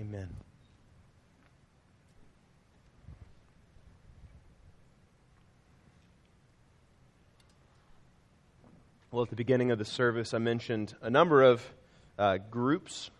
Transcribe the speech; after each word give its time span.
Amen. 0.00 0.30
Well, 9.10 9.22
at 9.24 9.28
the 9.28 9.36
beginning 9.36 9.70
of 9.72 9.78
the 9.78 9.84
service, 9.84 10.32
I 10.32 10.38
mentioned 10.38 10.94
a 11.02 11.10
number 11.10 11.42
of 11.42 11.62
uh, 12.18 12.38
groups 12.50 13.10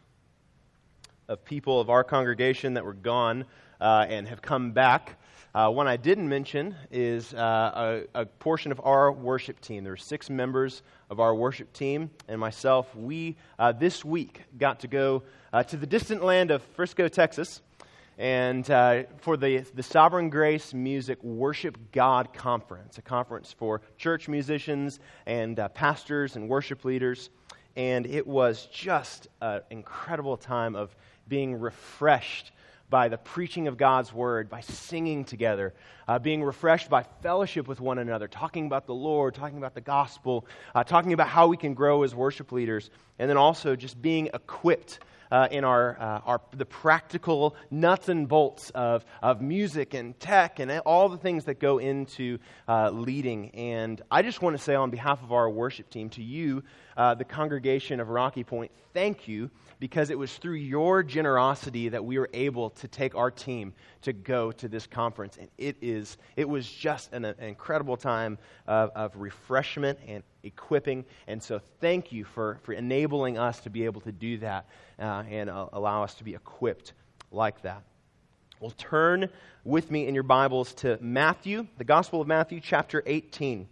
of 1.28 1.44
people 1.44 1.82
of 1.82 1.90
our 1.90 2.02
congregation 2.02 2.74
that 2.74 2.84
were 2.86 2.94
gone 2.94 3.44
uh, 3.78 4.06
and 4.08 4.26
have 4.26 4.40
come 4.40 4.72
back. 4.72 5.20
Uh, 5.52 5.68
one 5.68 5.88
I 5.88 5.96
didn't 5.96 6.28
mention 6.28 6.76
is 6.92 7.34
uh, 7.34 8.04
a, 8.14 8.20
a, 8.20 8.26
portion 8.26 8.70
of 8.70 8.80
our 8.84 9.10
worship 9.10 9.60
team. 9.60 9.82
There 9.82 9.92
are 9.92 9.96
six 9.96 10.30
members 10.30 10.82
of 11.10 11.18
our 11.18 11.34
worship 11.34 11.72
team 11.72 12.10
and 12.28 12.40
myself. 12.40 12.94
We, 12.94 13.36
uh, 13.58 13.72
this 13.72 14.04
week, 14.04 14.42
got 14.58 14.78
to 14.80 14.86
go 14.86 15.24
uh, 15.52 15.64
to 15.64 15.76
the 15.76 15.88
distant 15.88 16.22
land 16.22 16.52
of 16.52 16.62
Frisco, 16.76 17.08
Texas, 17.08 17.62
and 18.16 18.70
uh, 18.70 19.02
for 19.22 19.36
the, 19.36 19.64
the 19.74 19.82
Sovereign 19.82 20.30
Grace 20.30 20.72
Music 20.72 21.20
Worship 21.24 21.76
God 21.90 22.32
Conference, 22.32 22.98
a 22.98 23.02
conference 23.02 23.52
for 23.52 23.80
church 23.98 24.28
musicians 24.28 25.00
and 25.26 25.58
uh, 25.58 25.68
pastors 25.70 26.36
and 26.36 26.48
worship 26.48 26.84
leaders. 26.84 27.28
And 27.74 28.06
it 28.06 28.24
was 28.24 28.66
just 28.66 29.26
an 29.40 29.62
incredible 29.70 30.36
time 30.36 30.76
of 30.76 30.94
being 31.26 31.58
refreshed 31.58 32.52
by 32.90 33.08
the 33.08 33.16
preaching 33.16 33.68
of 33.68 33.76
God's 33.76 34.12
word, 34.12 34.50
by 34.50 34.60
singing 34.60 35.24
together, 35.24 35.72
uh, 36.08 36.18
being 36.18 36.42
refreshed 36.42 36.90
by 36.90 37.04
fellowship 37.22 37.68
with 37.68 37.80
one 37.80 37.98
another, 37.98 38.28
talking 38.28 38.66
about 38.66 38.86
the 38.86 38.94
Lord, 38.94 39.34
talking 39.34 39.58
about 39.58 39.74
the 39.74 39.80
gospel, 39.80 40.44
uh, 40.74 40.82
talking 40.84 41.12
about 41.12 41.28
how 41.28 41.46
we 41.46 41.56
can 41.56 41.72
grow 41.72 42.02
as 42.02 42.14
worship 42.14 42.50
leaders, 42.52 42.90
and 43.18 43.30
then 43.30 43.36
also 43.36 43.76
just 43.76 44.02
being 44.02 44.26
equipped 44.34 44.98
uh, 45.30 45.48
in 45.50 45.64
our, 45.64 45.96
uh, 46.00 46.20
our, 46.24 46.40
the 46.56 46.66
practical 46.66 47.54
nuts 47.70 48.08
and 48.08 48.28
bolts 48.28 48.70
of, 48.70 49.04
of 49.22 49.40
music 49.40 49.94
and 49.94 50.18
tech 50.18 50.58
and 50.58 50.70
all 50.80 51.08
the 51.08 51.18
things 51.18 51.44
that 51.44 51.60
go 51.60 51.78
into 51.78 52.38
uh, 52.68 52.90
leading. 52.90 53.50
And 53.50 54.00
I 54.10 54.22
just 54.22 54.42
want 54.42 54.56
to 54.56 54.62
say, 54.62 54.74
on 54.74 54.90
behalf 54.90 55.22
of 55.22 55.32
our 55.32 55.48
worship 55.48 55.90
team, 55.90 56.10
to 56.10 56.22
you, 56.22 56.62
uh, 56.96 57.14
the 57.14 57.24
congregation 57.24 58.00
of 58.00 58.08
Rocky 58.08 58.44
Point, 58.44 58.70
thank 58.92 59.28
you 59.28 59.50
because 59.78 60.10
it 60.10 60.18
was 60.18 60.36
through 60.36 60.56
your 60.56 61.02
generosity 61.02 61.88
that 61.88 62.04
we 62.04 62.18
were 62.18 62.28
able 62.34 62.70
to 62.70 62.86
take 62.86 63.14
our 63.14 63.30
team 63.30 63.72
to 64.02 64.12
go 64.12 64.52
to 64.52 64.68
this 64.68 64.86
conference. 64.86 65.38
And 65.38 65.48
it, 65.56 65.76
is, 65.80 66.18
it 66.36 66.48
was 66.48 66.70
just 66.70 67.12
an, 67.12 67.24
an 67.24 67.36
incredible 67.40 67.96
time 67.96 68.38
of, 68.66 68.90
of 68.94 69.16
refreshment 69.16 69.98
and 70.06 70.22
equipping. 70.42 71.04
And 71.26 71.42
so, 71.42 71.60
thank 71.80 72.12
you 72.12 72.24
for, 72.24 72.58
for 72.62 72.72
enabling 72.72 73.38
us 73.38 73.60
to 73.60 73.70
be 73.70 73.84
able 73.84 74.00
to 74.02 74.12
do 74.12 74.38
that 74.38 74.66
uh, 74.98 75.24
and 75.28 75.50
uh, 75.50 75.66
allow 75.72 76.02
us 76.02 76.14
to 76.14 76.24
be 76.24 76.34
equipped 76.34 76.92
like 77.30 77.62
that. 77.62 77.82
Well, 78.60 78.72
turn 78.76 79.30
with 79.64 79.90
me 79.90 80.06
in 80.06 80.14
your 80.14 80.22
Bibles 80.22 80.74
to 80.74 80.98
Matthew, 81.00 81.66
the 81.78 81.84
Gospel 81.84 82.20
of 82.20 82.26
Matthew, 82.26 82.60
chapter 82.60 83.02
18. 83.06 83.66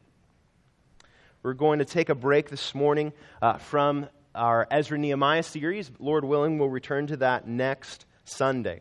We're 1.43 1.53
going 1.53 1.81
to 1.81 1.85
take 1.85 2.09
a 2.09 2.15
break 2.15 2.49
this 2.49 2.75
morning 2.75 3.13
uh, 3.43 3.59
from 3.59 4.09
our 4.35 4.67
Ezra 4.71 4.97
Nehemiah 4.97 5.43
series. 5.43 5.91
Lord 5.99 6.25
willing, 6.25 6.59
we'll 6.59 6.71
return 6.71 7.07
to 7.09 7.19
that 7.19 7.47
next 7.47 8.07
Sunday. 8.25 8.81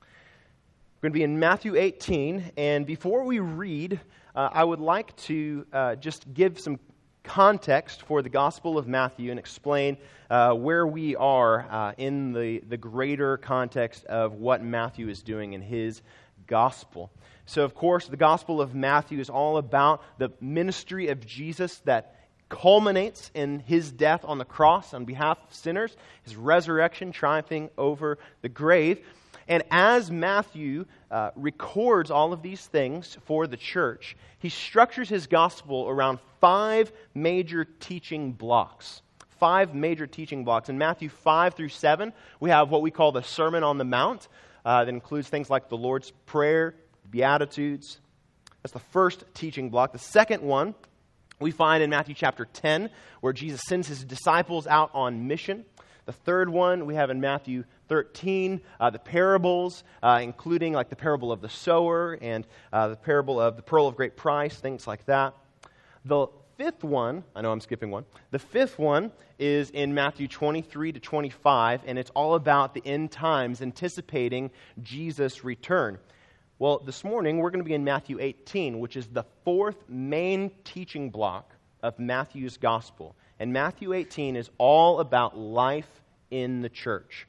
We're 0.00 1.10
going 1.10 1.12
to 1.12 1.18
be 1.18 1.22
in 1.22 1.38
Matthew 1.38 1.76
18, 1.76 2.52
and 2.56 2.86
before 2.86 3.24
we 3.24 3.40
read, 3.40 4.00
uh, 4.34 4.48
I 4.52 4.64
would 4.64 4.80
like 4.80 5.14
to 5.16 5.66
uh, 5.72 5.94
just 5.96 6.32
give 6.34 6.58
some 6.58 6.78
context 7.22 8.02
for 8.02 8.20
the 8.20 8.28
Gospel 8.28 8.76
of 8.78 8.86
Matthew 8.86 9.30
and 9.30 9.38
explain 9.38 9.96
uh, 10.28 10.52
where 10.52 10.86
we 10.86 11.16
are 11.16 11.66
uh, 11.70 11.92
in 11.96 12.32
the, 12.32 12.60
the 12.68 12.76
greater 12.76 13.36
context 13.38 14.04
of 14.06 14.34
what 14.34 14.62
Matthew 14.62 15.08
is 15.08 15.22
doing 15.22 15.54
in 15.54 15.62
his 15.62 16.02
Gospel. 16.46 17.10
So, 17.46 17.64
of 17.64 17.74
course, 17.74 18.08
the 18.08 18.16
Gospel 18.16 18.60
of 18.60 18.74
Matthew 18.74 19.20
is 19.20 19.30
all 19.30 19.56
about 19.56 20.02
the 20.18 20.30
ministry 20.40 21.08
of 21.08 21.24
Jesus 21.26 21.78
that 21.84 22.16
culminates 22.48 23.30
in 23.34 23.60
his 23.60 23.90
death 23.90 24.24
on 24.24 24.38
the 24.38 24.44
cross 24.44 24.94
on 24.94 25.04
behalf 25.04 25.38
of 25.46 25.54
sinners, 25.54 25.96
his 26.22 26.36
resurrection 26.36 27.12
triumphing 27.12 27.70
over 27.78 28.18
the 28.42 28.48
grave. 28.48 29.04
And 29.48 29.62
as 29.70 30.10
Matthew 30.10 30.86
uh, 31.10 31.30
records 31.36 32.10
all 32.10 32.32
of 32.32 32.42
these 32.42 32.64
things 32.66 33.18
for 33.24 33.46
the 33.46 33.56
church, 33.56 34.16
he 34.38 34.48
structures 34.48 35.08
his 35.08 35.26
gospel 35.26 35.88
around 35.88 36.18
five 36.40 36.92
major 37.14 37.64
teaching 37.64 38.32
blocks. 38.32 39.02
Five 39.38 39.74
major 39.74 40.06
teaching 40.06 40.44
blocks. 40.44 40.68
In 40.68 40.78
Matthew 40.78 41.08
5 41.08 41.54
through 41.54 41.68
7, 41.68 42.12
we 42.40 42.50
have 42.50 42.70
what 42.70 42.82
we 42.82 42.90
call 42.90 43.12
the 43.12 43.22
Sermon 43.22 43.62
on 43.62 43.78
the 43.78 43.84
Mount. 43.84 44.28
Uh, 44.64 44.84
that 44.84 44.88
includes 44.88 45.28
things 45.28 45.50
like 45.50 45.68
the 45.68 45.76
Lord's 45.76 46.10
Prayer, 46.24 46.74
Beatitudes. 47.10 47.98
That's 48.62 48.72
the 48.72 48.78
first 48.78 49.24
teaching 49.34 49.68
block. 49.68 49.92
The 49.92 49.98
second 49.98 50.42
one 50.42 50.74
we 51.38 51.50
find 51.50 51.82
in 51.82 51.90
Matthew 51.90 52.14
chapter 52.14 52.46
10, 52.46 52.88
where 53.20 53.34
Jesus 53.34 53.60
sends 53.68 53.88
his 53.88 54.04
disciples 54.04 54.66
out 54.66 54.90
on 54.94 55.26
mission. 55.26 55.66
The 56.06 56.12
third 56.12 56.50
one 56.50 56.84
we 56.84 56.96
have 56.96 57.08
in 57.08 57.20
Matthew 57.20 57.64
13, 57.88 58.60
uh, 58.78 58.90
the 58.90 58.98
parables, 58.98 59.84
uh, 60.02 60.20
including 60.22 60.74
like 60.74 60.90
the 60.90 60.96
parable 60.96 61.32
of 61.32 61.40
the 61.40 61.48
sower 61.48 62.18
and 62.20 62.46
uh, 62.72 62.88
the 62.88 62.96
parable 62.96 63.40
of 63.40 63.56
the 63.56 63.62
pearl 63.62 63.86
of 63.86 63.96
great 63.96 64.16
price, 64.16 64.56
things 64.56 64.86
like 64.86 65.06
that. 65.06 65.34
The 66.04 66.26
fifth 66.58 66.84
one, 66.84 67.24
I 67.34 67.40
know 67.40 67.52
I'm 67.52 67.60
skipping 67.60 67.90
one. 67.90 68.04
The 68.30 68.38
fifth 68.38 68.78
one 68.78 69.12
is 69.38 69.70
in 69.70 69.94
Matthew 69.94 70.28
23 70.28 70.92
to 70.92 71.00
25, 71.00 71.80
and 71.86 71.98
it's 71.98 72.10
all 72.10 72.34
about 72.34 72.74
the 72.74 72.82
end 72.84 73.10
times, 73.10 73.62
anticipating 73.62 74.50
Jesus' 74.82 75.42
return. 75.42 75.98
Well, 76.58 76.78
this 76.78 77.02
morning 77.02 77.38
we're 77.38 77.50
going 77.50 77.64
to 77.64 77.68
be 77.68 77.74
in 77.74 77.82
Matthew 77.82 78.20
18, 78.20 78.78
which 78.78 78.96
is 78.96 79.06
the 79.06 79.24
fourth 79.44 79.88
main 79.88 80.50
teaching 80.64 81.10
block 81.10 81.54
of 81.84 81.98
Matthew's 81.98 82.56
gospel. 82.56 83.14
And 83.38 83.52
Matthew 83.52 83.92
18 83.92 84.36
is 84.36 84.50
all 84.58 85.00
about 85.00 85.36
life 85.36 85.88
in 86.30 86.62
the 86.62 86.70
church. 86.70 87.26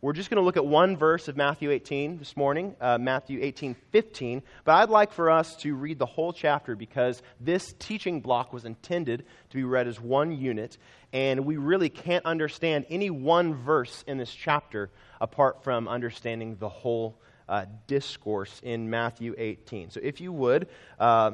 We're 0.00 0.12
just 0.12 0.28
going 0.28 0.40
to 0.40 0.44
look 0.44 0.56
at 0.56 0.66
one 0.66 0.96
verse 0.96 1.28
of 1.28 1.36
Matthew 1.36 1.70
18 1.70 2.18
this 2.18 2.36
morning, 2.36 2.74
uh, 2.80 2.98
Matthew 2.98 3.38
18, 3.40 3.76
15. 3.92 4.42
But 4.64 4.72
I'd 4.72 4.90
like 4.90 5.12
for 5.12 5.30
us 5.30 5.54
to 5.58 5.76
read 5.76 6.00
the 6.00 6.06
whole 6.06 6.32
chapter 6.32 6.74
because 6.74 7.22
this 7.40 7.72
teaching 7.78 8.20
block 8.20 8.52
was 8.52 8.64
intended 8.64 9.24
to 9.50 9.56
be 9.56 9.62
read 9.62 9.86
as 9.86 10.00
one 10.00 10.32
unit. 10.32 10.76
And 11.12 11.46
we 11.46 11.56
really 11.56 11.88
can't 11.88 12.26
understand 12.26 12.86
any 12.90 13.10
one 13.10 13.54
verse 13.54 14.02
in 14.08 14.18
this 14.18 14.34
chapter 14.34 14.90
apart 15.20 15.62
from 15.62 15.86
understanding 15.86 16.56
the 16.58 16.68
whole 16.68 17.16
uh, 17.48 17.66
discourse 17.86 18.60
in 18.64 18.90
Matthew 18.90 19.36
18. 19.38 19.90
So 19.90 20.00
if 20.02 20.20
you 20.20 20.32
would, 20.32 20.66
uh, 20.98 21.32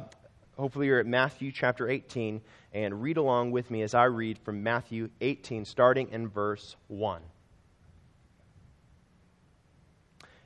hopefully 0.59 0.89
you're 0.89 1.01
at 1.01 1.07
Matthew 1.07 1.53
chapter 1.53 1.89
18 1.89 2.43
and 2.73 3.03
read 3.03 3.17
along 3.17 3.51
with 3.51 3.71
me 3.71 3.83
as 3.83 3.95
I 3.95 4.05
read 4.05 4.39
from 4.39 4.63
Matthew 4.63 5.11
18, 5.21 5.65
starting 5.65 6.09
in 6.11 6.29
verse 6.29 6.77
1. 6.89 7.23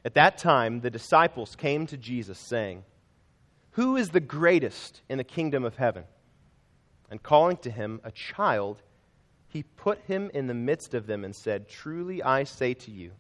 At 0.05 0.15
that 0.15 0.39
time, 0.39 0.81
the 0.81 0.91
disciples 0.91 1.57
came 1.57 1.87
to 1.87 1.97
Jesus, 1.97 2.39
saying, 2.39 2.85
Who 3.73 3.97
is 3.97 4.11
the 4.11 4.21
greatest 4.21 5.01
in 5.09 5.19
the 5.19 5.25
kingdom 5.25 5.65
of 5.65 5.77
heaven? 5.77 6.05
And 7.11 7.23
calling 7.23 7.57
to 7.59 7.71
him 7.71 8.01
a 8.03 8.11
child, 8.11 8.83
he 9.49 9.63
put 9.63 9.99
him 10.01 10.31
in 10.33 10.47
the 10.47 10.55
midst 10.55 10.95
of 10.95 11.07
them 11.07 11.25
and 11.25 11.37
said, 11.37 11.69
Truly 11.69 12.23
I 12.23 12.45
say 12.45 12.75
to 12.75 12.91
you, 12.91 13.13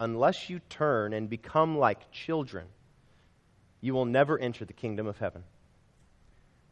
unless 0.00 0.50
you 0.50 0.60
turn 0.70 1.12
and 1.12 1.30
become 1.30 1.78
like 1.78 2.10
children, 2.10 2.66
you 3.80 3.94
will 3.94 4.06
never 4.06 4.38
enter 4.38 4.64
the 4.64 4.72
kingdom 4.72 5.06
of 5.06 5.18
heaven. 5.18 5.44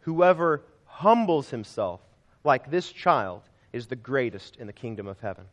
Whoever 0.01 0.63
humbles 0.89 1.51
himself 1.51 2.01
like 2.45 2.71
this 2.71 2.91
child 2.91 3.43
is 3.73 3.87
the 3.87 3.97
greatest 3.97 4.57
in 4.57 4.67
the 4.67 4.73
kingdom 4.73 5.07
of 5.07 5.21
heaven. 5.21 5.45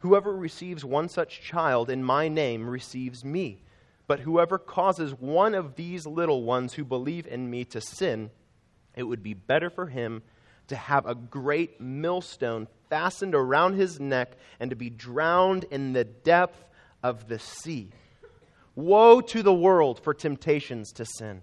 Whoever 0.00 0.34
receives 0.34 0.84
one 0.84 1.08
such 1.08 1.42
child 1.42 1.90
in 1.90 2.04
my 2.04 2.28
name 2.28 2.68
receives 2.68 3.24
me. 3.24 3.62
But 4.06 4.20
whoever 4.20 4.58
causes 4.58 5.12
one 5.12 5.54
of 5.54 5.76
these 5.76 6.06
little 6.06 6.42
ones 6.42 6.74
who 6.74 6.84
believe 6.84 7.26
in 7.26 7.48
me 7.48 7.64
to 7.66 7.80
sin, 7.80 8.30
it 8.96 9.04
would 9.04 9.22
be 9.22 9.34
better 9.34 9.70
for 9.70 9.86
him 9.86 10.22
to 10.68 10.76
have 10.76 11.06
a 11.06 11.14
great 11.14 11.80
millstone 11.80 12.66
fastened 12.90 13.34
around 13.34 13.74
his 13.74 14.00
neck 14.00 14.32
and 14.60 14.70
to 14.70 14.76
be 14.76 14.90
drowned 14.90 15.64
in 15.70 15.92
the 15.92 16.04
depth 16.04 16.64
of 17.02 17.28
the 17.28 17.38
sea. 17.38 17.90
Woe 18.74 19.20
to 19.20 19.42
the 19.42 19.54
world 19.54 20.00
for 20.02 20.14
temptations 20.14 20.92
to 20.92 21.04
sin. 21.04 21.42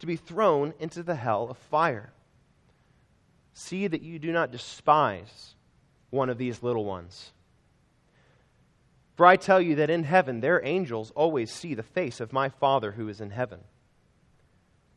to 0.00 0.06
be 0.06 0.16
thrown 0.16 0.74
into 0.78 1.02
the 1.02 1.14
hell 1.14 1.48
of 1.50 1.58
fire. 1.58 2.12
See 3.54 3.86
that 3.86 4.02
you 4.02 4.18
do 4.18 4.32
not 4.32 4.52
despise 4.52 5.54
one 6.10 6.30
of 6.30 6.38
these 6.38 6.62
little 6.62 6.84
ones. 6.84 7.32
For 9.16 9.26
I 9.26 9.36
tell 9.36 9.60
you 9.60 9.74
that 9.76 9.90
in 9.90 10.04
heaven 10.04 10.40
their 10.40 10.64
angels 10.64 11.10
always 11.16 11.50
see 11.50 11.74
the 11.74 11.82
face 11.82 12.20
of 12.20 12.32
my 12.32 12.48
Father 12.48 12.92
who 12.92 13.08
is 13.08 13.20
in 13.20 13.30
heaven. 13.30 13.60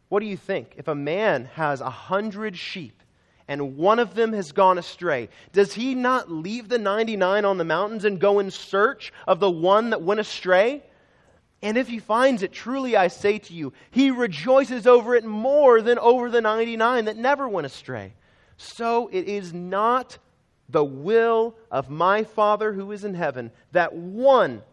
What 0.09 0.19
do 0.19 0.27
you 0.27 0.37
think? 0.37 0.75
If 0.77 0.87
a 0.87 0.93
man 0.93 1.45
has 1.55 1.81
a 1.81 1.89
hundred 1.89 2.55
sheep 2.57 3.01
and 3.47 3.77
one 3.77 3.97
of 3.97 4.13
them 4.13 4.33
has 4.33 4.51
gone 4.51 4.77
astray, 4.77 5.29
does 5.53 5.73
he 5.73 5.95
not 5.95 6.31
leave 6.31 6.69
the 6.69 6.77
99 6.77 7.43
on 7.45 7.57
the 7.57 7.63
mountains 7.63 8.05
and 8.05 8.19
go 8.19 8.39
in 8.39 8.51
search 8.51 9.11
of 9.27 9.39
the 9.39 9.49
one 9.49 9.89
that 9.89 10.03
went 10.03 10.19
astray? 10.19 10.83
And 11.61 11.77
if 11.77 11.87
he 11.87 11.99
finds 11.99 12.41
it, 12.41 12.51
truly 12.51 12.95
I 12.95 13.07
say 13.07 13.37
to 13.37 13.53
you, 13.53 13.73
he 13.91 14.09
rejoices 14.09 14.87
over 14.87 15.13
it 15.15 15.23
more 15.23 15.81
than 15.81 15.99
over 15.99 16.29
the 16.29 16.41
99 16.41 17.05
that 17.05 17.17
never 17.17 17.47
went 17.47 17.67
astray. 17.67 18.13
So 18.57 19.09
it 19.11 19.27
is 19.27 19.53
not 19.53 20.17
the 20.69 20.83
will 20.83 21.55
of 21.69 21.89
my 21.89 22.23
Father 22.23 22.73
who 22.73 22.91
is 22.91 23.03
in 23.03 23.13
heaven 23.13 23.51
that 23.71 23.93
one 23.93 24.63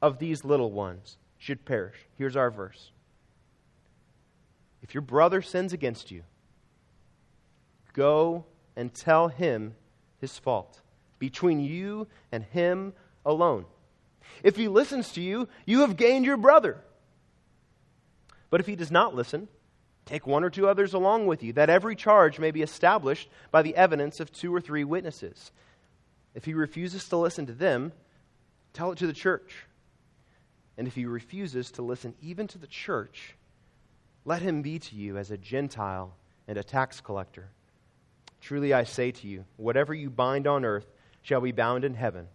of 0.00 0.18
these 0.18 0.44
little 0.44 0.70
ones 0.70 1.18
should 1.36 1.64
perish. 1.64 1.96
Here's 2.16 2.36
our 2.36 2.50
verse. 2.50 2.92
If 4.82 4.94
your 4.94 5.02
brother 5.02 5.42
sins 5.42 5.72
against 5.72 6.10
you, 6.10 6.22
go 7.92 8.46
and 8.74 8.92
tell 8.92 9.28
him 9.28 9.74
his 10.20 10.38
fault 10.38 10.80
between 11.18 11.60
you 11.60 12.06
and 12.30 12.44
him 12.44 12.94
alone. 13.24 13.66
If 14.42 14.56
he 14.56 14.68
listens 14.68 15.12
to 15.12 15.20
you, 15.20 15.48
you 15.66 15.80
have 15.80 15.96
gained 15.96 16.24
your 16.24 16.36
brother. 16.36 16.78
But 18.50 18.60
if 18.60 18.66
he 18.66 18.76
does 18.76 18.90
not 18.90 19.14
listen, 19.14 19.48
Take 20.04 20.26
one 20.26 20.42
or 20.42 20.50
two 20.50 20.68
others 20.68 20.94
along 20.94 21.26
with 21.26 21.42
you, 21.42 21.52
that 21.54 21.70
every 21.70 21.94
charge 21.94 22.38
may 22.38 22.50
be 22.50 22.62
established 22.62 23.28
by 23.50 23.62
the 23.62 23.76
evidence 23.76 24.18
of 24.20 24.32
two 24.32 24.54
or 24.54 24.60
three 24.60 24.84
witnesses. 24.84 25.52
If 26.34 26.44
he 26.44 26.54
refuses 26.54 27.08
to 27.08 27.16
listen 27.16 27.46
to 27.46 27.52
them, 27.52 27.92
tell 28.72 28.90
it 28.90 28.98
to 28.98 29.06
the 29.06 29.12
church. 29.12 29.66
And 30.76 30.88
if 30.88 30.94
he 30.94 31.06
refuses 31.06 31.70
to 31.72 31.82
listen 31.82 32.14
even 32.20 32.48
to 32.48 32.58
the 32.58 32.66
church, 32.66 33.36
let 34.24 34.42
him 34.42 34.62
be 34.62 34.78
to 34.78 34.96
you 34.96 35.18
as 35.18 35.30
a 35.30 35.36
Gentile 35.36 36.14
and 36.48 36.58
a 36.58 36.64
tax 36.64 37.00
collector. 37.00 37.50
Truly 38.40 38.72
I 38.72 38.84
say 38.84 39.12
to 39.12 39.28
you, 39.28 39.44
whatever 39.56 39.94
you 39.94 40.10
bind 40.10 40.48
on 40.48 40.64
earth 40.64 40.86
shall 41.22 41.40
be 41.40 41.52
bound 41.52 41.84
in 41.84 41.94
heaven, 41.94 42.26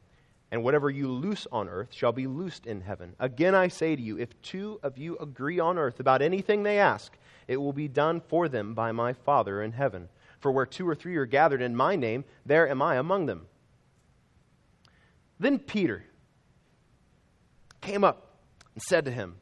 and 0.52 0.64
whatever 0.64 0.90
you 0.90 1.10
loose 1.12 1.46
on 1.52 1.68
earth 1.68 1.94
shall 1.94 2.12
be 2.12 2.28
loosed 2.28 2.66
in 2.66 2.82
heaven. 2.82 3.16
Again 3.20 3.54
I 3.54 3.68
say 3.68 3.96
to 3.96 4.02
you, 4.02 4.18
if 4.18 4.42
two 4.42 4.80
of 4.82 4.98
you 4.98 5.18
agree 5.18 5.60
on 5.60 5.78
earth 5.78 6.00
about 6.00 6.22
anything 6.22 6.64
they 6.64 6.80
ask, 6.80 7.18
it 7.48 7.58
will 7.58 7.74
be 7.74 7.88
done 7.88 8.22
for 8.22 8.48
them 8.48 8.74
by 8.74 8.92
my 8.92 9.14
Father 9.14 9.62
in 9.62 9.72
heaven. 9.74 10.10
For 10.40 10.52
where 10.52 10.66
two 10.66 10.88
or 10.88 10.96
three 10.96 11.16
are 11.18 11.26
gathered 11.26 11.62
in 11.62 11.76
my 11.76 11.96
name, 11.96 12.24
there 12.46 12.70
am 12.70 12.82
I 12.82 12.96
among 12.96 13.26
them. 13.26 13.48
Then 15.40 15.60
Peter 15.60 16.04
came 17.82 18.04
up 18.04 18.36
and 18.74 18.84
said 18.84 19.06
to 19.06 19.12
him, 19.12 19.36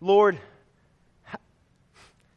Lord, 0.00 0.38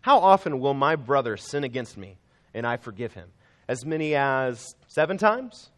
how 0.01 0.19
often 0.19 0.59
will 0.59 0.73
my 0.73 0.95
brother 0.95 1.37
sin 1.37 1.63
against 1.63 1.95
me 1.97 2.17
and 2.53 2.65
I 2.65 2.77
forgive 2.77 3.13
him? 3.13 3.29
As 3.67 3.85
many 3.85 4.15
as 4.15 4.75
seven 4.87 5.17
times? 5.17 5.69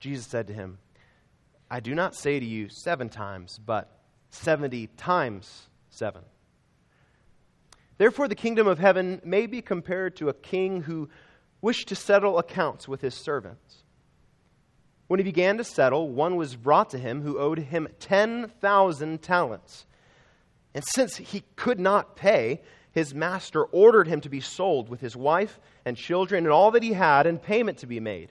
Jesus 0.00 0.26
said 0.26 0.48
to 0.48 0.52
him, 0.52 0.78
I 1.74 1.80
do 1.80 1.92
not 1.92 2.14
say 2.14 2.38
to 2.38 2.46
you 2.46 2.68
seven 2.68 3.08
times, 3.08 3.58
but 3.58 3.90
seventy 4.30 4.86
times 4.96 5.68
seven. 5.90 6.22
Therefore, 7.98 8.28
the 8.28 8.36
kingdom 8.36 8.68
of 8.68 8.78
heaven 8.78 9.20
may 9.24 9.48
be 9.48 9.60
compared 9.60 10.14
to 10.18 10.28
a 10.28 10.34
king 10.34 10.82
who 10.82 11.08
wished 11.60 11.88
to 11.88 11.96
settle 11.96 12.38
accounts 12.38 12.86
with 12.86 13.00
his 13.00 13.16
servants. 13.16 13.82
When 15.08 15.18
he 15.18 15.24
began 15.24 15.56
to 15.56 15.64
settle, 15.64 16.08
one 16.10 16.36
was 16.36 16.54
brought 16.54 16.90
to 16.90 16.98
him 16.98 17.22
who 17.22 17.40
owed 17.40 17.58
him 17.58 17.88
10,000 17.98 19.20
talents. 19.20 19.84
And 20.74 20.84
since 20.84 21.16
he 21.16 21.42
could 21.56 21.80
not 21.80 22.14
pay, 22.14 22.62
his 22.92 23.16
master 23.16 23.64
ordered 23.64 24.06
him 24.06 24.20
to 24.20 24.28
be 24.28 24.40
sold 24.40 24.88
with 24.88 25.00
his 25.00 25.16
wife 25.16 25.58
and 25.84 25.96
children 25.96 26.44
and 26.44 26.52
all 26.52 26.70
that 26.70 26.84
he 26.84 26.92
had, 26.92 27.26
and 27.26 27.42
payment 27.42 27.78
to 27.78 27.88
be 27.88 27.98
made. 27.98 28.30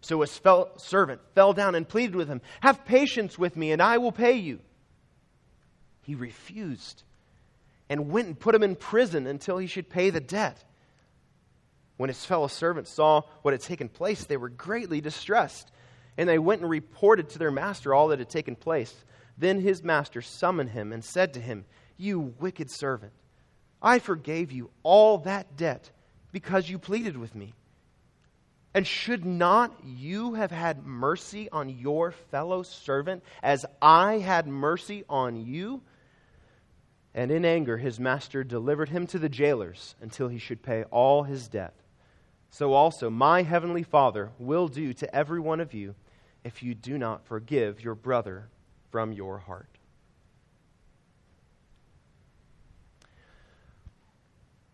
So 0.00 0.20
his 0.20 0.36
fellow 0.36 0.70
servant 0.76 1.20
fell 1.34 1.52
down 1.52 1.74
and 1.74 1.88
pleaded 1.88 2.14
with 2.14 2.28
him, 2.28 2.40
Have 2.60 2.84
patience 2.84 3.38
with 3.38 3.56
me, 3.56 3.72
and 3.72 3.82
I 3.82 3.98
will 3.98 4.12
pay 4.12 4.34
you. 4.34 4.60
He 6.02 6.14
refused 6.14 7.02
and 7.88 8.10
went 8.10 8.28
and 8.28 8.38
put 8.38 8.54
him 8.54 8.62
in 8.62 8.76
prison 8.76 9.26
until 9.26 9.58
he 9.58 9.66
should 9.66 9.88
pay 9.88 10.10
the 10.10 10.20
debt. 10.20 10.62
When 11.96 12.08
his 12.08 12.24
fellow 12.24 12.46
servants 12.46 12.90
saw 12.90 13.22
what 13.42 13.54
had 13.54 13.60
taken 13.60 13.88
place, 13.88 14.24
they 14.24 14.36
were 14.36 14.48
greatly 14.48 15.00
distressed, 15.00 15.70
and 16.16 16.28
they 16.28 16.38
went 16.38 16.60
and 16.60 16.70
reported 16.70 17.30
to 17.30 17.38
their 17.38 17.50
master 17.50 17.92
all 17.92 18.08
that 18.08 18.20
had 18.20 18.30
taken 18.30 18.54
place. 18.54 18.94
Then 19.36 19.60
his 19.60 19.82
master 19.82 20.22
summoned 20.22 20.70
him 20.70 20.92
and 20.92 21.04
said 21.04 21.34
to 21.34 21.40
him, 21.40 21.64
You 21.96 22.34
wicked 22.38 22.70
servant, 22.70 23.12
I 23.82 23.98
forgave 23.98 24.52
you 24.52 24.70
all 24.82 25.18
that 25.18 25.56
debt 25.56 25.90
because 26.32 26.68
you 26.68 26.78
pleaded 26.78 27.16
with 27.16 27.34
me. 27.34 27.54
And 28.78 28.86
should 28.86 29.24
not 29.24 29.74
you 29.84 30.34
have 30.34 30.52
had 30.52 30.86
mercy 30.86 31.50
on 31.50 31.68
your 31.68 32.12
fellow 32.12 32.62
servant 32.62 33.24
as 33.42 33.66
I 33.82 34.18
had 34.18 34.46
mercy 34.46 35.02
on 35.08 35.44
you? 35.44 35.82
And 37.12 37.32
in 37.32 37.44
anger, 37.44 37.76
his 37.76 37.98
master 37.98 38.44
delivered 38.44 38.88
him 38.88 39.08
to 39.08 39.18
the 39.18 39.28
jailers 39.28 39.96
until 40.00 40.28
he 40.28 40.38
should 40.38 40.62
pay 40.62 40.84
all 40.92 41.24
his 41.24 41.48
debt. 41.48 41.74
So 42.50 42.72
also, 42.72 43.10
my 43.10 43.42
heavenly 43.42 43.82
Father 43.82 44.30
will 44.38 44.68
do 44.68 44.92
to 44.92 45.12
every 45.12 45.40
one 45.40 45.58
of 45.58 45.74
you 45.74 45.96
if 46.44 46.62
you 46.62 46.76
do 46.76 46.98
not 46.98 47.26
forgive 47.26 47.82
your 47.82 47.96
brother 47.96 48.48
from 48.92 49.10
your 49.10 49.38
heart. 49.38 49.76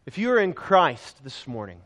If 0.05 0.19
you 0.19 0.31
are 0.31 0.39
in 0.39 0.53
Christ 0.53 1.25
this 1.25 1.47
morning, 1.47 1.81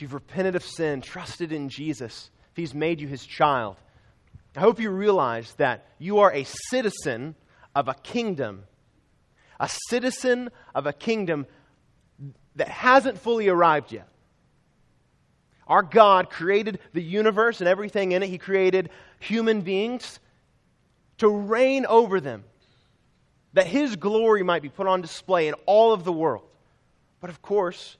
if 0.00 0.02
you've 0.02 0.14
repented 0.14 0.56
of 0.56 0.64
sin, 0.64 1.02
trusted 1.02 1.52
in 1.52 1.68
Jesus, 1.68 2.30
if 2.52 2.56
He's 2.56 2.72
made 2.74 3.02
you 3.02 3.06
His 3.06 3.26
child, 3.26 3.76
I 4.56 4.60
hope 4.60 4.80
you 4.80 4.88
realize 4.88 5.52
that 5.58 5.86
you 5.98 6.20
are 6.20 6.32
a 6.32 6.44
citizen 6.44 7.34
of 7.74 7.86
a 7.86 7.92
kingdom 7.92 8.64
a 9.60 9.68
citizen 9.90 10.48
of 10.74 10.86
a 10.86 10.92
kingdom 10.94 11.46
that 12.56 12.68
hasn't 12.68 13.18
fully 13.18 13.48
arrived 13.48 13.92
yet. 13.92 14.08
Our 15.66 15.82
God 15.82 16.30
created 16.30 16.80
the 16.94 17.02
universe 17.02 17.60
and 17.60 17.68
everything 17.68 18.12
in 18.12 18.22
it. 18.22 18.30
He 18.30 18.38
created 18.38 18.88
human 19.18 19.60
beings 19.60 20.18
to 21.18 21.28
reign 21.28 21.84
over 21.84 22.22
them, 22.22 22.44
that 23.52 23.66
His 23.66 23.96
glory 23.96 24.42
might 24.42 24.62
be 24.62 24.70
put 24.70 24.86
on 24.86 25.02
display 25.02 25.46
in 25.46 25.54
all 25.66 25.92
of 25.92 26.04
the 26.04 26.12
world. 26.12 26.46
But 27.20 27.28
of 27.28 27.42
course, 27.42 27.98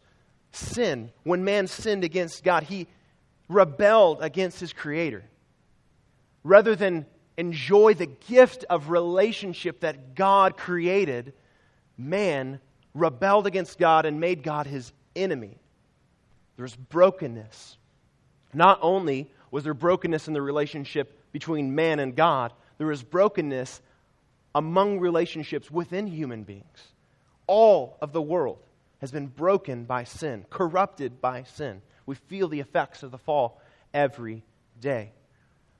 sin, 0.52 1.10
when 1.22 1.44
man 1.44 1.66
sinned 1.66 2.04
against 2.04 2.44
God, 2.44 2.64
he 2.64 2.86
rebelled 3.48 4.18
against 4.22 4.60
his 4.60 4.72
Creator. 4.72 5.24
Rather 6.42 6.74
than 6.74 7.06
enjoy 7.36 7.94
the 7.94 8.06
gift 8.06 8.64
of 8.70 8.90
relationship 8.90 9.80
that 9.80 10.14
God 10.14 10.56
created, 10.56 11.32
man 11.96 12.60
rebelled 12.94 13.46
against 13.46 13.78
God 13.78 14.06
and 14.06 14.20
made 14.20 14.42
God 14.42 14.66
his 14.66 14.92
enemy. 15.14 15.56
There 16.56 16.64
was 16.64 16.76
brokenness. 16.76 17.76
Not 18.52 18.78
only 18.82 19.30
was 19.50 19.64
there 19.64 19.74
brokenness 19.74 20.28
in 20.28 20.34
the 20.34 20.42
relationship 20.42 21.18
between 21.32 21.74
man 21.74 21.98
and 22.00 22.14
God, 22.14 22.52
there 22.78 22.86
was 22.86 23.02
brokenness 23.02 23.80
among 24.54 24.98
relationships 24.98 25.70
within 25.70 26.06
human 26.06 26.42
beings. 26.42 26.64
All 27.46 27.96
of 28.00 28.12
the 28.12 28.22
world 28.22 28.58
has 29.00 29.10
been 29.10 29.26
broken 29.26 29.84
by 29.84 30.04
sin, 30.04 30.44
corrupted 30.50 31.20
by 31.20 31.42
sin. 31.44 31.82
We 32.06 32.14
feel 32.14 32.48
the 32.48 32.60
effects 32.60 33.02
of 33.02 33.10
the 33.10 33.18
fall 33.18 33.60
every 33.92 34.44
day. 34.80 35.12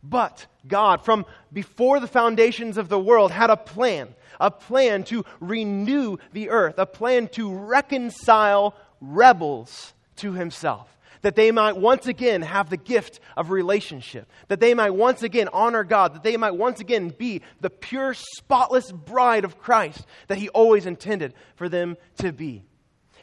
But 0.02 0.46
God, 0.66 1.04
from 1.04 1.26
before 1.52 2.00
the 2.00 2.06
foundations 2.06 2.78
of 2.78 2.88
the 2.88 2.98
world, 2.98 3.30
had 3.30 3.50
a 3.50 3.56
plan, 3.56 4.14
a 4.40 4.50
plan 4.50 5.04
to 5.04 5.24
renew 5.40 6.16
the 6.32 6.48
earth, 6.50 6.78
a 6.78 6.86
plan 6.86 7.28
to 7.28 7.52
reconcile 7.52 8.74
rebels 9.00 9.92
to 10.16 10.32
himself, 10.32 10.96
that 11.20 11.36
they 11.36 11.50
might 11.50 11.76
once 11.76 12.06
again 12.06 12.40
have 12.40 12.70
the 12.70 12.78
gift 12.78 13.20
of 13.36 13.50
relationship, 13.50 14.30
that 14.48 14.60
they 14.60 14.72
might 14.72 14.90
once 14.90 15.22
again 15.22 15.48
honor 15.52 15.84
God, 15.84 16.14
that 16.14 16.22
they 16.22 16.38
might 16.38 16.56
once 16.56 16.80
again 16.80 17.10
be 17.10 17.42
the 17.60 17.70
pure, 17.70 18.14
spotless 18.14 18.90
bride 18.90 19.44
of 19.44 19.58
Christ 19.58 20.06
that 20.28 20.38
he 20.38 20.48
always 20.48 20.86
intended 20.86 21.34
for 21.56 21.68
them 21.68 21.98
to 22.18 22.32
be. 22.32 22.64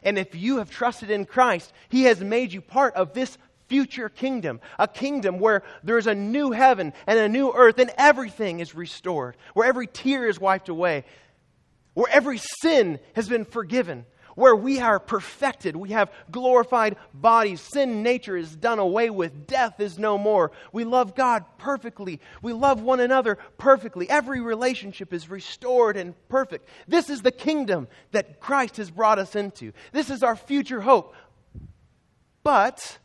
And 0.02 0.18
if 0.18 0.34
you 0.34 0.58
have 0.58 0.70
trusted 0.70 1.10
in 1.10 1.24
Christ, 1.24 1.72
he 1.88 2.04
has 2.04 2.20
made 2.20 2.52
you 2.52 2.60
part 2.60 2.94
of 2.94 3.12
this 3.12 3.38
future 3.68 4.08
kingdom, 4.08 4.60
a 4.78 4.88
kingdom 4.88 5.38
where 5.38 5.62
there's 5.82 6.06
a 6.06 6.14
new 6.14 6.50
heaven 6.52 6.92
and 7.06 7.18
a 7.18 7.28
new 7.28 7.52
earth 7.52 7.78
and 7.78 7.90
everything 7.98 8.60
is 8.60 8.74
restored, 8.74 9.36
where 9.54 9.68
every 9.68 9.86
tear 9.86 10.26
is 10.26 10.40
wiped 10.40 10.68
away, 10.68 11.04
where 11.94 12.10
every 12.10 12.38
sin 12.38 12.98
has 13.14 13.28
been 13.28 13.44
forgiven, 13.44 14.06
where 14.38 14.54
we 14.54 14.78
are 14.78 15.00
perfected, 15.00 15.74
we 15.74 15.90
have 15.90 16.12
glorified 16.30 16.96
bodies, 17.12 17.60
sin 17.60 18.04
nature 18.04 18.36
is 18.36 18.54
done 18.54 18.78
away 18.78 19.10
with, 19.10 19.48
death 19.48 19.80
is 19.80 19.98
no 19.98 20.16
more. 20.16 20.52
We 20.72 20.84
love 20.84 21.16
God 21.16 21.44
perfectly, 21.58 22.20
we 22.40 22.52
love 22.52 22.80
one 22.80 23.00
another 23.00 23.36
perfectly. 23.58 24.08
Every 24.08 24.40
relationship 24.40 25.12
is 25.12 25.28
restored 25.28 25.96
and 25.96 26.14
perfect. 26.28 26.68
This 26.86 27.10
is 27.10 27.22
the 27.22 27.32
kingdom 27.32 27.88
that 28.12 28.38
Christ 28.38 28.76
has 28.76 28.92
brought 28.92 29.18
us 29.18 29.34
into. 29.34 29.72
This 29.90 30.08
is 30.08 30.22
our 30.22 30.36
future 30.36 30.82
hope. 30.82 31.16
But 32.44 32.98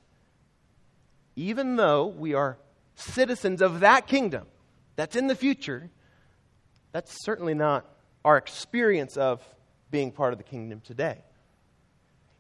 even 1.36 1.78
though 1.78 2.06
we 2.06 2.36
are 2.36 2.60
citizens 2.94 3.64
of 3.64 3.80
that 3.80 4.06
kingdom 4.06 4.46
that's 4.96 5.16
in 5.16 5.26
the 5.26 5.36
future, 5.36 5.90
that's 6.92 7.26
certainly 7.26 7.56
not 7.56 7.90
our 8.24 8.38
experience 8.38 9.18
of 9.18 9.42
being 9.94 10.12
part 10.12 10.34
of 10.34 10.40
the 10.40 10.44
kingdom 10.44 10.82
today. 10.84 11.20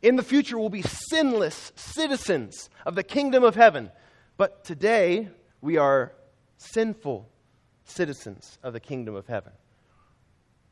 In 0.01 0.15
the 0.15 0.23
future, 0.23 0.57
we'll 0.57 0.69
be 0.69 0.81
sinless 0.81 1.71
citizens 1.75 2.67
of 2.83 2.95
the 2.95 3.03
kingdom 3.03 3.43
of 3.43 3.53
heaven. 3.53 3.91
But 4.37 4.63
today, 4.63 5.29
we 5.61 5.77
are 5.77 6.13
sinful 6.57 7.29
citizens 7.85 8.57
of 8.63 8.73
the 8.73 8.79
kingdom 8.79 9.13
of 9.13 9.27
heaven. 9.27 9.53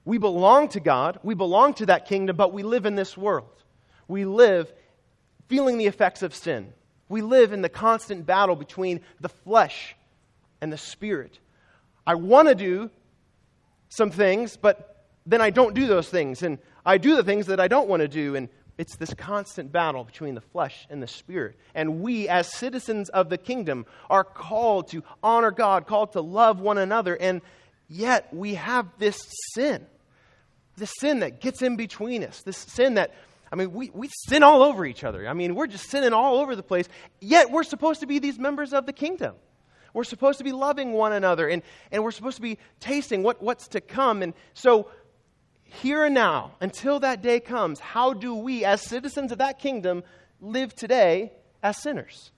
We 0.05 0.17
belong 0.17 0.69
to 0.69 0.79
God, 0.79 1.19
we 1.21 1.35
belong 1.35 1.75
to 1.75 1.85
that 1.85 2.07
kingdom, 2.07 2.35
but 2.35 2.51
we 2.51 2.63
live 2.63 2.87
in 2.87 2.95
this 2.95 3.15
world. 3.15 3.63
We 4.07 4.25
live 4.25 4.73
feeling 5.49 5.77
the 5.77 5.85
effects 5.85 6.23
of 6.23 6.33
sin. 6.33 6.73
We 7.09 7.21
live 7.21 7.53
in 7.53 7.61
the 7.61 7.69
constant 7.69 8.25
battle 8.25 8.55
between 8.55 9.01
the 9.19 9.29
flesh 9.29 9.95
and 10.61 10.73
the 10.73 10.79
spirit. 10.79 11.37
I 12.07 12.15
want 12.15 12.47
to 12.47 12.55
do 12.55 12.89
some 13.89 14.09
things, 14.09 14.57
but 14.57 14.90
then 15.31 15.41
I 15.41 15.49
don't 15.49 15.73
do 15.73 15.87
those 15.87 16.09
things. 16.09 16.43
And 16.43 16.59
I 16.85 16.97
do 16.97 17.15
the 17.15 17.23
things 17.23 17.47
that 17.47 17.59
I 17.59 17.67
don't 17.67 17.87
want 17.87 18.01
to 18.01 18.07
do. 18.07 18.35
And 18.35 18.49
it's 18.77 18.95
this 18.97 19.13
constant 19.13 19.71
battle 19.71 20.03
between 20.03 20.35
the 20.35 20.41
flesh 20.41 20.87
and 20.89 21.01
the 21.01 21.07
spirit. 21.07 21.55
And 21.73 22.01
we, 22.01 22.27
as 22.27 22.47
citizens 22.47 23.09
of 23.09 23.29
the 23.29 23.37
kingdom, 23.37 23.85
are 24.09 24.23
called 24.23 24.89
to 24.89 25.03
honor 25.23 25.51
God, 25.51 25.87
called 25.87 26.13
to 26.13 26.21
love 26.21 26.59
one 26.59 26.77
another. 26.77 27.15
And 27.15 27.41
yet 27.87 28.33
we 28.33 28.55
have 28.55 28.87
this 28.97 29.25
sin, 29.53 29.85
this 30.77 30.91
sin 30.99 31.19
that 31.19 31.39
gets 31.39 31.61
in 31.61 31.75
between 31.75 32.23
us, 32.23 32.41
this 32.41 32.57
sin 32.57 32.95
that 32.95 33.13
I 33.53 33.57
mean, 33.57 33.73
we, 33.73 33.89
we 33.93 34.09
sin 34.29 34.43
all 34.43 34.63
over 34.63 34.85
each 34.85 35.03
other. 35.03 35.27
I 35.27 35.33
mean, 35.33 35.55
we're 35.55 35.67
just 35.67 35.89
sinning 35.89 36.13
all 36.13 36.37
over 36.37 36.55
the 36.55 36.63
place. 36.63 36.87
Yet 37.19 37.51
we're 37.51 37.63
supposed 37.63 37.99
to 37.99 38.05
be 38.05 38.19
these 38.19 38.39
members 38.39 38.71
of 38.71 38.85
the 38.85 38.93
kingdom. 38.93 39.35
We're 39.93 40.05
supposed 40.05 40.37
to 40.37 40.43
be 40.43 40.51
loving 40.53 40.93
one 40.93 41.11
another 41.13 41.49
and, 41.49 41.61
and 41.91 42.03
we're 42.03 42.11
supposed 42.11 42.37
to 42.37 42.41
be 42.41 42.57
tasting 42.79 43.23
what, 43.23 43.41
what's 43.41 43.67
to 43.69 43.81
come. 43.81 44.21
And 44.21 44.33
so, 44.53 44.87
here 45.73 46.03
and 46.03 46.13
now, 46.13 46.51
until 46.59 46.99
that 46.99 47.21
day 47.21 47.39
comes, 47.39 47.79
how 47.79 48.13
do 48.13 48.35
we, 48.35 48.65
as 48.65 48.81
citizens 48.81 49.31
of 49.31 49.37
that 49.37 49.57
kingdom, 49.57 50.03
live 50.41 50.75
today 50.75 51.31
as 51.63 51.81
sinners? 51.81 52.31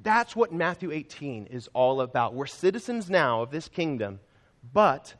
That's 0.00 0.34
what 0.34 0.52
Matthew 0.52 0.90
18 0.90 1.46
is 1.46 1.68
all 1.74 2.00
about. 2.00 2.34
We're 2.34 2.46
citizens 2.46 3.08
now 3.08 3.42
of 3.42 3.52
this 3.52 3.68
kingdom, 3.68 4.18
but 4.72 5.14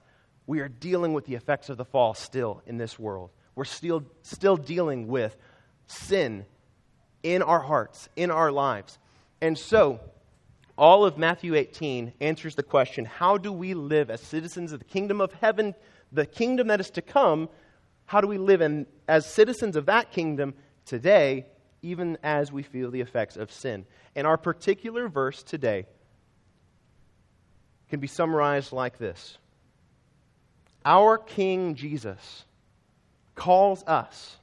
we 0.49 0.59
are 0.59 0.69
dealing 0.69 1.12
with 1.12 1.25
the 1.25 1.37
effects 1.37 1.69
of 1.69 1.76
the 1.76 1.85
fall 1.85 2.14
still 2.14 2.62
in 2.66 2.78
this 2.78 2.99
world. 2.99 3.31
We're 3.54 3.64
still, 3.64 4.02
still 4.23 4.57
dealing 4.57 5.07
with 5.07 5.37
sin 5.87 6.45
in 7.23 7.42
our 7.42 7.61
hearts, 7.61 8.09
in 8.16 8.33
our 8.33 8.50
lives. 8.50 8.99
And 9.40 9.57
so, 9.57 10.00
all 10.76 11.04
of 11.04 11.16
Matthew 11.16 11.54
18 11.54 12.14
answers 12.21 12.57
the 12.57 12.64
question 12.64 13.04
how 13.04 13.38
do 13.38 13.52
we 13.52 13.75
live 13.75 14.11
as 14.11 14.21
citizens 14.21 14.73
of 14.73 14.81
the 14.81 14.85
kingdom 14.85 15.21
of 15.21 15.33
heaven, 15.35 15.76
the 16.12 16.26
kingdom 16.26 16.69
that 16.69 16.81
is 16.81 16.90
to 16.90 17.02
come? 17.02 17.49
How 18.07 18.21
do 18.21 18.26
we 18.26 18.38
live 18.38 18.61
in, 18.61 18.87
as 19.09 19.26
citizens 19.26 19.76
of 19.76 19.87
that 19.87 20.12
kingdom 20.12 20.54
today, 20.85 21.47
even 21.81 22.19
as 22.23 22.52
we 22.52 22.62
feel 22.62 22.90
the 22.90 23.00
effects 23.00 23.37
of 23.37 23.50
sin? 23.50 23.87
And 24.14 24.26
our 24.26 24.37
particular 24.37 25.09
verse 25.09 25.42
today 25.42 25.87
can 27.88 28.00
be 28.00 28.07
summarized 28.07 28.73
like 28.73 28.99
this 28.99 29.38
Our 30.85 31.19
King 31.19 31.75
Jesus 31.75 32.45
calls 33.35 33.83
us 33.85 34.37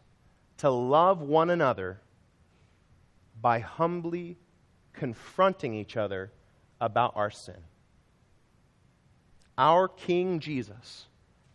to 0.58 0.70
love 0.70 1.22
one 1.22 1.50
another 1.50 2.02
by 3.42 3.60
humbly 3.60 4.38
confronting 4.94 5.74
each 5.74 5.96
other 5.96 6.32
about 6.82 7.14
our 7.16 7.32
sin. 7.32 7.56
Our 9.58 9.88
King 9.88 10.40
Jesus 10.40 11.08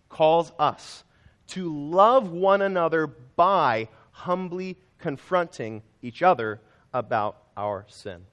calls 0.09 0.53
us 0.59 1.05
to 1.49 1.75
love 1.91 2.31
one 2.31 2.63
another 2.63 3.07
by 3.07 3.89
humbly 4.11 4.77
confronting 4.99 5.83
each 6.03 6.23
other 6.23 6.61
about 6.93 7.37
our 7.57 7.85
sin. 7.89 8.25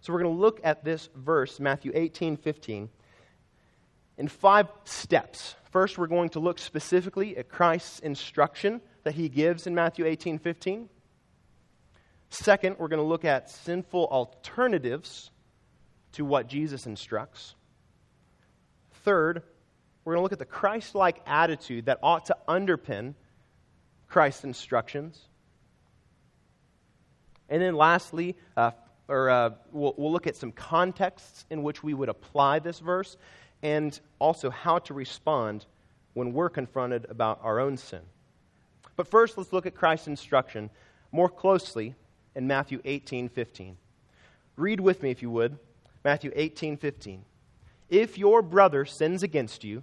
So 0.00 0.12
we're 0.12 0.22
going 0.22 0.34
to 0.34 0.40
look 0.40 0.60
at 0.64 0.84
this 0.84 1.08
verse, 1.14 1.60
Matthew 1.60 1.92
18 1.94 2.36
15, 2.36 2.88
in 4.18 4.28
five 4.28 4.68
steps. 4.84 5.54
First, 5.70 5.96
we're 5.96 6.06
going 6.06 6.30
to 6.30 6.40
look 6.40 6.58
specifically 6.58 7.36
at 7.36 7.48
Christ's 7.48 8.00
instruction 8.00 8.80
that 9.04 9.14
he 9.14 9.28
gives 9.28 9.66
in 9.66 9.74
Matthew 9.74 10.06
18 10.06 10.38
15. 10.38 10.88
Second, 12.30 12.76
we're 12.78 12.88
going 12.88 13.02
to 13.02 13.06
look 13.06 13.24
at 13.24 13.50
sinful 13.50 14.06
alternatives 14.06 15.30
to 16.12 16.24
what 16.24 16.46
Jesus 16.46 16.86
instructs. 16.86 17.54
Third, 19.04 19.42
we're 20.04 20.14
going 20.14 20.20
to 20.20 20.22
look 20.22 20.32
at 20.32 20.38
the 20.38 20.44
Christ 20.44 20.94
like 20.94 21.20
attitude 21.26 21.86
that 21.86 21.98
ought 22.02 22.26
to 22.26 22.36
underpin 22.48 23.14
Christ's 24.08 24.44
instructions. 24.44 25.20
And 27.48 27.62
then 27.62 27.76
lastly, 27.76 28.36
uh, 28.56 28.72
or 29.08 29.30
uh, 29.30 29.50
we'll, 29.72 29.94
we'll 29.96 30.12
look 30.12 30.26
at 30.26 30.36
some 30.36 30.52
contexts 30.52 31.44
in 31.50 31.62
which 31.62 31.82
we 31.82 31.94
would 31.94 32.08
apply 32.08 32.58
this 32.58 32.78
verse 32.78 33.16
and 33.62 33.98
also 34.18 34.50
how 34.50 34.78
to 34.80 34.94
respond 34.94 35.66
when 36.14 36.32
we're 36.32 36.48
confronted 36.48 37.06
about 37.08 37.40
our 37.42 37.60
own 37.60 37.76
sin. 37.76 38.00
But 38.96 39.06
first, 39.06 39.38
let's 39.38 39.52
look 39.52 39.66
at 39.66 39.74
Christ's 39.74 40.08
instruction 40.08 40.70
more 41.10 41.28
closely 41.28 41.94
in 42.34 42.46
Matthew 42.46 42.80
18 42.84 43.28
15. 43.28 43.76
Read 44.56 44.80
with 44.80 45.02
me, 45.02 45.10
if 45.10 45.22
you 45.22 45.30
would, 45.30 45.58
Matthew 46.04 46.32
18 46.34 46.76
15. 46.76 47.24
If 47.88 48.18
your 48.18 48.42
brother 48.42 48.84
sins 48.84 49.22
against 49.22 49.64
you, 49.64 49.82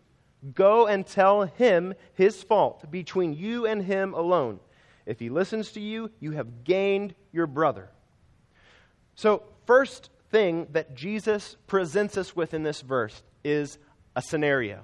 go 0.54 0.88
and 0.88 1.06
tell 1.06 1.44
him 1.44 1.94
his 2.14 2.42
fault 2.44 2.90
between 2.90 3.34
you 3.34 3.66
and 3.66 3.84
him 3.84 4.14
alone. 4.14 4.60
If 5.06 5.20
he 5.20 5.30
listens 5.30 5.72
to 5.74 5.80
you, 5.80 6.12
you 6.20 6.32
have 6.32 6.64
gained 6.64 7.16
your 7.32 7.48
brother. 7.48 7.90
So, 9.16 9.44
first 9.66 10.10
thing 10.30 10.68
that 10.72 10.96
Jesus 10.96 11.58
presents 11.68 12.18
us 12.18 12.36
with 12.36 12.54
in 12.54 12.64
this 12.64 12.82
verse 12.82 13.22
is 13.44 13.78
a 14.16 14.22
scenario. 14.22 14.84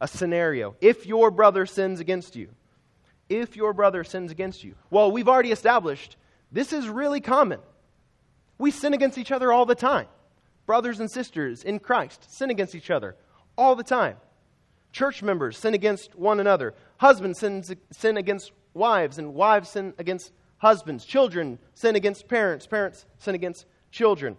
A 0.00 0.08
scenario. 0.08 0.76
If 0.80 1.06
your 1.06 1.30
brother 1.30 1.66
sins 1.66 2.00
against 2.00 2.36
you, 2.36 2.48
if 3.28 3.56
your 3.56 3.72
brother 3.72 4.04
sins 4.04 4.30
against 4.30 4.62
you. 4.62 4.74
Well, 4.90 5.10
we've 5.10 5.28
already 5.28 5.52
established 5.52 6.16
this 6.50 6.72
is 6.72 6.88
really 6.88 7.20
common. 7.20 7.60
We 8.58 8.70
sin 8.70 8.92
against 8.92 9.16
each 9.16 9.32
other 9.32 9.52
all 9.52 9.64
the 9.64 9.74
time. 9.74 10.06
Brothers 10.66 11.00
and 11.00 11.10
sisters 11.10 11.64
in 11.64 11.78
Christ 11.78 12.30
sin 12.30 12.50
against 12.50 12.74
each 12.74 12.90
other 12.90 13.16
all 13.56 13.74
the 13.74 13.82
time. 13.82 14.16
Church 14.92 15.22
members 15.22 15.58
sin 15.58 15.74
against 15.74 16.14
one 16.14 16.38
another. 16.38 16.74
Husbands 16.98 17.40
sin, 17.40 17.64
sin 17.90 18.16
against 18.16 18.52
wives, 18.74 19.18
and 19.18 19.34
wives 19.34 19.70
sin 19.70 19.94
against 19.98 20.32
husbands. 20.58 21.04
Children 21.04 21.58
sin 21.74 21.96
against 21.96 22.28
parents. 22.28 22.66
Parents 22.66 23.06
sin 23.18 23.34
against 23.34 23.66
children. 23.90 24.36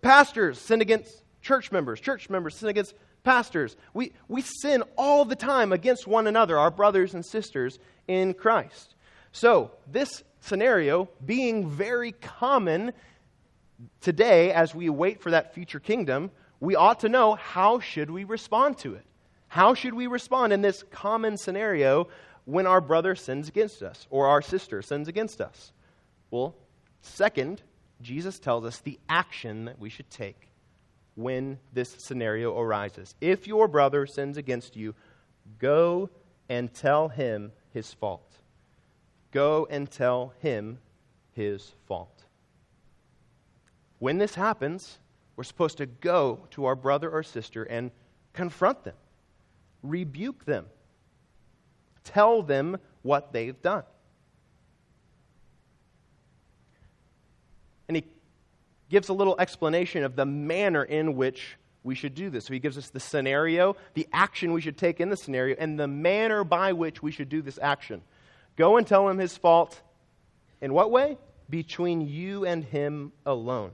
Pastors 0.00 0.58
sin 0.58 0.80
against 0.80 1.22
church 1.42 1.72
members. 1.72 2.00
Church 2.00 2.30
members 2.30 2.56
sin 2.56 2.68
against 2.68 2.94
pastors. 3.24 3.76
We, 3.92 4.12
we 4.28 4.42
sin 4.42 4.82
all 4.96 5.24
the 5.24 5.36
time 5.36 5.72
against 5.72 6.06
one 6.06 6.26
another, 6.26 6.58
our 6.58 6.70
brothers 6.70 7.14
and 7.14 7.24
sisters 7.26 7.78
in 8.06 8.34
Christ. 8.34 8.94
So, 9.32 9.72
this 9.86 10.22
scenario 10.40 11.08
being 11.26 11.68
very 11.68 12.12
common 12.12 12.92
today 14.00 14.52
as 14.52 14.74
we 14.74 14.88
wait 14.88 15.20
for 15.20 15.32
that 15.32 15.54
future 15.54 15.80
kingdom, 15.80 16.30
we 16.60 16.76
ought 16.76 17.00
to 17.00 17.08
know 17.08 17.34
how 17.34 17.80
should 17.80 18.10
we 18.10 18.24
respond 18.24 18.78
to 18.78 18.94
it? 18.94 19.04
How 19.48 19.74
should 19.74 19.94
we 19.94 20.06
respond 20.06 20.52
in 20.52 20.62
this 20.62 20.84
common 20.90 21.36
scenario 21.36 22.08
when 22.44 22.66
our 22.66 22.80
brother 22.80 23.14
sins 23.14 23.48
against 23.48 23.82
us 23.82 24.06
or 24.10 24.26
our 24.26 24.42
sister 24.42 24.82
sins 24.82 25.08
against 25.08 25.40
us? 25.40 25.72
Well, 26.30 26.54
second, 27.00 27.62
Jesus 28.00 28.38
tells 28.38 28.64
us 28.64 28.78
the 28.78 28.98
action 29.08 29.64
that 29.66 29.78
we 29.78 29.90
should 29.90 30.10
take 30.10 30.48
when 31.14 31.58
this 31.72 31.90
scenario 31.98 32.58
arises. 32.58 33.14
If 33.20 33.46
your 33.46 33.66
brother 33.66 34.06
sins 34.06 34.36
against 34.36 34.76
you, 34.76 34.94
go 35.58 36.10
and 36.48 36.72
tell 36.72 37.08
him 37.08 37.52
his 37.72 37.92
fault. 37.92 38.36
Go 39.32 39.66
and 39.70 39.90
tell 39.90 40.32
him 40.40 40.78
his 41.32 41.74
fault. 41.86 42.24
When 43.98 44.18
this 44.18 44.34
happens, 44.34 44.98
we're 45.36 45.44
supposed 45.44 45.78
to 45.78 45.86
go 45.86 46.46
to 46.50 46.66
our 46.66 46.76
brother 46.76 47.10
or 47.10 47.22
sister 47.22 47.64
and 47.64 47.90
confront 48.32 48.84
them, 48.84 48.94
rebuke 49.82 50.44
them, 50.44 50.66
tell 52.04 52.42
them 52.42 52.78
what 53.02 53.32
they've 53.32 53.60
done. 53.62 53.84
And 57.88 57.96
he 57.96 58.04
gives 58.88 59.08
a 59.08 59.12
little 59.12 59.36
explanation 59.38 60.04
of 60.04 60.16
the 60.16 60.26
manner 60.26 60.84
in 60.84 61.16
which 61.16 61.56
we 61.82 61.94
should 61.94 62.14
do 62.14 62.28
this. 62.28 62.46
So 62.46 62.52
he 62.52 62.58
gives 62.58 62.76
us 62.76 62.90
the 62.90 63.00
scenario, 63.00 63.76
the 63.94 64.06
action 64.12 64.52
we 64.52 64.60
should 64.60 64.76
take 64.76 65.00
in 65.00 65.08
the 65.08 65.16
scenario, 65.16 65.56
and 65.58 65.78
the 65.78 65.88
manner 65.88 66.44
by 66.44 66.72
which 66.72 67.02
we 67.02 67.10
should 67.10 67.28
do 67.28 67.40
this 67.40 67.58
action. 67.60 68.02
Go 68.56 68.76
and 68.76 68.86
tell 68.86 69.08
him 69.08 69.18
his 69.18 69.36
fault. 69.36 69.80
In 70.60 70.74
what 70.74 70.90
way? 70.90 71.16
Between 71.48 72.06
you 72.06 72.44
and 72.44 72.64
him 72.64 73.12
alone. 73.24 73.70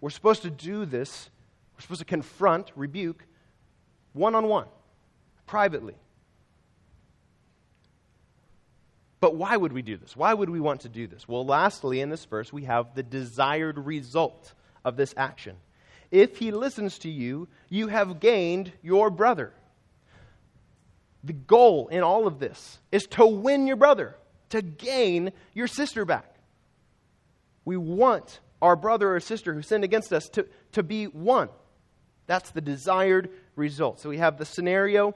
We're 0.00 0.10
supposed 0.10 0.42
to 0.42 0.50
do 0.50 0.84
this, 0.84 1.30
we're 1.76 1.82
supposed 1.82 2.00
to 2.00 2.04
confront, 2.04 2.72
rebuke, 2.74 3.24
one 4.12 4.34
on 4.34 4.48
won, 4.48 4.66
privately. 5.46 5.94
But 9.20 9.36
why 9.36 9.56
would 9.56 9.72
we 9.72 9.82
do 9.82 9.96
this? 9.96 10.16
Why 10.16 10.34
would 10.34 10.50
we 10.50 10.58
want 10.58 10.80
to 10.80 10.88
do 10.88 11.06
this? 11.06 11.28
Well, 11.28 11.46
lastly, 11.46 12.00
in 12.00 12.10
this 12.10 12.24
verse, 12.24 12.52
we 12.52 12.64
have 12.64 12.94
the 12.94 13.04
desired 13.04 13.78
result 13.78 14.52
of 14.84 14.96
this 14.96 15.14
action. 15.16 15.56
If 16.10 16.38
he 16.38 16.50
listens 16.50 16.98
to 16.98 17.08
you, 17.08 17.48
you 17.68 17.86
have 17.86 18.18
gained 18.18 18.72
your 18.82 19.10
brother. 19.10 19.52
The 21.24 21.32
goal 21.32 21.86
in 21.88 22.02
all 22.02 22.26
of 22.26 22.40
this 22.40 22.80
is 22.90 23.06
to 23.08 23.24
win 23.24 23.68
your 23.68 23.76
brother, 23.76 24.16
to 24.50 24.60
gain 24.60 25.30
your 25.54 25.68
sister 25.68 26.04
back. 26.04 26.34
We 27.64 27.76
want 27.76 28.40
our 28.60 28.74
brother 28.74 29.14
or 29.14 29.20
sister 29.20 29.54
who 29.54 29.62
sinned 29.62 29.84
against 29.84 30.12
us 30.12 30.28
to, 30.30 30.46
to 30.72 30.82
be 30.82 31.04
one. 31.04 31.48
That's 32.26 32.50
the 32.50 32.60
desired 32.60 33.30
result. 33.56 34.00
So 34.00 34.08
we 34.08 34.18
have 34.18 34.38
the 34.38 34.44
scenario, 34.44 35.14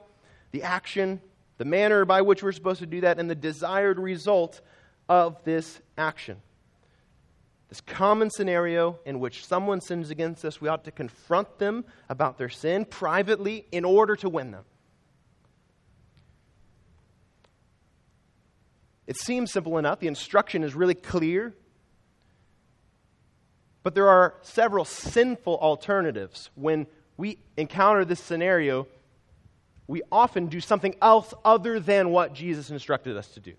the 0.51 0.63
action, 0.63 1.21
the 1.57 1.65
manner 1.65 2.05
by 2.05 2.21
which 2.21 2.43
we're 2.43 2.51
supposed 2.51 2.79
to 2.79 2.85
do 2.85 3.01
that, 3.01 3.19
and 3.19 3.29
the 3.29 3.35
desired 3.35 3.99
result 3.99 4.61
of 5.09 5.43
this 5.43 5.81
action. 5.97 6.37
This 7.69 7.81
common 7.81 8.29
scenario 8.29 8.99
in 9.05 9.19
which 9.19 9.45
someone 9.45 9.81
sins 9.81 10.09
against 10.09 10.45
us, 10.45 10.61
we 10.61 10.69
ought 10.69 10.85
to 10.85 10.91
confront 10.91 11.59
them 11.59 11.83
about 12.07 12.37
their 12.37 12.49
sin 12.49 12.85
privately 12.85 13.65
in 13.71 13.83
order 13.83 14.15
to 14.17 14.29
win 14.29 14.51
them. 14.51 14.63
It 19.05 19.17
seems 19.17 19.51
simple 19.51 19.77
enough. 19.77 19.99
The 19.99 20.07
instruction 20.07 20.63
is 20.63 20.75
really 20.75 20.93
clear. 20.93 21.55
But 23.83 23.95
there 23.95 24.09
are 24.09 24.35
several 24.41 24.83
sinful 24.83 25.57
alternatives. 25.59 26.49
When 26.55 26.87
we 27.17 27.39
encounter 27.57 28.05
this 28.05 28.19
scenario, 28.19 28.87
we 29.87 30.01
often 30.11 30.47
do 30.47 30.59
something 30.59 30.95
else 31.01 31.33
other 31.43 31.79
than 31.79 32.11
what 32.11 32.33
Jesus 32.33 32.69
instructed 32.69 33.17
us 33.17 33.27
to 33.29 33.39
do. 33.39 33.53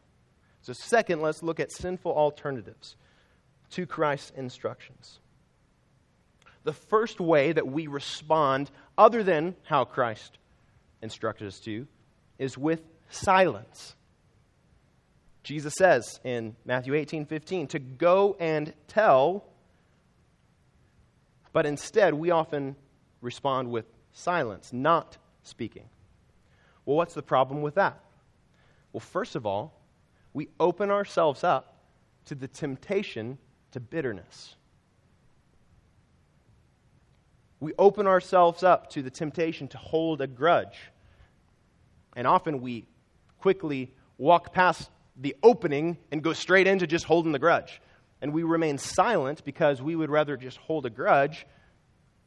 So, 0.63 0.73
second, 0.73 1.21
let's 1.21 1.43
look 1.43 1.61
at 1.61 1.73
sinful 1.73 2.13
alternatives 2.13 2.97
to 3.71 3.87
Christ's 3.87 4.31
instructions. 4.37 5.19
The 6.65 6.73
first 6.73 7.21
way 7.21 7.53
that 7.53 7.67
we 7.67 7.87
respond, 7.87 8.71
other 8.97 9.23
than 9.23 9.57
how 9.65 9.85
Christ 9.85 10.39
instructed 11.03 11.47
us 11.47 11.61
to, 11.61 11.87
is 12.39 12.59
with 12.59 12.83
silence. 13.11 13.95
Jesus 15.43 15.75
says 15.79 16.21
in 16.25 16.57
Matthew 16.65 16.95
18 16.95 17.25
15 17.25 17.69
to 17.69 17.79
go 17.79 18.37
and 18.39 18.75
tell 18.87 19.45
but 21.53 21.67
instead, 21.67 22.15
we 22.15 22.31
often 22.31 22.77
respond 23.21 23.71
with 23.71 23.87
silence, 24.13 24.73
not 24.73 25.17
speaking. 25.43 25.85
Well, 26.85 26.97
what's 26.97 27.15
the 27.15 27.23
problem 27.23 27.63
with 27.63 27.75
that? 27.75 28.01
Well, 28.93 29.01
first 29.01 29.37
of 29.37 29.47
all, 29.47 29.81
we 30.33 30.49
open 30.59 30.91
ourselves 30.91 31.45
up 31.45 31.77
to 32.27 32.35
the 32.35 32.49
temptation 32.49 33.39
to 33.73 33.81
bitterness. 33.81 34.55
We 37.61 37.73
open 37.79 38.07
ourselves 38.07 38.63
up 38.63 38.91
to 38.91 39.03
the 39.03 39.11
temptation 39.11 39.69
to 39.69 39.79
hold 39.79 40.21
a 40.21 40.27
grudge. 40.27 40.79
And 42.15 42.27
often 42.27 42.61
we 42.61 42.87
quickly 43.41 43.93
walk 44.17 44.53
past 44.53 44.91
the 45.17 45.35
opening 45.43 45.99
and 46.13 46.23
go 46.23 46.33
straight 46.33 46.67
into 46.67 46.87
just 46.87 47.05
holding 47.05 47.33
the 47.33 47.39
grudge 47.39 47.81
and 48.21 48.33
we 48.33 48.43
remain 48.43 48.79
silent 48.79 49.45
because 49.45 49.81
we 49.81 49.95
would 49.95 50.11
rather 50.11 50.37
just 50.37 50.57
hold 50.59 50.87
a 50.87 50.91
grudge 50.91 51.47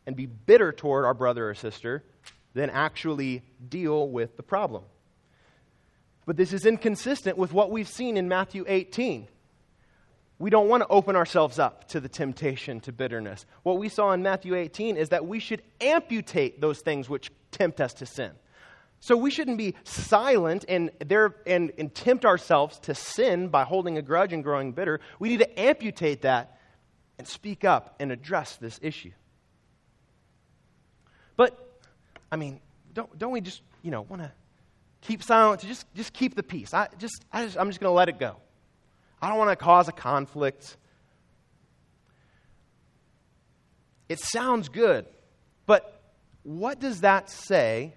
and 0.05 0.15
be 0.15 0.25
bitter 0.25 0.71
toward 0.71 1.05
our 1.05 1.13
brother 1.13 1.49
or 1.49 1.53
sister 1.53 2.03
than 2.53 2.69
actually 2.69 3.43
deal 3.67 4.09
with 4.09 4.35
the 4.37 4.43
problem. 4.43 4.83
But 6.25 6.37
this 6.37 6.53
is 6.53 6.65
inconsistent 6.65 7.37
with 7.37 7.53
what 7.53 7.71
we've 7.71 7.87
seen 7.87 8.17
in 8.17 8.27
Matthew 8.27 8.65
18. 8.67 9.27
We 10.39 10.49
don't 10.49 10.67
want 10.67 10.81
to 10.81 10.87
open 10.87 11.15
ourselves 11.15 11.59
up 11.59 11.87
to 11.89 11.99
the 11.99 12.09
temptation 12.09 12.79
to 12.81 12.91
bitterness. 12.91 13.45
What 13.63 13.77
we 13.77 13.89
saw 13.89 14.11
in 14.11 14.23
Matthew 14.23 14.55
18 14.55 14.97
is 14.97 15.09
that 15.09 15.27
we 15.27 15.39
should 15.39 15.61
amputate 15.79 16.59
those 16.59 16.79
things 16.79 17.07
which 17.07 17.31
tempt 17.51 17.79
us 17.79 17.93
to 17.95 18.05
sin. 18.05 18.31
So 19.01 19.17
we 19.17 19.31
shouldn't 19.31 19.57
be 19.57 19.75
silent 19.83 20.63
and, 20.67 20.91
there, 21.03 21.35
and, 21.47 21.71
and 21.77 21.93
tempt 21.93 22.23
ourselves 22.23 22.79
to 22.81 22.95
sin 22.95 23.49
by 23.49 23.63
holding 23.63 23.97
a 23.97 24.01
grudge 24.01 24.31
and 24.31 24.43
growing 24.43 24.73
bitter. 24.73 24.99
We 25.19 25.29
need 25.29 25.39
to 25.39 25.59
amputate 25.59 26.21
that 26.21 26.59
and 27.17 27.27
speak 27.27 27.63
up 27.63 27.95
and 27.99 28.11
address 28.11 28.55
this 28.57 28.79
issue. 28.81 29.11
But, 31.35 31.79
I 32.31 32.35
mean, 32.35 32.59
don't, 32.93 33.17
don't 33.17 33.31
we 33.31 33.41
just, 33.41 33.61
you 33.81 33.91
know, 33.91 34.01
want 34.01 34.21
to 34.21 34.31
keep 35.01 35.23
silent, 35.23 35.61
to 35.61 35.67
just, 35.67 35.85
just 35.93 36.13
keep 36.13 36.35
the 36.35 36.43
peace? 36.43 36.73
I 36.73 36.87
just, 36.97 37.25
I 37.31 37.45
just, 37.45 37.57
I'm 37.57 37.69
just 37.69 37.79
going 37.79 37.89
to 37.89 37.95
let 37.95 38.09
it 38.09 38.19
go. 38.19 38.37
I 39.21 39.29
don't 39.29 39.37
want 39.37 39.51
to 39.51 39.55
cause 39.55 39.87
a 39.87 39.91
conflict. 39.91 40.77
It 44.09 44.19
sounds 44.19 44.69
good, 44.69 45.05
but 45.65 46.01
what 46.43 46.79
does 46.79 47.01
that 47.01 47.29
say 47.29 47.93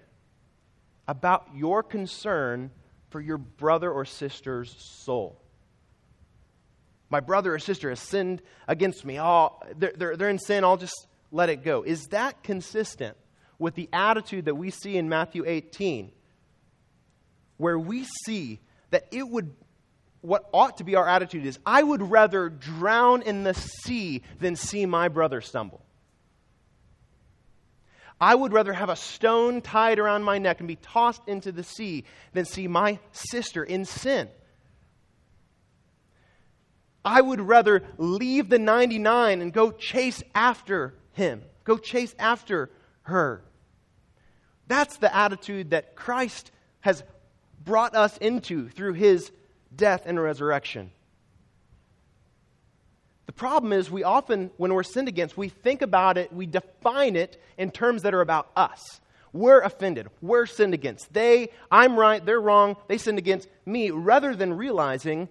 about 1.07 1.47
your 1.53 1.83
concern 1.83 2.71
for 3.09 3.21
your 3.21 3.37
brother 3.37 3.91
or 3.91 4.05
sister's 4.05 4.75
soul. 4.77 5.39
My 7.09 7.19
brother 7.19 7.53
or 7.53 7.59
sister 7.59 7.89
has 7.89 7.99
sinned 7.99 8.41
against 8.67 9.05
me. 9.05 9.19
Oh, 9.19 9.53
they're, 9.77 9.93
they're, 9.95 10.17
they're 10.17 10.29
in 10.29 10.39
sin. 10.39 10.63
I'll 10.63 10.77
just 10.77 11.07
let 11.31 11.49
it 11.49 11.63
go. 11.63 11.83
Is 11.83 12.07
that 12.07 12.43
consistent 12.43 13.15
with 13.59 13.75
the 13.75 13.89
attitude 13.93 14.45
that 14.45 14.55
we 14.55 14.71
see 14.71 14.97
in 14.97 15.09
Matthew 15.09 15.43
18, 15.45 16.11
where 17.57 17.79
we 17.79 18.05
see 18.25 18.59
that 18.89 19.07
it 19.11 19.27
would, 19.27 19.53
what 20.21 20.49
ought 20.53 20.77
to 20.77 20.83
be 20.83 20.95
our 20.95 21.07
attitude 21.07 21.45
is, 21.45 21.59
I 21.65 21.81
would 21.81 22.01
rather 22.01 22.49
drown 22.49 23.21
in 23.21 23.43
the 23.43 23.53
sea 23.53 24.21
than 24.39 24.55
see 24.55 24.85
my 24.85 25.07
brother 25.07 25.41
stumble? 25.41 25.85
I 28.19 28.33
would 28.33 28.53
rather 28.53 28.73
have 28.73 28.89
a 28.89 28.95
stone 28.95 29.61
tied 29.61 29.99
around 29.99 30.23
my 30.23 30.37
neck 30.37 30.59
and 30.59 30.67
be 30.67 30.77
tossed 30.77 31.27
into 31.27 31.51
the 31.51 31.63
sea 31.63 32.05
than 32.33 32.45
see 32.45 32.67
my 32.67 32.99
sister 33.11 33.63
in 33.63 33.85
sin. 33.85 34.29
I 37.03 37.21
would 37.21 37.41
rather 37.41 37.83
leave 37.97 38.49
the 38.49 38.57
99 38.57 39.41
and 39.41 39.53
go 39.53 39.71
chase 39.71 40.23
after 40.33 40.95
him, 41.11 41.43
go 41.63 41.77
chase 41.77 42.15
after 42.17 42.71
her. 43.05 43.43
That's 44.67 44.97
the 44.97 45.15
attitude 45.15 45.71
that 45.71 45.95
Christ 45.95 46.51
has 46.81 47.03
brought 47.63 47.95
us 47.95 48.17
into 48.17 48.69
through 48.69 48.93
his 48.93 49.31
death 49.75 50.03
and 50.05 50.21
resurrection. 50.21 50.91
The 53.25 53.33
problem 53.33 53.73
is, 53.73 53.89
we 53.89 54.03
often, 54.03 54.51
when 54.57 54.73
we're 54.73 54.83
sinned 54.83 55.07
against, 55.07 55.35
we 55.35 55.49
think 55.49 55.81
about 55.81 56.17
it, 56.17 56.31
we 56.31 56.45
define 56.45 57.15
it 57.15 57.41
in 57.57 57.71
terms 57.71 58.03
that 58.03 58.13
are 58.13 58.21
about 58.21 58.49
us. 58.55 59.01
We're 59.33 59.61
offended. 59.61 60.07
We're 60.21 60.45
sinned 60.45 60.73
against. 60.73 61.11
They, 61.11 61.49
I'm 61.69 61.97
right, 61.97 62.25
they're 62.25 62.39
wrong, 62.39 62.77
they 62.87 62.97
sinned 62.97 63.17
against 63.17 63.49
me, 63.65 63.91
rather 63.91 64.35
than 64.35 64.53
realizing 64.53 65.27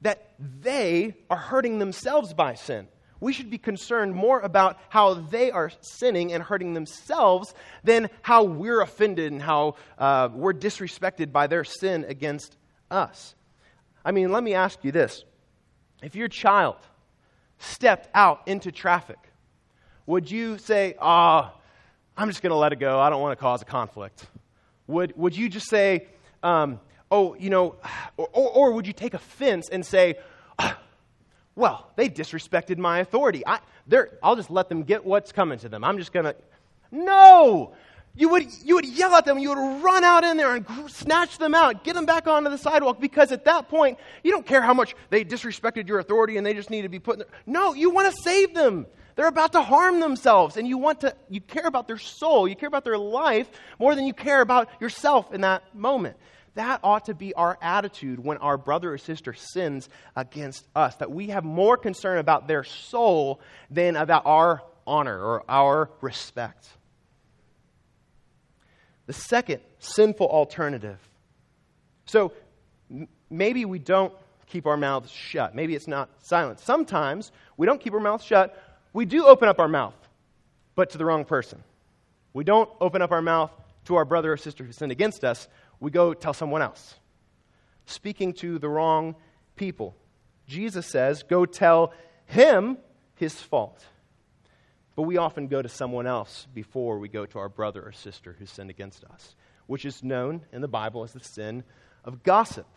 that 0.00 0.34
they 0.38 1.14
are 1.30 1.36
hurting 1.36 1.78
themselves 1.78 2.34
by 2.34 2.54
sin. 2.54 2.88
We 3.22 3.32
should 3.32 3.50
be 3.50 3.56
concerned 3.56 4.16
more 4.16 4.40
about 4.40 4.80
how 4.88 5.14
they 5.14 5.52
are 5.52 5.70
sinning 5.80 6.32
and 6.32 6.42
hurting 6.42 6.74
themselves 6.74 7.54
than 7.84 8.10
how 8.20 8.42
we're 8.42 8.80
offended 8.80 9.30
and 9.30 9.40
how 9.40 9.76
uh, 9.96 10.28
we're 10.34 10.52
disrespected 10.52 11.30
by 11.30 11.46
their 11.46 11.62
sin 11.62 12.04
against 12.08 12.56
us. 12.90 13.36
I 14.04 14.10
mean, 14.10 14.32
let 14.32 14.42
me 14.42 14.54
ask 14.54 14.82
you 14.82 14.90
this. 14.90 15.24
If 16.02 16.16
your 16.16 16.26
child 16.26 16.78
stepped 17.58 18.08
out 18.12 18.42
into 18.46 18.72
traffic, 18.72 19.18
would 20.04 20.28
you 20.28 20.58
say, 20.58 20.96
ah, 21.00 21.54
oh, 21.54 21.60
I'm 22.16 22.28
just 22.28 22.42
going 22.42 22.50
to 22.50 22.56
let 22.56 22.72
it 22.72 22.80
go. 22.80 22.98
I 22.98 23.08
don't 23.08 23.22
want 23.22 23.38
to 23.38 23.40
cause 23.40 23.62
a 23.62 23.66
conflict? 23.66 24.26
Would, 24.88 25.16
would 25.16 25.36
you 25.36 25.48
just 25.48 25.70
say, 25.70 26.08
um, 26.42 26.80
oh, 27.08 27.36
you 27.36 27.50
know, 27.50 27.76
or, 28.16 28.28
or, 28.32 28.72
would 28.72 28.88
you 28.88 28.92
take 28.92 29.14
offense 29.14 29.68
and 29.68 29.86
say, 29.86 30.16
oh, 30.58 30.76
well, 31.54 31.90
they 31.96 32.08
disrespected 32.08 32.78
my 32.78 33.00
authority. 33.00 33.42
I, 33.46 33.58
I'll 34.22 34.36
just 34.36 34.50
let 34.50 34.68
them 34.68 34.84
get 34.84 35.04
what's 35.04 35.32
coming 35.32 35.58
to 35.58 35.68
them. 35.68 35.84
I'm 35.84 35.98
just 35.98 36.12
going 36.12 36.24
to. 36.24 36.36
No! 36.90 37.74
You 38.14 38.28
would, 38.28 38.46
you 38.62 38.74
would 38.74 38.86
yell 38.86 39.14
at 39.14 39.24
them, 39.24 39.38
you 39.38 39.48
would 39.48 39.82
run 39.82 40.04
out 40.04 40.22
in 40.22 40.36
there 40.36 40.54
and 40.54 40.66
snatch 40.88 41.38
them 41.38 41.54
out, 41.54 41.82
get 41.82 41.94
them 41.94 42.04
back 42.04 42.26
onto 42.26 42.50
the 42.50 42.58
sidewalk, 42.58 43.00
because 43.00 43.32
at 43.32 43.46
that 43.46 43.70
point, 43.70 43.98
you 44.22 44.30
don't 44.30 44.44
care 44.44 44.60
how 44.60 44.74
much 44.74 44.94
they 45.08 45.24
disrespected 45.24 45.88
your 45.88 45.98
authority 45.98 46.36
and 46.36 46.46
they 46.46 46.52
just 46.52 46.68
need 46.68 46.82
to 46.82 46.90
be 46.90 46.98
put 46.98 47.14
in 47.14 47.18
there. 47.20 47.28
No, 47.46 47.72
you 47.72 47.88
want 47.88 48.14
to 48.14 48.22
save 48.22 48.52
them. 48.52 48.86
They're 49.16 49.28
about 49.28 49.52
to 49.52 49.62
harm 49.62 50.00
themselves, 50.00 50.56
and 50.56 50.66
you 50.66 50.78
want 50.78 51.00
to, 51.00 51.14
you 51.28 51.40
care 51.40 51.66
about 51.66 51.86
their 51.86 51.98
soul, 51.98 52.48
you 52.48 52.56
care 52.56 52.66
about 52.66 52.84
their 52.84 52.98
life 52.98 53.50
more 53.78 53.94
than 53.94 54.06
you 54.06 54.14
care 54.14 54.40
about 54.40 54.68
yourself 54.80 55.32
in 55.32 55.42
that 55.42 55.74
moment. 55.74 56.16
That 56.54 56.80
ought 56.82 57.06
to 57.06 57.14
be 57.14 57.32
our 57.34 57.58
attitude 57.62 58.22
when 58.22 58.36
our 58.38 58.58
brother 58.58 58.92
or 58.92 58.98
sister 58.98 59.32
sins 59.32 59.88
against 60.14 60.66
us, 60.76 60.94
that 60.96 61.10
we 61.10 61.28
have 61.28 61.44
more 61.44 61.76
concern 61.76 62.18
about 62.18 62.46
their 62.46 62.64
soul 62.64 63.40
than 63.70 63.96
about 63.96 64.26
our 64.26 64.62
honor 64.86 65.18
or 65.18 65.44
our 65.48 65.90
respect. 66.00 66.68
The 69.06 69.14
second 69.14 69.60
sinful 69.78 70.26
alternative. 70.28 70.98
So 72.06 72.32
m- 72.90 73.08
maybe 73.30 73.64
we 73.64 73.78
don't 73.78 74.12
keep 74.46 74.66
our 74.66 74.76
mouths 74.76 75.10
shut. 75.10 75.54
Maybe 75.54 75.74
it's 75.74 75.88
not 75.88 76.10
silent. 76.22 76.60
Sometimes 76.60 77.32
we 77.56 77.66
don't 77.66 77.80
keep 77.80 77.94
our 77.94 78.00
mouths 78.00 78.24
shut. 78.24 78.62
We 78.92 79.06
do 79.06 79.24
open 79.26 79.48
up 79.48 79.58
our 79.58 79.68
mouth, 79.68 79.94
but 80.74 80.90
to 80.90 80.98
the 80.98 81.06
wrong 81.06 81.24
person. 81.24 81.62
We 82.34 82.44
don't 82.44 82.68
open 82.80 83.00
up 83.00 83.10
our 83.10 83.22
mouth 83.22 83.50
to 83.86 83.96
our 83.96 84.04
brother 84.04 84.32
or 84.32 84.36
sister 84.36 84.64
who 84.64 84.72
sinned 84.72 84.92
against 84.92 85.24
us. 85.24 85.48
We 85.82 85.90
go 85.90 86.14
tell 86.14 86.32
someone 86.32 86.62
else, 86.62 86.94
speaking 87.86 88.34
to 88.34 88.60
the 88.60 88.68
wrong 88.68 89.16
people. 89.56 89.96
Jesus 90.46 90.86
says, 90.86 91.24
Go 91.24 91.44
tell 91.44 91.92
him 92.24 92.78
his 93.16 93.34
fault. 93.34 93.84
But 94.94 95.02
we 95.02 95.16
often 95.16 95.48
go 95.48 95.60
to 95.60 95.68
someone 95.68 96.06
else 96.06 96.46
before 96.54 97.00
we 97.00 97.08
go 97.08 97.26
to 97.26 97.38
our 97.40 97.48
brother 97.48 97.82
or 97.82 97.90
sister 97.90 98.36
who 98.38 98.46
sinned 98.46 98.70
against 98.70 99.02
us, 99.06 99.34
which 99.66 99.84
is 99.84 100.04
known 100.04 100.42
in 100.52 100.60
the 100.60 100.68
Bible 100.68 101.02
as 101.02 101.14
the 101.14 101.20
sin 101.20 101.64
of 102.04 102.22
gossip. 102.22 102.68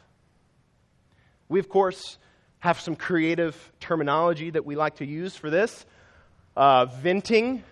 We, 1.47 1.59
of 1.59 1.69
course, 1.69 2.17
have 2.57 2.79
some 2.79 2.95
creative 2.95 3.71
terminology 3.79 4.49
that 4.49 4.65
we 4.65 4.75
like 4.75 4.95
to 4.95 5.05
use 5.05 5.35
for 5.35 5.51
this 5.51 5.85
uh, 6.57 6.85
venting, 6.85 7.63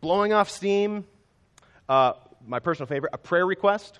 blowing 0.00 0.32
off 0.32 0.48
steam, 0.48 1.04
uh, 1.90 2.14
my 2.46 2.58
personal 2.58 2.86
favorite, 2.86 3.10
a 3.12 3.18
prayer 3.18 3.46
request. 3.46 3.98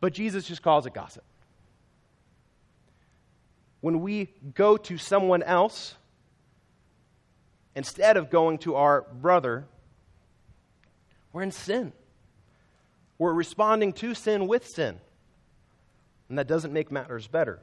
But 0.00 0.14
Jesus 0.14 0.46
just 0.46 0.62
calls 0.62 0.86
it 0.86 0.94
gossip 0.94 1.24
when 3.80 4.00
we 4.00 4.28
go 4.54 4.76
to 4.76 4.98
someone 4.98 5.42
else 5.42 5.94
instead 7.74 8.16
of 8.16 8.30
going 8.30 8.58
to 8.58 8.74
our 8.74 9.02
brother, 9.02 9.64
we're 11.32 11.42
in 11.42 11.52
sin. 11.52 11.92
We're 13.18 13.32
responding 13.32 13.92
to 13.94 14.14
sin 14.14 14.46
with 14.46 14.66
sin. 14.66 14.98
And 16.28 16.38
that 16.38 16.46
doesn't 16.46 16.72
make 16.72 16.90
matters 16.90 17.26
better. 17.26 17.58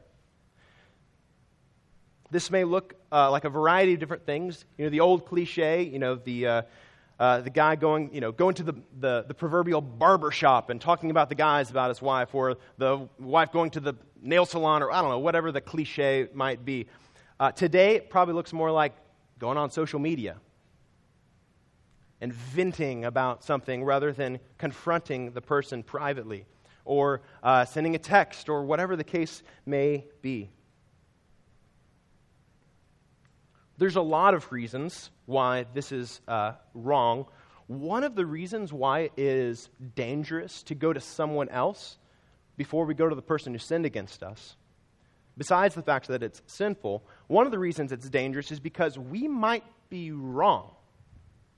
This 2.30 2.52
may 2.52 2.64
look 2.64 2.96
uh, 3.12 3.32
like 3.32 3.46
a 3.46 3.50
variety 3.50 3.94
of 3.94 4.00
different 4.00 4.26
things. 4.26 4.66
You 4.78 4.86
know, 4.86 4.90
the 4.90 5.00
old 5.00 5.26
cliche, 5.26 5.84
you 5.84 6.00
know, 6.00 6.16
the, 6.16 6.48
uh, 6.48 6.62
uh, 7.20 7.42
the 7.42 7.50
guy 7.50 7.76
going, 7.76 8.14
you 8.14 8.22
know, 8.22 8.32
going 8.32 8.56
to 8.56 8.64
the, 8.64 8.74
the, 9.00 9.26
the 9.28 9.34
proverbial 9.34 9.82
barber 9.82 10.32
shop 10.32 10.70
and 10.70 10.80
talking 10.80 11.10
about 11.10 11.30
the 11.30 11.36
guys 11.36 11.72
about 11.72 11.90
his 11.90 12.02
wife, 12.02 12.36
or 12.36 12.58
the 12.78 13.08
wife 13.20 13.52
going 13.52 13.72
to 13.72 13.80
the 13.80 13.96
nail 14.22 14.46
salon, 14.46 14.84
or 14.84 14.92
I 14.92 15.02
don't 15.02 15.10
know, 15.10 15.20
whatever 15.20 15.52
the 15.52 15.62
cliche 15.62 16.28
might 16.34 16.64
be. 16.64 16.88
Uh, 17.40 17.52
today, 17.52 17.96
it 17.96 18.10
probably 18.10 18.34
looks 18.34 18.54
more 18.54 18.72
like 18.72 18.94
going 19.40 19.58
on 19.58 19.72
social 19.72 20.00
media 20.00 20.38
and 22.22 22.34
venting 22.34 23.06
about 23.06 23.44
something 23.44 23.84
rather 23.84 24.12
than 24.12 24.40
confronting 24.58 25.32
the 25.32 25.42
person 25.42 25.84
privately 25.84 26.46
or 26.86 27.22
uh, 27.44 27.66
sending 27.66 27.96
a 27.96 28.00
text 28.00 28.50
or 28.50 28.64
whatever 28.64 28.96
the 28.96 29.04
case 29.04 29.44
may 29.66 30.06
be. 30.22 30.50
There's 33.78 33.96
a 33.96 34.02
lot 34.02 34.34
of 34.34 34.52
reasons 34.52 35.12
why 35.28 35.66
this 35.74 35.92
is 35.92 36.22
uh, 36.28 36.54
wrong. 36.74 37.26
One 37.68 38.04
of 38.04 38.16
the 38.16 38.26
reasons 38.26 38.74
why 38.74 39.02
it 39.02 39.12
is 39.18 39.70
dangerous 39.94 40.64
to 40.64 40.74
go 40.74 40.92
to 40.92 41.00
someone 41.00 41.50
else 41.50 41.98
before 42.56 42.86
we 42.86 42.96
go 42.96 43.08
to 43.08 43.14
the 43.16 43.22
person 43.22 43.54
who 43.54 43.60
sinned 43.60 43.86
against 43.86 44.24
us, 44.24 44.56
besides 45.38 45.76
the 45.76 45.84
fact 45.84 46.08
that 46.08 46.24
it's 46.24 46.42
sinful, 46.48 47.04
one 47.28 47.46
of 47.46 47.52
the 47.52 47.60
reasons 47.60 47.92
it's 47.92 48.10
dangerous 48.10 48.52
is 48.52 48.60
because 48.60 48.98
we 48.98 49.28
might 49.28 49.66
be 49.90 50.12
wrong 50.12 50.72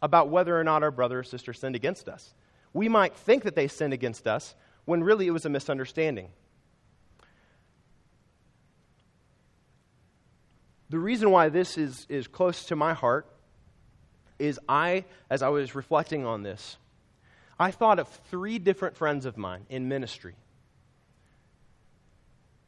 about 0.01 0.29
whether 0.29 0.59
or 0.59 0.63
not 0.63 0.83
our 0.83 0.91
brother 0.91 1.19
or 1.19 1.23
sister 1.23 1.53
sinned 1.53 1.75
against 1.75 2.09
us. 2.09 2.33
We 2.73 2.89
might 2.89 3.15
think 3.15 3.43
that 3.43 3.55
they 3.55 3.67
sinned 3.67 3.93
against 3.93 4.27
us 4.27 4.55
when 4.85 5.03
really 5.03 5.27
it 5.27 5.31
was 5.31 5.45
a 5.45 5.49
misunderstanding. 5.49 6.29
The 10.89 10.97
reason 10.99 11.29
why 11.29 11.49
this 11.49 11.77
is, 11.77 12.07
is 12.09 12.27
close 12.27 12.65
to 12.65 12.75
my 12.75 12.93
heart 12.93 13.27
is 14.39 14.59
I, 14.67 15.05
as 15.29 15.41
I 15.41 15.49
was 15.49 15.75
reflecting 15.75 16.25
on 16.25 16.43
this, 16.43 16.77
I 17.59 17.71
thought 17.71 17.99
of 17.99 18.07
three 18.07 18.57
different 18.57 18.95
friends 18.95 19.25
of 19.25 19.37
mine 19.37 19.65
in 19.69 19.89
ministry 19.89 20.35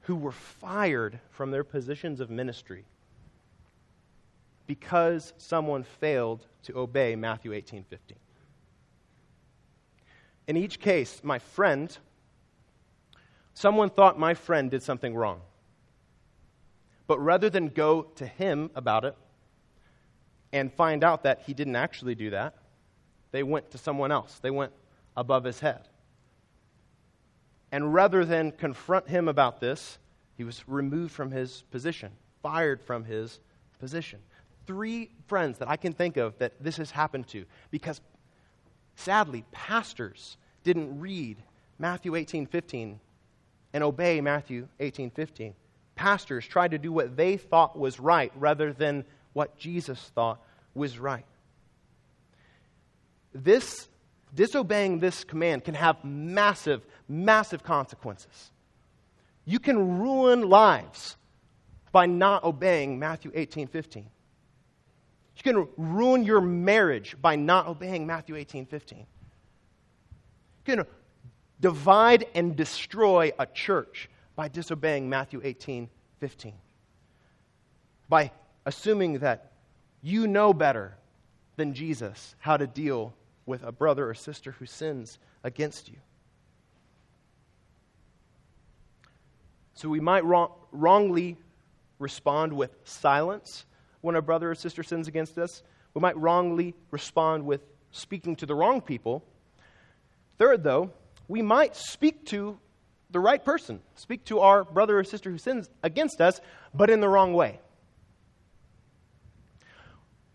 who 0.01 0.15
were 0.15 0.31
fired 0.31 1.19
from 1.29 1.51
their 1.51 1.63
positions 1.63 2.19
of 2.19 2.29
ministry 2.29 2.85
because 4.67 5.33
someone 5.37 5.83
failed 5.83 6.45
to 6.63 6.77
obey 6.77 7.15
Matthew 7.15 7.53
18 7.53 7.83
15. 7.83 8.17
In 10.47 10.57
each 10.57 10.79
case, 10.79 11.21
my 11.23 11.39
friend, 11.39 11.97
someone 13.53 13.89
thought 13.89 14.19
my 14.19 14.33
friend 14.33 14.69
did 14.69 14.83
something 14.83 15.15
wrong. 15.15 15.41
But 17.07 17.19
rather 17.19 17.49
than 17.49 17.67
go 17.67 18.03
to 18.15 18.25
him 18.25 18.69
about 18.75 19.05
it 19.05 19.15
and 20.53 20.71
find 20.73 21.03
out 21.03 21.23
that 21.23 21.41
he 21.45 21.53
didn't 21.53 21.75
actually 21.75 22.15
do 22.15 22.31
that, 22.31 22.55
they 23.31 23.43
went 23.43 23.71
to 23.71 23.77
someone 23.77 24.11
else. 24.11 24.39
They 24.39 24.51
went 24.51 24.71
above 25.15 25.43
his 25.43 25.59
head. 25.59 25.87
And 27.71 27.93
rather 27.93 28.25
than 28.25 28.51
confront 28.51 29.07
him 29.07 29.27
about 29.27 29.59
this, 29.59 29.97
he 30.35 30.43
was 30.43 30.67
removed 30.67 31.13
from 31.13 31.31
his 31.31 31.63
position, 31.71 32.11
fired 32.41 32.81
from 32.81 33.05
his 33.05 33.39
position. 33.79 34.19
Three 34.67 35.09
friends 35.27 35.57
that 35.59 35.69
I 35.69 35.77
can 35.77 35.93
think 35.93 36.17
of 36.17 36.37
that 36.39 36.53
this 36.61 36.77
has 36.77 36.91
happened 36.91 37.27
to 37.29 37.45
because 37.71 38.01
sadly, 38.95 39.45
pastors 39.51 40.37
didn't 40.63 40.99
read 40.99 41.37
Matthew 41.79 42.15
18 42.15 42.45
15 42.45 42.99
and 43.73 43.83
obey 43.83 44.19
Matthew 44.21 44.67
18 44.79 45.09
15 45.11 45.53
pastors 45.95 46.47
tried 46.47 46.71
to 46.71 46.77
do 46.77 46.91
what 46.91 47.15
they 47.15 47.37
thought 47.37 47.77
was 47.77 47.99
right 47.99 48.31
rather 48.35 48.73
than 48.73 49.05
what 49.33 49.57
Jesus 49.57 49.99
thought 50.15 50.41
was 50.73 50.99
right. 50.99 51.25
This 53.33 53.87
disobeying 54.33 54.99
this 54.99 55.23
command 55.23 55.63
can 55.63 55.75
have 55.75 56.03
massive, 56.03 56.85
massive 57.07 57.63
consequences. 57.63 58.51
You 59.45 59.59
can 59.59 59.99
ruin 59.99 60.49
lives 60.49 61.17
by 61.91 62.05
not 62.05 62.43
obeying 62.43 62.99
Matthew 62.99 63.31
18 63.33 63.67
15. 63.67 64.05
You 65.37 65.43
can 65.43 65.67
ruin 65.75 66.23
your 66.23 66.41
marriage 66.41 67.15
by 67.19 67.35
not 67.35 67.67
obeying 67.67 68.05
Matthew 68.05 68.35
18 68.35 68.65
15. 68.65 68.99
You 68.99 69.05
can 70.75 70.85
divide 71.59 72.25
and 72.35 72.55
destroy 72.55 73.31
a 73.39 73.45
church 73.45 74.09
by 74.35 74.47
disobeying 74.47 75.09
Matthew 75.09 75.41
18 75.43 75.89
15. 76.19 76.53
By 78.07 78.31
assuming 78.65 79.19
that 79.19 79.51
you 80.01 80.27
know 80.27 80.53
better 80.53 80.95
than 81.55 81.73
Jesus 81.73 82.35
how 82.39 82.57
to 82.57 82.67
deal 82.67 83.13
with 83.45 83.63
a 83.63 83.71
brother 83.71 84.09
or 84.09 84.13
sister 84.13 84.51
who 84.51 84.65
sins 84.65 85.19
against 85.43 85.89
you. 85.89 85.97
So 89.73 89.89
we 89.89 89.99
might 89.99 90.23
wrong, 90.23 90.51
wrongly 90.71 91.37
respond 91.97 92.53
with 92.53 92.71
silence 92.83 93.65
when 94.01 94.15
a 94.15 94.21
brother 94.21 94.51
or 94.51 94.55
sister 94.55 94.83
sins 94.83 95.07
against 95.07 95.37
us. 95.37 95.63
We 95.93 96.01
might 96.01 96.17
wrongly 96.17 96.75
respond 96.91 97.45
with 97.45 97.61
speaking 97.91 98.35
to 98.37 98.45
the 98.45 98.55
wrong 98.55 98.81
people. 98.81 99.23
Third, 100.37 100.63
though, 100.63 100.91
we 101.27 101.41
might 101.41 101.75
speak 101.75 102.25
to 102.27 102.57
the 103.09 103.19
right 103.19 103.43
person, 103.43 103.81
speak 103.95 104.23
to 104.25 104.39
our 104.39 104.63
brother 104.63 104.99
or 104.99 105.03
sister 105.03 105.29
who 105.29 105.37
sins 105.37 105.69
against 105.83 106.21
us, 106.21 106.39
but 106.73 106.89
in 106.89 107.01
the 107.01 107.09
wrong 107.09 107.33
way. 107.33 107.59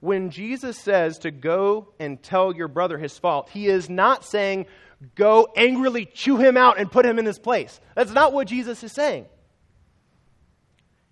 When 0.00 0.30
Jesus 0.30 0.78
says 0.78 1.18
to 1.20 1.30
go 1.30 1.88
and 1.98 2.22
tell 2.22 2.54
your 2.54 2.68
brother 2.68 2.98
his 2.98 3.18
fault, 3.18 3.48
he 3.50 3.66
is 3.66 3.88
not 3.88 4.24
saying, 4.24 4.66
go 5.14 5.48
angrily 5.56 6.06
chew 6.06 6.36
him 6.36 6.56
out 6.56 6.78
and 6.78 6.90
put 6.90 7.06
him 7.06 7.18
in 7.18 7.26
his 7.26 7.38
place. 7.38 7.80
That's 7.94 8.12
not 8.12 8.32
what 8.32 8.46
Jesus 8.46 8.82
is 8.84 8.92
saying. 8.92 9.26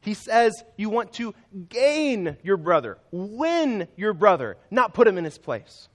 He 0.00 0.14
says 0.14 0.52
you 0.76 0.90
want 0.90 1.14
to 1.14 1.34
gain 1.70 2.36
your 2.42 2.58
brother, 2.58 2.98
win 3.10 3.88
your 3.96 4.12
brother, 4.12 4.58
not 4.70 4.92
put 4.92 5.08
him 5.08 5.16
in 5.16 5.24
his 5.24 5.38
place. 5.38 5.88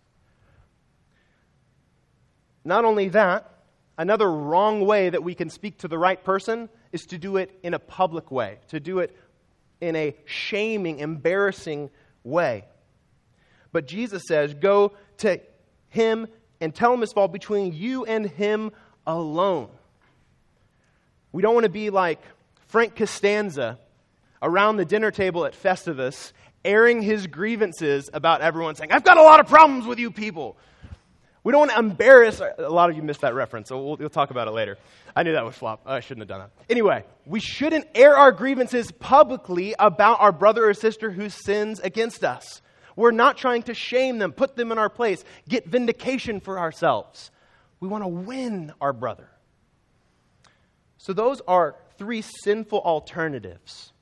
Not 2.65 2.85
only 2.85 3.09
that, 3.09 3.51
another 3.99 4.29
wrong 4.29 4.85
way 4.85 5.11
that 5.11 5.23
we 5.23 5.35
can 5.35 5.51
speak 5.51 5.77
to 5.79 5.87
the 5.87 5.97
right 5.97 6.21
person 6.23 6.69
is 6.91 7.03
to 7.07 7.19
do 7.19 7.37
it 7.37 7.57
in 7.61 7.75
a 7.75 7.79
public 7.79 8.31
way, 8.31 8.57
to 8.69 8.79
do 8.79 8.99
it 8.99 9.15
in 9.79 9.95
a 9.95 10.15
shaming, 10.25 10.99
embarrassing 10.99 11.91
way. 12.23 12.65
But 13.71 13.87
Jesus 13.87 14.23
says, 14.27 14.53
Go 14.53 14.93
to 15.17 15.39
him 15.89 16.27
and 16.61 16.73
tell 16.73 16.93
him 16.93 17.01
his 17.01 17.13
fault 17.13 17.31
between 17.31 17.73
you 17.73 18.05
and 18.05 18.25
him 18.25 18.71
alone. 19.05 19.69
We 21.31 21.41
don't 21.41 21.53
want 21.53 21.65
to 21.65 21.71
be 21.71 21.89
like 21.89 22.19
Frank 22.67 22.95
Costanza 22.95 23.79
around 24.41 24.77
the 24.77 24.85
dinner 24.85 25.11
table 25.11 25.45
at 25.45 25.53
Festivus, 25.53 26.31
airing 26.63 27.01
his 27.01 27.27
grievances 27.27 28.09
about 28.13 28.41
everyone, 28.41 28.75
saying, 28.75 28.91
I've 28.91 29.03
got 29.03 29.17
a 29.17 29.23
lot 29.23 29.39
of 29.39 29.47
problems 29.47 29.85
with 29.85 29.99
you 29.99 30.11
people. 30.11 30.57
We 31.43 31.51
don't 31.51 31.59
want 31.59 31.71
to 31.71 31.79
embarrass. 31.79 32.41
A 32.41 32.69
lot 32.69 32.89
of 32.89 32.97
you 32.97 33.01
missed 33.01 33.21
that 33.21 33.33
reference, 33.33 33.69
so 33.69 33.81
we'll, 33.81 33.97
we'll 33.97 34.09
talk 34.09 34.29
about 34.29 34.47
it 34.47 34.51
later. 34.51 34.77
I 35.15 35.23
knew 35.23 35.33
that 35.33 35.45
would 35.45 35.55
flop. 35.55 35.81
I 35.85 35.99
shouldn't 36.01 36.21
have 36.21 36.27
done 36.27 36.39
that. 36.41 36.51
Anyway, 36.69 37.05
we 37.25 37.39
shouldn't 37.39 37.87
air 37.95 38.15
our 38.17 38.31
grievances 38.31 38.91
publicly 38.91 39.73
about 39.79 40.19
our 40.19 40.31
brother 40.31 40.67
or 40.67 40.73
sister 40.73 41.11
who 41.11 41.29
sins 41.29 41.79
against 41.79 42.23
us. 42.23 42.61
We're 42.95 43.11
not 43.11 43.37
trying 43.37 43.63
to 43.63 43.73
shame 43.73 44.19
them, 44.19 44.31
put 44.31 44.55
them 44.55 44.71
in 44.71 44.77
our 44.77 44.89
place, 44.89 45.23
get 45.47 45.67
vindication 45.67 46.39
for 46.39 46.59
ourselves. 46.59 47.31
We 47.79 47.87
want 47.87 48.03
to 48.03 48.07
win 48.07 48.73
our 48.81 48.93
brother. 48.93 49.29
So, 50.97 51.13
those 51.13 51.41
are 51.47 51.75
three 51.97 52.21
sinful 52.21 52.79
alternatives 52.79 53.93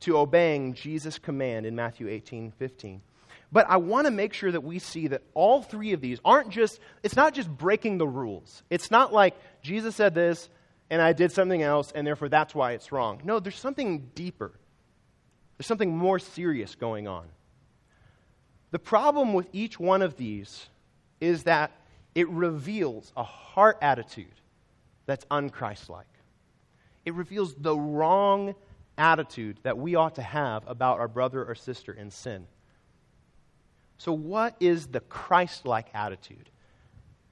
to 0.00 0.18
obeying 0.18 0.74
Jesus' 0.74 1.18
command 1.18 1.66
in 1.66 1.74
Matthew 1.74 2.08
18 2.08 2.52
15. 2.52 3.00
But 3.54 3.66
I 3.68 3.76
want 3.76 4.06
to 4.06 4.10
make 4.10 4.32
sure 4.32 4.50
that 4.50 4.62
we 4.62 4.80
see 4.80 5.08
that 5.08 5.22
all 5.32 5.62
three 5.62 5.92
of 5.92 6.00
these 6.00 6.18
aren't 6.24 6.50
just, 6.50 6.80
it's 7.04 7.14
not 7.14 7.34
just 7.34 7.48
breaking 7.48 7.98
the 7.98 8.06
rules. 8.06 8.64
It's 8.68 8.90
not 8.90 9.12
like 9.12 9.36
Jesus 9.62 9.94
said 9.94 10.12
this 10.12 10.48
and 10.90 11.00
I 11.00 11.12
did 11.12 11.30
something 11.30 11.62
else 11.62 11.92
and 11.94 12.04
therefore 12.04 12.28
that's 12.28 12.52
why 12.52 12.72
it's 12.72 12.90
wrong. 12.90 13.22
No, 13.24 13.38
there's 13.38 13.58
something 13.58 14.10
deeper. 14.16 14.50
There's 15.56 15.68
something 15.68 15.96
more 15.96 16.18
serious 16.18 16.74
going 16.74 17.06
on. 17.06 17.28
The 18.74 18.80
problem 18.80 19.34
with 19.34 19.46
each 19.52 19.78
one 19.78 20.02
of 20.02 20.16
these 20.16 20.66
is 21.20 21.44
that 21.44 21.70
it 22.16 22.28
reveals 22.28 23.12
a 23.16 23.22
heart 23.22 23.78
attitude 23.80 24.34
that's 25.06 25.24
unchristlike. 25.26 26.10
It 27.04 27.14
reveals 27.14 27.54
the 27.54 27.76
wrong 27.76 28.56
attitude 28.98 29.60
that 29.62 29.78
we 29.78 29.94
ought 29.94 30.16
to 30.16 30.22
have 30.22 30.66
about 30.66 30.98
our 30.98 31.06
brother 31.06 31.44
or 31.44 31.54
sister 31.54 31.92
in 31.92 32.10
sin. 32.10 32.48
So, 33.98 34.12
what 34.12 34.56
is 34.58 34.88
the 34.88 35.02
Christ 35.02 35.66
like 35.66 35.86
attitude 35.94 36.50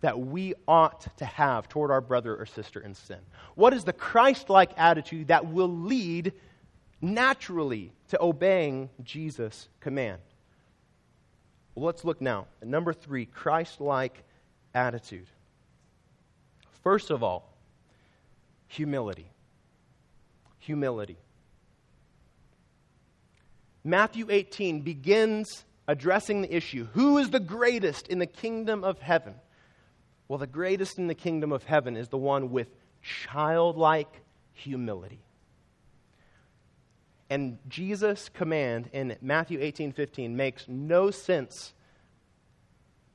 that 0.01 0.21
we 0.21 0.55
ought 0.69 1.17
to 1.17 1.25
have 1.25 1.69
toward 1.69 1.91
our 1.91 2.01
brother 2.01 2.37
or 2.37 2.47
sister 2.47 2.79
in 2.79 2.95
sin? 2.95 3.19
What 3.57 3.75
is 3.75 3.83
the 3.83 3.93
Christ 3.93 4.49
like 4.49 4.71
attitude 4.77 5.27
that 5.27 5.49
will 5.49 5.77
lead 5.77 6.35
naturally 7.01 7.91
to 8.11 8.23
obeying 8.23 8.91
Jesus' 9.03 9.69
command? 9.81 10.21
Let's 11.75 12.05
look 12.05 12.21
now 12.21 12.47
at 12.61 12.69
number 12.69 12.93
three 12.93 13.27
Christ 13.27 13.81
like 13.81 14.23
attitude. 14.75 15.27
First 16.83 17.11
of 17.11 17.23
all, 17.23 17.49
humility. 18.69 19.27
Humility. 20.61 21.17
Matthew 23.85 24.27
18 24.31 24.83
begins 24.83 25.65
addressing 25.89 26.43
the 26.43 26.55
issue 26.55 26.87
who 26.93 27.19
is 27.19 27.31
the 27.31 27.41
greatest 27.41 28.09
in 28.09 28.19
the 28.19 28.27
kingdom 28.27 28.85
of 28.85 28.99
heaven? 29.01 29.35
Well, 30.29 30.39
the 30.39 30.47
greatest 30.47 30.99
in 30.99 31.09
the 31.09 31.15
kingdom 31.15 31.53
of 31.53 31.65
heaven 31.65 31.97
is 31.97 32.09
the 32.09 32.19
one 32.19 32.53
with 32.53 32.69
childlike 33.03 34.21
humility. 34.53 35.21
And 37.33 37.57
Jesus' 37.67 38.29
command 38.29 38.91
in 38.93 39.17
Matthew 39.23 39.59
18 39.63 39.93
15 39.93 40.37
makes 40.37 40.69
no 40.69 41.11
sense 41.11 41.73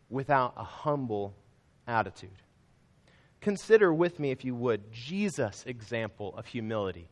without 0.09 0.55
a 0.57 0.63
humble 0.63 1.35
attitude. 1.87 2.31
Consider 3.41 3.93
with 3.93 4.19
me, 4.19 4.31
if 4.31 4.43
you 4.43 4.55
would, 4.55 4.91
Jesus' 4.91 5.63
example 5.67 6.33
of 6.35 6.47
humility. 6.47 7.07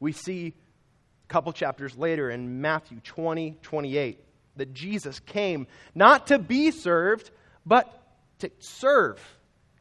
We 0.00 0.10
see 0.10 0.48
a 0.48 1.32
couple 1.32 1.52
chapters 1.52 1.96
later 1.96 2.28
in 2.28 2.60
Matthew 2.60 2.98
20 3.04 3.58
28 3.62 4.18
that 4.56 4.74
Jesus 4.74 5.20
came 5.20 5.68
not 5.94 6.26
to 6.26 6.40
be 6.40 6.72
served, 6.72 7.30
but 7.64 8.02
to 8.40 8.50
serve 8.58 9.20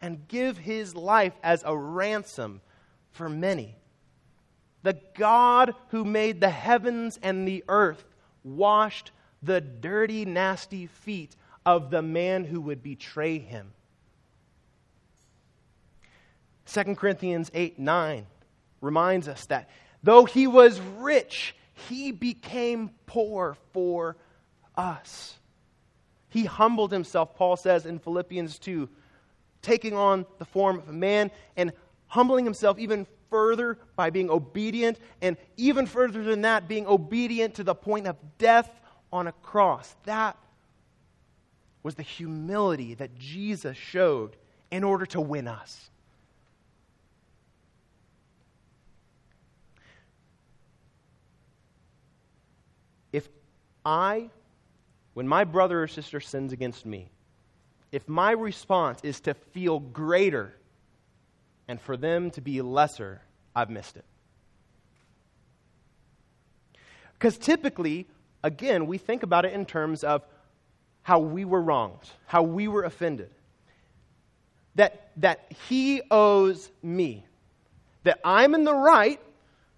and 0.04 0.28
give 0.28 0.60
his 0.60 0.94
life 0.96 1.34
as 1.42 1.64
a 1.66 1.76
ransom 1.76 2.62
for 3.10 3.28
many. 3.28 3.76
The 4.86 5.00
God 5.16 5.74
who 5.88 6.06
made 6.06 6.40
the 6.40 6.52
heavens 6.52 7.18
and 7.24 7.48
the 7.48 7.64
earth 7.68 8.06
washed 8.44 9.10
the 9.42 9.60
dirty, 9.60 10.26
nasty 10.26 10.86
feet 10.86 11.36
of 11.66 11.90
the 11.90 12.04
man 12.04 12.46
who 12.46 12.62
would 12.62 12.84
betray 12.84 13.40
him. 13.40 13.72
2 16.68 16.84
Corinthians 16.94 17.50
8 17.56 17.80
9 17.80 18.28
reminds 18.80 19.28
us 19.28 19.48
that 19.48 19.72
though 20.04 20.26
he 20.26 20.46
was 20.46 20.80
rich, 21.00 21.56
he 21.90 22.12
became 22.12 22.92
poor 23.08 23.58
for 23.74 24.16
us. 24.76 25.40
He 26.30 26.46
humbled 26.46 26.92
himself, 26.92 27.34
Paul 27.36 27.58
says 27.58 27.88
in 27.88 27.98
Philippians 27.98 28.60
2, 28.60 28.88
taking 29.64 29.96
on 29.96 30.28
the 30.38 30.46
form 30.46 30.78
of 30.78 30.90
a 30.90 30.94
man 30.94 31.32
and 31.58 31.74
humbling 32.06 32.46
himself 32.46 32.78
even 32.78 33.08
further 33.36 33.78
by 33.98 34.10
being 34.12 34.30
obedient, 34.30 34.98
and 35.22 35.36
even 35.58 35.86
further 35.86 36.24
than 36.24 36.44
that, 36.44 36.70
being 36.70 36.88
obedient 36.88 37.56
to 37.56 37.66
the 37.66 37.76
point 37.76 38.08
of 38.08 38.16
death 38.38 38.70
on 39.12 39.28
a 39.28 39.34
cross. 39.34 39.94
That 40.06 40.38
was 41.84 41.96
the 41.96 42.02
humility 42.02 42.94
that 42.94 43.14
Jesus 43.20 43.76
showed 43.76 44.38
in 44.72 44.86
order 44.86 45.06
to 45.08 45.20
win 45.20 45.50
us. 45.50 45.90
If 53.12 53.28
I, 53.86 54.30
when 55.14 55.28
my 55.28 55.44
brother 55.44 55.84
or 55.84 55.90
sister 55.90 56.22
sins 56.22 56.54
against 56.54 56.86
me, 56.86 57.10
if 57.92 58.08
my 58.08 58.32
response 58.32 59.02
is 59.04 59.20
to 59.22 59.34
feel 59.34 59.82
greater 59.82 60.56
and 61.68 61.82
for 61.82 61.98
them 61.98 62.32
to 62.32 62.40
be 62.40 62.62
lesser, 62.62 63.22
I've 63.56 63.70
missed 63.70 63.98
it. 63.98 64.06
Because 67.14 67.38
typically, 67.38 68.08
again, 68.44 68.88
we 68.88 68.98
think 68.98 69.24
about 69.24 69.46
it 69.46 69.54
in 69.54 69.66
terms 69.66 70.04
of 70.04 70.22
how 71.02 71.20
we 71.20 71.46
were 71.46 71.62
wronged, 71.62 72.10
how 72.28 72.44
we 72.44 72.68
were 72.68 72.84
offended. 72.84 73.30
That, 74.76 75.12
that 75.18 75.52
he 75.68 76.02
owes 76.12 76.70
me. 76.84 77.26
That 78.04 78.20
I'm 78.24 78.54
in 78.54 78.66
the 78.66 78.74
right, 78.74 79.20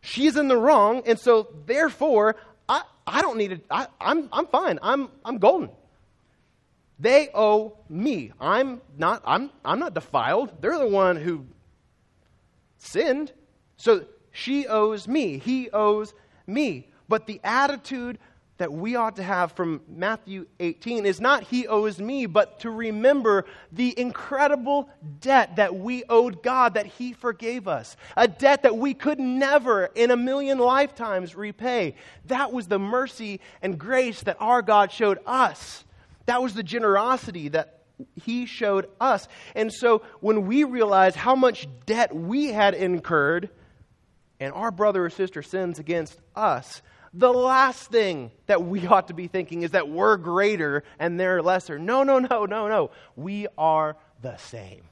she's 0.01 0.35
in 0.35 0.47
the 0.47 0.57
wrong, 0.57 1.03
and 1.05 1.19
so 1.19 1.47
therefore, 1.65 2.35
I, 2.67 2.81
I 3.05 3.21
don't 3.21 3.37
need 3.37 3.51
it. 3.51 3.65
I'm, 3.69 4.27
I'm 4.31 4.47
fine. 4.47 4.79
I'm, 4.81 5.09
I'm 5.23 5.37
golden. 5.37 5.69
They 6.99 7.29
owe 7.33 7.77
me. 7.87 8.31
I'm 8.39 8.81
not, 8.97 9.21
I'm, 9.25 9.51
I'm 9.63 9.79
not 9.79 9.93
defiled. 9.93 10.61
They're 10.61 10.79
the 10.79 10.87
one 10.87 11.15
who 11.15 11.45
sinned. 12.77 13.31
So 13.77 14.05
she 14.31 14.67
owes 14.67 15.07
me. 15.07 15.37
He 15.37 15.69
owes 15.71 16.13
me. 16.45 16.89
But 17.07 17.25
the 17.25 17.39
attitude 17.43 18.19
that 18.57 18.71
we 18.71 18.95
ought 18.95 19.15
to 19.15 19.23
have 19.23 19.51
from 19.51 19.81
Matthew 19.87 20.47
18 20.59 21.05
is 21.05 21.21
not 21.21 21.43
he 21.43 21.67
owes 21.67 21.99
me, 21.99 22.25
but 22.25 22.59
to 22.61 22.71
remember 22.71 23.45
the 23.71 23.97
incredible 23.99 24.89
debt 25.19 25.57
that 25.57 25.75
we 25.75 26.03
owed 26.09 26.41
God 26.41 26.73
that 26.73 26.87
he 26.87 27.13
forgave 27.13 27.67
us. 27.67 27.95
A 28.15 28.27
debt 28.27 28.63
that 28.63 28.77
we 28.77 28.93
could 28.93 29.19
never 29.19 29.85
in 29.85 30.11
a 30.11 30.17
million 30.17 30.57
lifetimes 30.57 31.35
repay. 31.35 31.95
That 32.25 32.51
was 32.51 32.67
the 32.67 32.79
mercy 32.79 33.39
and 33.61 33.77
grace 33.77 34.21
that 34.23 34.37
our 34.39 34.61
God 34.61 34.91
showed 34.91 35.19
us. 35.25 35.85
That 36.25 36.41
was 36.41 36.55
the 36.55 36.63
generosity 36.63 37.49
that 37.49 37.81
he 38.15 38.45
showed 38.45 38.89
us. 38.99 39.27
And 39.55 39.71
so 39.71 40.01
when 40.19 40.47
we 40.47 40.63
realize 40.63 41.15
how 41.15 41.35
much 41.35 41.67
debt 41.85 42.15
we 42.15 42.47
had 42.47 42.73
incurred, 42.73 43.49
and 44.39 44.53
our 44.53 44.71
brother 44.71 45.05
or 45.05 45.09
sister 45.09 45.41
sins 45.41 45.79
against 45.79 46.19
us, 46.35 46.81
the 47.13 47.31
last 47.31 47.89
thing 47.89 48.31
that 48.45 48.63
we 48.63 48.85
ought 48.87 49.07
to 49.07 49.13
be 49.13 49.27
thinking 49.27 49.63
is 49.63 49.71
that 49.71 49.89
we're 49.89 50.17
greater 50.17 50.83
and 50.99 51.19
they're 51.19 51.41
lesser. 51.41 51.79
No, 51.79 52.03
no, 52.03 52.19
no, 52.19 52.45
no, 52.45 52.67
no. 52.67 52.91
We 53.15 53.47
are 53.57 53.97
the 54.21 54.37
same. 54.37 54.83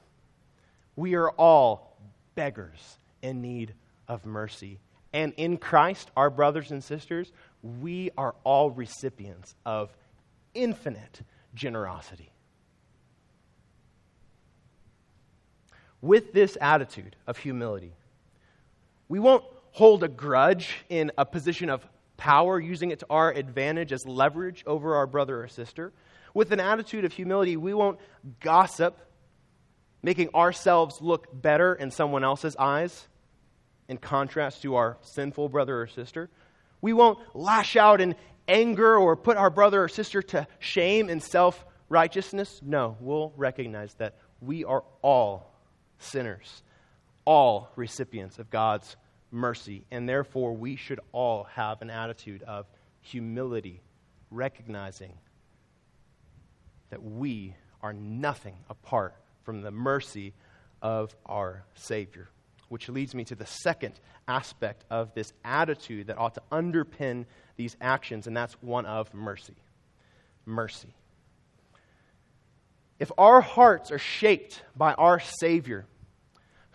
We 0.96 1.14
are 1.14 1.30
all 1.30 1.96
beggars 2.34 2.98
in 3.22 3.42
need 3.42 3.74
of 4.08 4.24
mercy. 4.24 4.78
And 5.12 5.32
in 5.36 5.56
Christ, 5.56 6.10
our 6.16 6.30
brothers 6.30 6.70
and 6.70 6.82
sisters, 6.82 7.32
we 7.62 8.10
are 8.18 8.34
all 8.44 8.70
recipients 8.70 9.54
of 9.64 9.94
infinite 10.54 11.22
generosity. 11.54 12.30
With 16.02 16.32
this 16.32 16.58
attitude 16.60 17.16
of 17.26 17.38
humility, 17.38 17.94
we 19.08 19.18
won't 19.18 19.44
hold 19.72 20.02
a 20.02 20.08
grudge 20.08 20.84
in 20.88 21.12
a 21.18 21.24
position 21.24 21.70
of 21.70 21.86
power, 22.16 22.58
using 22.58 22.90
it 22.90 23.00
to 23.00 23.06
our 23.10 23.30
advantage 23.30 23.92
as 23.92 24.06
leverage 24.06 24.64
over 24.66 24.94
our 24.94 25.06
brother 25.06 25.42
or 25.42 25.48
sister. 25.48 25.92
With 26.34 26.52
an 26.52 26.60
attitude 26.60 27.04
of 27.04 27.12
humility, 27.12 27.56
we 27.56 27.74
won't 27.74 27.98
gossip, 28.40 28.96
making 30.02 30.34
ourselves 30.34 31.00
look 31.00 31.28
better 31.32 31.74
in 31.74 31.90
someone 31.90 32.24
else's 32.24 32.56
eyes 32.56 33.08
in 33.88 33.98
contrast 33.98 34.62
to 34.62 34.74
our 34.74 34.96
sinful 35.02 35.48
brother 35.48 35.80
or 35.80 35.86
sister. 35.86 36.30
We 36.80 36.92
won't 36.92 37.18
lash 37.34 37.76
out 37.76 38.00
in 38.00 38.14
anger 38.48 38.96
or 38.96 39.16
put 39.16 39.36
our 39.36 39.50
brother 39.50 39.84
or 39.84 39.88
sister 39.88 40.22
to 40.22 40.46
shame 40.58 41.08
in 41.08 41.20
self 41.20 41.64
righteousness. 41.88 42.60
No, 42.62 42.96
we'll 43.00 43.32
recognize 43.36 43.94
that 43.94 44.16
we 44.40 44.64
are 44.64 44.84
all 45.02 45.54
sinners, 45.98 46.62
all 47.26 47.70
recipients 47.76 48.38
of 48.38 48.48
God's 48.48 48.96
mercy, 49.30 49.84
and 49.90 50.08
therefore 50.08 50.54
we 50.54 50.76
should 50.76 51.00
all 51.12 51.44
have 51.44 51.82
an 51.82 51.90
attitude 51.90 52.42
of 52.44 52.66
humility, 53.02 53.82
recognizing 54.30 55.12
that 56.90 57.02
we 57.02 57.54
are 57.82 57.92
nothing 57.92 58.56
apart 58.70 59.14
from 59.44 59.60
the 59.60 59.70
mercy 59.70 60.32
of 60.80 61.14
our 61.26 61.64
Savior. 61.74 62.28
Which 62.68 62.88
leads 62.88 63.14
me 63.14 63.24
to 63.24 63.36
the 63.36 63.46
second 63.46 64.00
aspect 64.26 64.84
of 64.90 65.14
this 65.14 65.32
attitude 65.44 66.08
that 66.08 66.18
ought 66.18 66.34
to 66.34 66.42
underpin 66.50 67.26
these 67.56 67.76
actions, 67.80 68.26
and 68.26 68.36
that's 68.36 68.54
one 68.60 68.86
of 68.86 69.12
mercy. 69.14 69.54
Mercy. 70.44 70.94
If 72.98 73.12
our 73.18 73.40
hearts 73.40 73.92
are 73.92 73.98
shaped 73.98 74.62
by 74.76 74.94
our 74.94 75.20
Savior, 75.20 75.86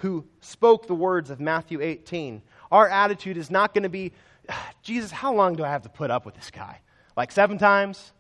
who 0.02 0.26
spoke 0.40 0.88
the 0.88 0.96
words 0.96 1.30
of 1.30 1.40
Matthew 1.40 1.80
18, 1.80 2.42
our 2.72 2.90
attitude 2.90 3.38
is 3.38 3.52
not 3.52 3.74
going 3.74 3.84
to 3.84 3.90
be, 3.90 4.12
Jesus, 4.84 5.12
how 5.12 5.34
long 5.34 5.56
do 5.56 5.64
I 5.64 5.70
have 5.70 5.84
to 5.84 5.90
put 5.90 6.10
up 6.10 6.26
with 6.26 6.34
this 6.36 6.50
guy? 6.50 6.80
Like 7.16 7.32
seven 7.32 7.60
times? 7.60 8.12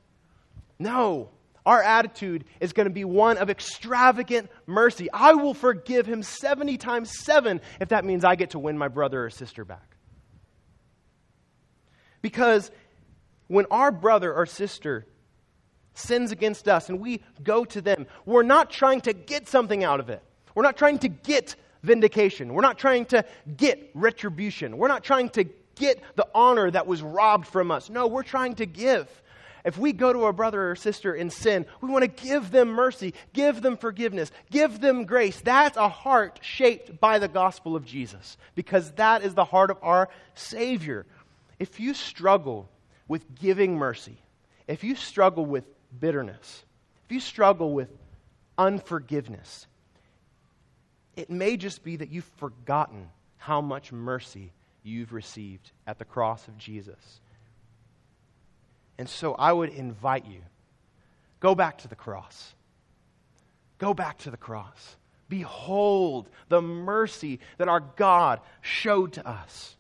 No. 0.78 1.30
Our 1.66 1.82
attitude 1.82 2.46
is 2.60 2.74
going 2.74 2.86
to 2.86 2.94
be 2.94 3.04
one 3.04 3.38
of 3.38 3.50
extravagant 3.50 4.50
mercy. 4.68 5.10
I 5.12 5.34
will 5.34 5.56
forgive 5.56 6.06
him 6.06 6.22
70 6.22 6.78
times 6.78 7.18
7 7.20 7.62
if 7.80 7.90
that 7.90 8.06
means 8.06 8.24
I 8.24 8.36
get 8.36 8.52
to 8.52 8.60
win 8.60 8.78
my 8.78 8.88
brother 8.88 9.26
or 9.26 9.30
sister 9.32 9.66
back. 9.66 9.96
Because 12.22 12.70
when 13.48 13.66
our 13.72 13.92
brother 13.92 14.32
or 14.32 14.46
sister 14.46 15.08
sins 15.96 16.32
against 16.32 16.68
us 16.68 16.90
and 16.90 17.00
we 17.00 17.24
go 17.42 17.66
to 17.66 17.82
them, 17.82 18.06
we're 18.26 18.44
not 18.44 18.70
trying 18.70 19.02
to 19.02 19.14
get 19.14 19.48
something 19.48 19.84
out 19.84 20.00
of 20.00 20.10
it. 20.10 20.24
We're 20.54 20.64
not 20.64 20.78
trying 20.78 21.00
to 21.00 21.08
get 21.08 21.56
vindication. 21.84 22.54
We're 22.54 22.62
not 22.62 22.78
trying 22.78 23.06
to 23.06 23.26
get 23.58 23.92
retribution. 23.94 24.78
We're 24.78 24.88
not 24.88 25.04
trying 25.04 25.30
to 25.30 25.46
get 25.76 26.02
the 26.16 26.28
honor 26.34 26.70
that 26.70 26.88
was 26.88 27.02
robbed 27.02 27.48
from 27.48 27.72
us. 27.72 27.90
No, 27.90 28.08
we're 28.08 28.24
trying 28.24 28.56
to 28.56 28.66
give. 28.66 29.10
If 29.64 29.78
we 29.78 29.94
go 29.94 30.12
to 30.12 30.26
a 30.26 30.34
brother 30.34 30.72
or 30.72 30.76
sister 30.76 31.14
in 31.14 31.30
sin, 31.30 31.66
we 31.82 31.90
want 31.90 32.04
to 32.04 32.24
give 32.24 32.52
them 32.52 32.70
mercy, 32.70 33.14
give 33.34 33.62
them 33.62 33.78
forgiveness, 33.78 34.32
give 34.50 34.80
them 34.82 35.06
grace. 35.06 35.40
That's 35.40 35.78
a 35.78 35.88
heart 35.88 36.40
shaped 36.42 37.00
by 37.00 37.20
the 37.20 37.28
gospel 37.28 37.76
of 37.76 37.86
Jesus 37.86 38.38
because 38.56 38.92
that 38.94 39.24
is 39.24 39.36
the 39.36 39.46
heart 39.46 39.70
of 39.70 39.78
our 39.84 40.10
Savior. 40.34 41.06
If 41.60 41.80
you 41.80 41.94
struggle 41.94 42.70
with 43.08 43.36
giving 43.40 43.76
mercy, 43.78 44.18
if 44.68 44.84
you 44.84 44.96
struggle 44.96 45.46
with 45.46 45.66
bitterness, 46.00 46.64
if 47.06 47.12
you 47.12 47.20
struggle 47.20 47.74
with 47.74 47.90
unforgiveness, 48.58 49.68
it 51.16 51.30
may 51.30 51.58
just 51.58 51.84
be 51.84 51.98
that 51.98 52.12
you've 52.12 52.30
forgotten 52.38 53.10
how 53.38 53.62
much 53.62 53.92
mercy 53.92 54.52
you've 54.84 55.14
received 55.14 55.72
at 55.86 56.00
the 56.00 56.06
cross 56.06 56.48
of 56.48 56.58
Jesus. 56.58 57.20
And 58.98 59.10
so 59.10 59.34
I 59.34 59.52
would 59.52 59.70
invite 59.70 60.26
you 60.26 60.42
go 61.40 61.56
back 61.56 61.80
to 61.80 61.88
the 61.88 61.96
cross. 61.96 62.54
Go 63.80 63.94
back 63.96 64.20
to 64.20 64.32
the 64.32 64.38
cross. 64.38 64.96
Behold 65.28 66.30
the 66.50 66.62
mercy 66.62 67.40
that 67.58 67.68
our 67.68 67.80
God 67.80 68.42
showed 68.62 69.14
to 69.14 69.28
us. 69.28 69.76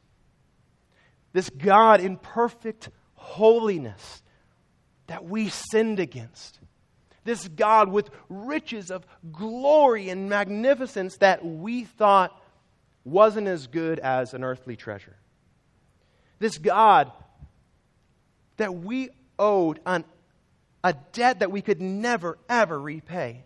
This 1.33 1.49
God 1.49 2.01
in 2.01 2.17
perfect 2.17 2.89
holiness 3.13 4.23
that 5.07 5.25
we 5.25 5.49
sinned 5.49 5.99
against 5.99 6.59
this 7.23 7.47
God 7.47 7.89
with 7.89 8.09
riches 8.29 8.89
of 8.89 9.05
glory 9.31 10.09
and 10.09 10.29
magnificence 10.29 11.17
that 11.17 11.45
we 11.45 11.83
thought 11.83 12.35
wasn't 13.03 13.47
as 13.47 13.67
good 13.67 13.99
as 13.99 14.33
an 14.33 14.43
earthly 14.43 14.75
treasure. 14.75 15.15
This 16.39 16.57
God 16.57 17.11
that 18.57 18.73
we 18.73 19.09
owed 19.37 19.79
an, 19.85 20.03
a 20.83 20.93
debt 21.13 21.39
that 21.39 21.51
we 21.51 21.61
could 21.61 21.81
never, 21.81 22.37
ever 22.49 22.79
repay. 22.79 23.43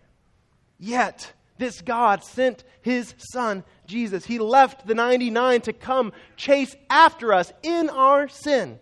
Yet, 0.80 1.34
this 1.58 1.82
God 1.82 2.24
sent 2.24 2.64
his 2.82 3.14
son, 3.18 3.64
Jesus. 3.88 4.26
He 4.26 4.40
left 4.40 4.88
the 4.88 4.96
99 4.96 5.62
to 5.62 5.74
come 5.74 6.14
chase 6.36 6.76
after 6.90 7.34
us 7.34 7.52
in 7.64 7.90
our 7.90 8.28
sin, 8.28 8.80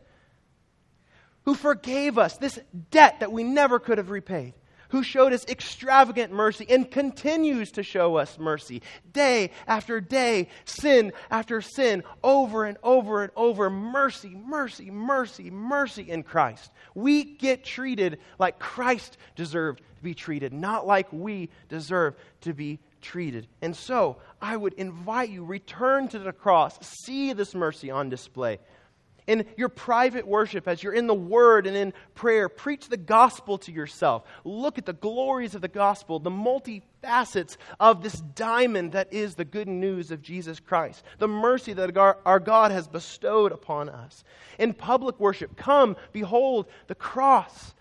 who 1.46 1.56
forgave 1.56 2.18
us 2.18 2.38
this 2.38 2.60
debt 2.90 3.20
that 3.20 3.32
we 3.32 3.44
never 3.44 3.80
could 3.80 3.98
have 3.98 4.10
repaid 4.10 4.54
who 4.94 5.02
showed 5.02 5.34
us 5.34 5.44
extravagant 5.48 6.32
mercy 6.32 6.68
and 6.70 6.92
continues 6.92 7.72
to 7.72 7.82
show 7.82 8.16
us 8.16 8.38
mercy 8.38 8.80
day 9.12 9.50
after 9.66 10.00
day, 10.00 10.48
sin 10.66 11.12
after 11.32 11.64
sin, 11.64 12.04
over 12.24 12.66
and 12.66 12.78
over 12.84 13.24
and 13.24 13.32
over. 13.36 13.72
Mercy, 13.72 14.38
mercy, 14.46 14.92
mercy, 14.92 15.50
mercy 15.50 16.04
in 16.08 16.22
Christ. 16.22 16.72
We 16.94 17.24
get 17.24 17.64
treated 17.64 18.20
like 18.38 18.60
Christ 18.60 19.18
deserved 19.36 19.80
to 19.80 20.04
be 20.04 20.14
treated, 20.14 20.54
not 20.54 20.86
like 20.86 21.12
we 21.12 21.50
deserve 21.70 22.14
to 22.42 22.54
be 22.54 22.78
treated. 23.02 23.48
And 23.64 23.76
so, 23.76 24.18
I 24.44 24.56
would 24.56 24.74
invite 24.74 25.32
you 25.32 25.44
return 25.44 26.08
to 26.10 26.20
the 26.20 26.32
cross, 26.32 26.78
see 26.86 27.34
this 27.34 27.56
mercy 27.56 27.90
on 27.90 28.10
display. 28.10 28.60
In 29.26 29.46
your 29.56 29.70
private 29.70 30.28
worship, 30.28 30.68
as 30.68 30.84
you're 30.84 30.94
in 30.94 31.08
the 31.08 31.14
Word 31.14 31.66
and 31.66 31.78
in 31.78 31.94
prayer, 32.14 32.50
preach 32.50 32.90
the 32.90 32.98
gospel 32.98 33.58
to 33.60 33.72
yourself. 33.72 34.24
Look 34.44 34.78
at 34.78 34.86
the 34.86 34.94
glories 34.94 35.56
of 35.56 35.62
the 35.62 35.68
gospel, 35.68 36.20
the 36.20 36.30
multifacets 36.30 37.58
of 37.80 38.04
this 38.04 38.20
diamond 38.36 38.92
that 38.92 39.14
is 39.14 39.36
the 39.36 39.46
good 39.46 39.68
news 39.68 40.12
of 40.12 40.22
Jesus 40.22 40.60
Christ, 40.60 41.04
the 41.20 41.28
mercy 41.28 41.74
that 41.74 41.98
our 41.98 42.40
God 42.40 42.72
has 42.72 42.88
bestowed 42.88 43.52
upon 43.52 43.90
us. 43.90 44.24
In 44.60 44.74
public 44.74 45.20
worship, 45.20 45.56
come, 45.56 45.96
behold 46.12 46.68
the 46.88 46.96
cross 46.96 47.74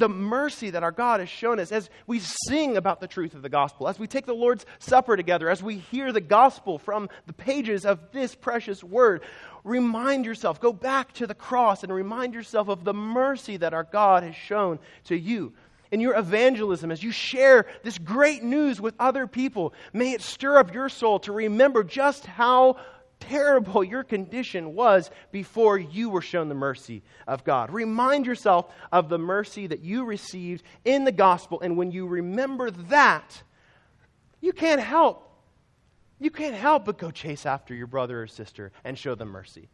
the 0.00 0.08
mercy 0.08 0.70
that 0.70 0.82
our 0.82 0.90
God 0.90 1.20
has 1.20 1.28
shown 1.28 1.60
us 1.60 1.70
as 1.70 1.88
we 2.06 2.20
sing 2.20 2.76
about 2.76 3.00
the 3.00 3.06
truth 3.06 3.34
of 3.34 3.42
the 3.42 3.48
gospel, 3.48 3.86
as 3.86 3.98
we 3.98 4.06
take 4.06 4.26
the 4.26 4.34
Lord's 4.34 4.66
Supper 4.78 5.16
together, 5.16 5.48
as 5.48 5.62
we 5.62 5.76
hear 5.76 6.10
the 6.10 6.22
gospel 6.22 6.78
from 6.78 7.08
the 7.26 7.32
pages 7.32 7.84
of 7.84 8.00
this 8.10 8.34
precious 8.34 8.82
word. 8.82 9.22
Remind 9.62 10.24
yourself, 10.24 10.58
go 10.58 10.72
back 10.72 11.12
to 11.14 11.26
the 11.26 11.34
cross 11.34 11.84
and 11.84 11.92
remind 11.92 12.32
yourself 12.32 12.68
of 12.68 12.82
the 12.82 12.94
mercy 12.94 13.58
that 13.58 13.74
our 13.74 13.84
God 13.84 14.22
has 14.22 14.34
shown 14.34 14.78
to 15.04 15.16
you. 15.16 15.52
In 15.92 16.00
your 16.00 16.16
evangelism, 16.16 16.90
as 16.90 17.02
you 17.02 17.10
share 17.10 17.66
this 17.82 17.98
great 17.98 18.42
news 18.42 18.80
with 18.80 18.94
other 18.98 19.26
people, 19.26 19.74
may 19.92 20.12
it 20.12 20.22
stir 20.22 20.58
up 20.58 20.72
your 20.72 20.88
soul 20.88 21.18
to 21.20 21.32
remember 21.32 21.84
just 21.84 22.24
how 22.24 22.76
terrible 23.20 23.84
your 23.84 24.02
condition 24.02 24.74
was 24.74 25.10
before 25.30 25.78
you 25.78 26.10
were 26.10 26.22
shown 26.22 26.48
the 26.48 26.54
mercy 26.54 27.02
of 27.28 27.44
God. 27.44 27.70
Remind 27.70 28.26
yourself 28.26 28.72
of 28.90 29.08
the 29.08 29.18
mercy 29.18 29.66
that 29.68 29.80
you 29.80 30.04
received 30.04 30.64
in 30.84 31.04
the 31.04 31.12
gospel, 31.12 31.60
and 31.60 31.76
when 31.76 31.92
you 31.92 32.06
remember 32.06 32.70
that, 32.70 33.42
you 34.40 34.52
can't 34.52 34.80
help. 34.80 35.26
You 36.18 36.30
can't 36.30 36.56
help 36.56 36.84
but 36.84 36.98
go 36.98 37.10
chase 37.10 37.46
after 37.46 37.74
your 37.74 37.86
brother 37.86 38.22
or 38.22 38.26
sister 38.26 38.72
and 38.84 38.98
show 38.98 39.14
them 39.14 39.28
mercy. 39.28 39.68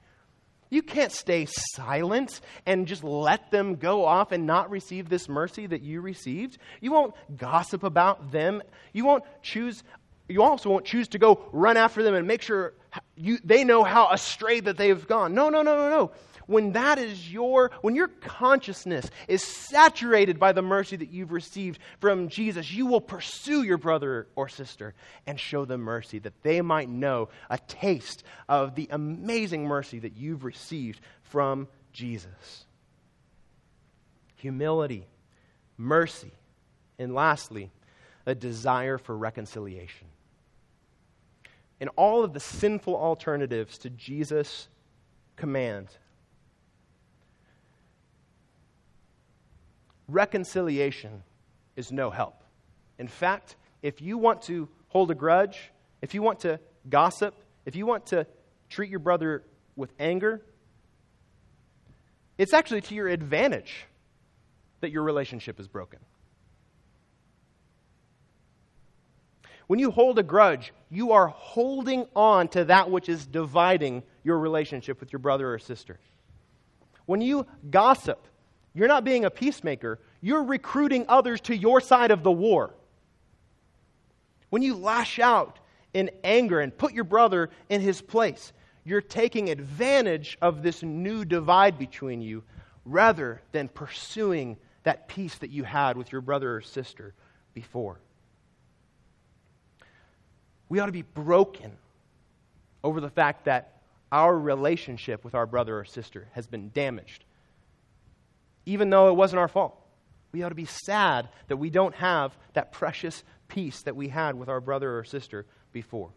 You 0.68 0.82
can't 0.82 1.12
stay 1.12 1.46
silent 1.46 2.40
and 2.66 2.88
just 2.88 3.04
let 3.04 3.50
them 3.52 3.76
go 3.76 4.04
off 4.04 4.32
and 4.32 4.46
not 4.46 4.70
receive 4.70 5.08
this 5.08 5.28
mercy 5.28 5.66
that 5.66 5.82
you 5.82 6.00
received. 6.00 6.58
You 6.80 6.90
won't 6.90 7.14
gossip 7.36 7.84
about 7.84 8.32
them. 8.32 8.62
You 8.92 9.04
won't 9.04 9.24
choose 9.42 9.84
you 10.28 10.42
also 10.42 10.70
won't 10.70 10.84
choose 10.84 11.08
to 11.08 11.18
go 11.18 11.48
run 11.52 11.76
after 11.76 12.02
them 12.02 12.14
and 12.14 12.26
make 12.26 12.42
sure 12.42 12.74
you, 13.16 13.38
they 13.44 13.64
know 13.64 13.84
how 13.84 14.10
astray 14.10 14.60
that 14.60 14.76
they've 14.76 15.06
gone. 15.06 15.34
No, 15.34 15.48
no, 15.48 15.62
no, 15.62 15.76
no, 15.76 15.90
no. 15.90 16.12
When 16.46 16.72
that 16.72 16.98
is 16.98 17.32
your, 17.32 17.72
when 17.80 17.96
your 17.96 18.08
consciousness 18.08 19.10
is 19.26 19.42
saturated 19.42 20.38
by 20.38 20.52
the 20.52 20.62
mercy 20.62 20.96
that 20.96 21.10
you've 21.10 21.32
received 21.32 21.80
from 21.98 22.28
Jesus, 22.28 22.70
you 22.70 22.86
will 22.86 23.00
pursue 23.00 23.64
your 23.64 23.78
brother 23.78 24.28
or 24.36 24.48
sister 24.48 24.94
and 25.26 25.40
show 25.40 25.64
them 25.64 25.80
mercy 25.80 26.20
that 26.20 26.42
they 26.42 26.60
might 26.60 26.88
know 26.88 27.30
a 27.50 27.58
taste 27.58 28.22
of 28.48 28.76
the 28.76 28.88
amazing 28.90 29.64
mercy 29.64 29.98
that 29.98 30.16
you've 30.16 30.44
received 30.44 31.00
from 31.22 31.66
Jesus. 31.92 32.66
Humility, 34.36 35.08
mercy, 35.76 36.32
and 36.98 37.12
lastly, 37.12 37.72
a 38.24 38.36
desire 38.36 38.98
for 38.98 39.16
reconciliation 39.16 40.06
in 41.80 41.88
all 41.90 42.24
of 42.24 42.32
the 42.32 42.40
sinful 42.40 42.96
alternatives 42.96 43.78
to 43.78 43.90
Jesus' 43.90 44.68
command. 45.36 45.88
Reconciliation 50.08 51.22
is 51.76 51.92
no 51.92 52.10
help. 52.10 52.42
In 52.98 53.08
fact, 53.08 53.56
if 53.82 54.00
you 54.00 54.16
want 54.18 54.42
to 54.42 54.68
hold 54.88 55.10
a 55.10 55.14
grudge, 55.14 55.70
if 56.00 56.14
you 56.14 56.22
want 56.22 56.40
to 56.40 56.58
gossip, 56.88 57.34
if 57.66 57.76
you 57.76 57.86
want 57.86 58.06
to 58.06 58.26
treat 58.70 58.88
your 58.88 59.00
brother 59.00 59.42
with 59.74 59.92
anger, 59.98 60.42
it's 62.38 62.54
actually 62.54 62.80
to 62.82 62.94
your 62.94 63.08
advantage 63.08 63.86
that 64.80 64.90
your 64.90 65.02
relationship 65.02 65.58
is 65.58 65.68
broken. 65.68 65.98
When 69.66 69.78
you 69.78 69.90
hold 69.90 70.18
a 70.18 70.22
grudge, 70.22 70.72
you 70.90 71.12
are 71.12 71.28
holding 71.28 72.06
on 72.14 72.48
to 72.48 72.64
that 72.66 72.90
which 72.90 73.08
is 73.08 73.26
dividing 73.26 74.02
your 74.22 74.38
relationship 74.38 75.00
with 75.00 75.12
your 75.12 75.18
brother 75.18 75.52
or 75.52 75.58
sister. 75.58 75.98
When 77.06 77.20
you 77.20 77.46
gossip, 77.70 78.26
you're 78.74 78.88
not 78.88 79.04
being 79.04 79.24
a 79.24 79.30
peacemaker, 79.30 79.98
you're 80.20 80.44
recruiting 80.44 81.04
others 81.08 81.40
to 81.42 81.56
your 81.56 81.80
side 81.80 82.10
of 82.10 82.22
the 82.22 82.32
war. 82.32 82.74
When 84.50 84.62
you 84.62 84.76
lash 84.76 85.18
out 85.18 85.58
in 85.94 86.10
anger 86.22 86.60
and 86.60 86.76
put 86.76 86.92
your 86.92 87.04
brother 87.04 87.50
in 87.68 87.80
his 87.80 88.00
place, 88.00 88.52
you're 88.84 89.00
taking 89.00 89.50
advantage 89.50 90.38
of 90.40 90.62
this 90.62 90.82
new 90.82 91.24
divide 91.24 91.78
between 91.78 92.20
you 92.20 92.44
rather 92.84 93.42
than 93.50 93.68
pursuing 93.68 94.56
that 94.84 95.08
peace 95.08 95.36
that 95.38 95.50
you 95.50 95.64
had 95.64 95.96
with 95.96 96.12
your 96.12 96.20
brother 96.20 96.54
or 96.54 96.60
sister 96.60 97.12
before. 97.52 97.98
We 100.68 100.80
ought 100.80 100.86
to 100.86 100.92
be 100.92 101.02
broken 101.02 101.72
over 102.82 103.00
the 103.00 103.10
fact 103.10 103.44
that 103.44 103.80
our 104.12 104.36
relationship 104.36 105.24
with 105.24 105.34
our 105.34 105.46
brother 105.46 105.78
or 105.78 105.84
sister 105.84 106.28
has 106.32 106.46
been 106.46 106.70
damaged, 106.70 107.24
even 108.64 108.90
though 108.90 109.08
it 109.08 109.14
wasn't 109.14 109.40
our 109.40 109.48
fault. 109.48 109.76
We 110.32 110.42
ought 110.42 110.50
to 110.50 110.54
be 110.54 110.66
sad 110.66 111.28
that 111.48 111.56
we 111.56 111.70
don't 111.70 111.94
have 111.94 112.36
that 112.54 112.72
precious 112.72 113.24
peace 113.48 113.82
that 113.82 113.96
we 113.96 114.08
had 114.08 114.34
with 114.34 114.48
our 114.48 114.60
brother 114.60 114.98
or 114.98 115.04
sister 115.04 115.46
before. 115.72 116.10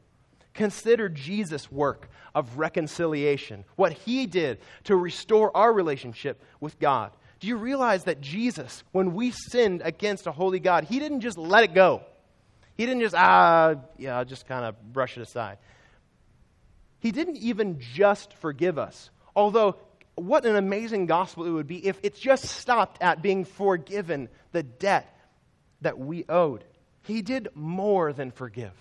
Consider 0.54 1.10
Jesus' 1.10 1.72
work 1.72 2.10
of 2.36 2.58
reconciliation, 2.58 3.64
what 3.76 3.94
he 3.94 4.26
did 4.26 4.60
to 4.86 4.96
restore 4.96 5.56
our 5.56 5.72
relationship 5.72 6.44
with 6.60 6.80
God. 6.80 7.12
Do 7.40 7.48
you 7.48 7.56
realize 7.56 8.04
that 8.06 8.20
Jesus, 8.20 8.84
when 8.92 9.14
we 9.14 9.32
sinned 9.32 9.82
against 9.84 10.28
a 10.28 10.32
holy 10.32 10.60
God, 10.60 10.84
he 10.84 11.00
didn't 11.00 11.22
just 11.22 11.38
let 11.38 11.64
it 11.64 11.74
go? 11.74 12.04
He 12.80 12.86
didn't 12.86 13.02
just, 13.02 13.16
ah, 13.16 13.76
yeah, 13.98 14.18
I'll 14.18 14.24
just 14.24 14.48
kind 14.48 14.64
of 14.64 14.94
brush 14.94 15.18
it 15.18 15.22
aside. 15.22 15.58
He 17.00 17.12
didn't 17.12 17.36
even 17.36 17.82
just 17.82 18.34
forgive 18.36 18.80
us. 18.80 19.10
Although, 19.36 19.76
what 20.16 20.46
an 20.46 20.56
amazing 20.56 21.06
gospel 21.06 21.44
it 21.44 21.50
would 21.50 21.68
be 21.68 21.86
if 21.86 22.00
it 22.04 22.16
just 22.16 22.46
stopped 22.46 23.02
at 23.02 23.22
being 23.22 23.44
forgiven 23.44 24.30
the 24.54 24.64
debt 24.64 25.14
that 25.82 26.00
we 26.00 26.24
owed. 26.30 26.64
He 27.02 27.22
did 27.22 27.50
more 27.54 28.14
than 28.14 28.32
forgive. 28.32 28.72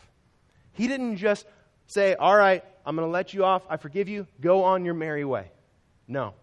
He 0.74 0.86
didn't 0.86 1.16
just 1.16 1.44
say, 1.88 2.14
All 2.14 2.36
right, 2.36 2.62
I'm 2.86 2.94
going 2.94 3.04
to 3.04 3.10
let 3.10 3.34
you 3.34 3.44
off. 3.44 3.66
I 3.68 3.78
forgive 3.78 4.08
you. 4.08 4.28
Go 4.40 4.62
on 4.62 4.84
your 4.84 4.94
merry 4.94 5.24
way. 5.24 5.50
No. 6.06 6.34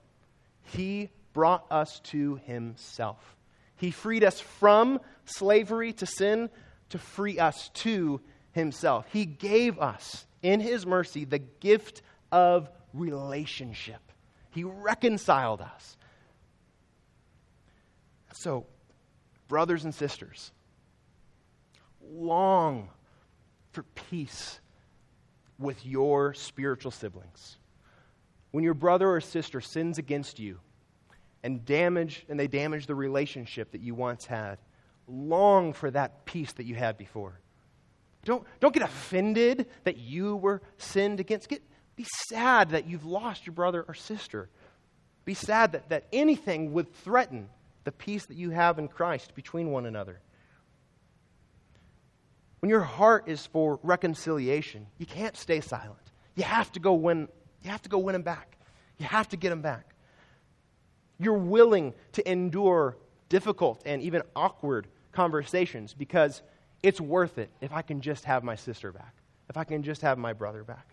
He 0.62 1.10
brought 1.32 1.66
us 1.72 2.02
to 2.12 2.36
Himself. 2.48 3.38
He 3.78 3.92
freed 3.92 4.26
us 4.26 4.42
from 4.42 5.00
slavery 5.24 5.94
to 5.94 6.06
sin 6.06 6.50
to 6.90 6.98
free 6.98 7.40
us 7.40 7.70
to 7.70 8.22
himself. 8.52 9.06
He 9.12 9.26
gave 9.26 9.80
us, 9.80 10.26
in 10.42 10.60
his 10.60 10.86
mercy, 10.86 11.26
the 11.26 11.40
gift 11.40 12.02
of 12.32 12.70
relationship. 12.94 14.02
He 14.52 14.64
reconciled 14.64 15.62
us. 15.62 15.98
So, 18.34 18.66
brothers 19.48 19.86
and 19.86 19.94
sisters, 19.94 20.52
long 22.12 22.90
for 23.72 23.84
peace 23.84 24.60
with 25.60 25.86
your 25.86 26.34
spiritual 26.34 26.92
siblings. 26.92 27.58
When 28.52 28.64
your 28.64 28.74
brother 28.74 29.10
or 29.10 29.22
sister 29.22 29.62
sins 29.62 29.98
against 29.98 30.40
you 30.40 30.60
and 31.44 31.66
damage 31.66 32.26
and 32.30 32.40
they 32.40 32.48
damage 32.48 32.88
the 32.88 32.96
relationship 32.96 33.72
that 33.72 33.82
you 33.82 33.96
once 33.96 34.26
had, 34.26 34.58
long 35.08 35.74
for 35.74 35.92
that 35.92 36.26
peace 36.26 36.54
that 36.54 36.66
you 36.66 36.76
had 36.76 36.98
before. 36.98 37.40
Don't, 38.24 38.44
don't 38.60 38.74
get 38.74 38.84
offended 38.84 39.68
that 39.84 39.98
you 39.98 40.36
were 40.36 40.62
sinned 40.78 41.20
against. 41.20 41.48
Get, 41.48 41.62
be 41.96 42.06
sad 42.28 42.72
that 42.72 42.88
you've 42.88 43.06
lost 43.06 43.46
your 43.46 43.54
brother 43.54 43.86
or 43.88 43.94
sister. 43.94 44.50
Be 45.24 45.34
sad 45.34 45.74
that, 45.74 45.90
that 45.90 46.06
anything 46.12 46.74
would 46.74 46.94
threaten 46.94 47.50
the 47.84 47.92
peace 47.92 48.26
that 48.26 48.36
you 48.36 48.50
have 48.50 48.80
in 48.80 48.88
Christ 48.88 49.36
between 49.36 49.72
one 49.72 49.86
another. 49.86 50.20
When 52.60 52.72
your 52.72 52.82
heart 52.82 53.28
is 53.28 53.46
for 53.46 53.80
reconciliation, 53.84 54.88
you 54.98 55.06
can't 55.06 55.38
stay 55.38 55.62
silent. 55.62 56.00
You 56.36 56.44
have 56.44 56.72
to 56.72 56.80
go 56.80 56.94
win, 56.94 57.28
you 57.64 57.70
have 57.70 57.84
to 57.84 57.90
go 57.90 58.00
win 58.00 58.14
them 58.14 58.24
back. 58.24 58.58
You 58.98 59.06
have 59.06 59.30
to 59.30 59.38
get 59.38 59.50
them 59.50 59.62
back. 59.62 59.94
You're 61.20 61.38
willing 61.38 61.94
to 62.14 62.30
endure 62.30 62.98
difficult 63.30 63.84
and 63.86 64.02
even 64.02 64.24
awkward 64.36 64.88
conversations 65.16 65.94
because 65.94 66.42
it's 66.84 67.02
worth 67.02 67.38
it 67.38 67.50
if 67.62 67.74
I 67.74 67.82
can 67.82 68.02
just 68.02 68.26
have 68.26 68.44
my 68.44 68.56
sister 68.56 68.92
back, 68.92 69.16
if 69.50 69.58
I 69.58 69.64
can 69.64 69.82
just 69.82 70.02
have 70.02 70.18
my 70.18 70.34
brother 70.34 70.64
back. 70.64 70.88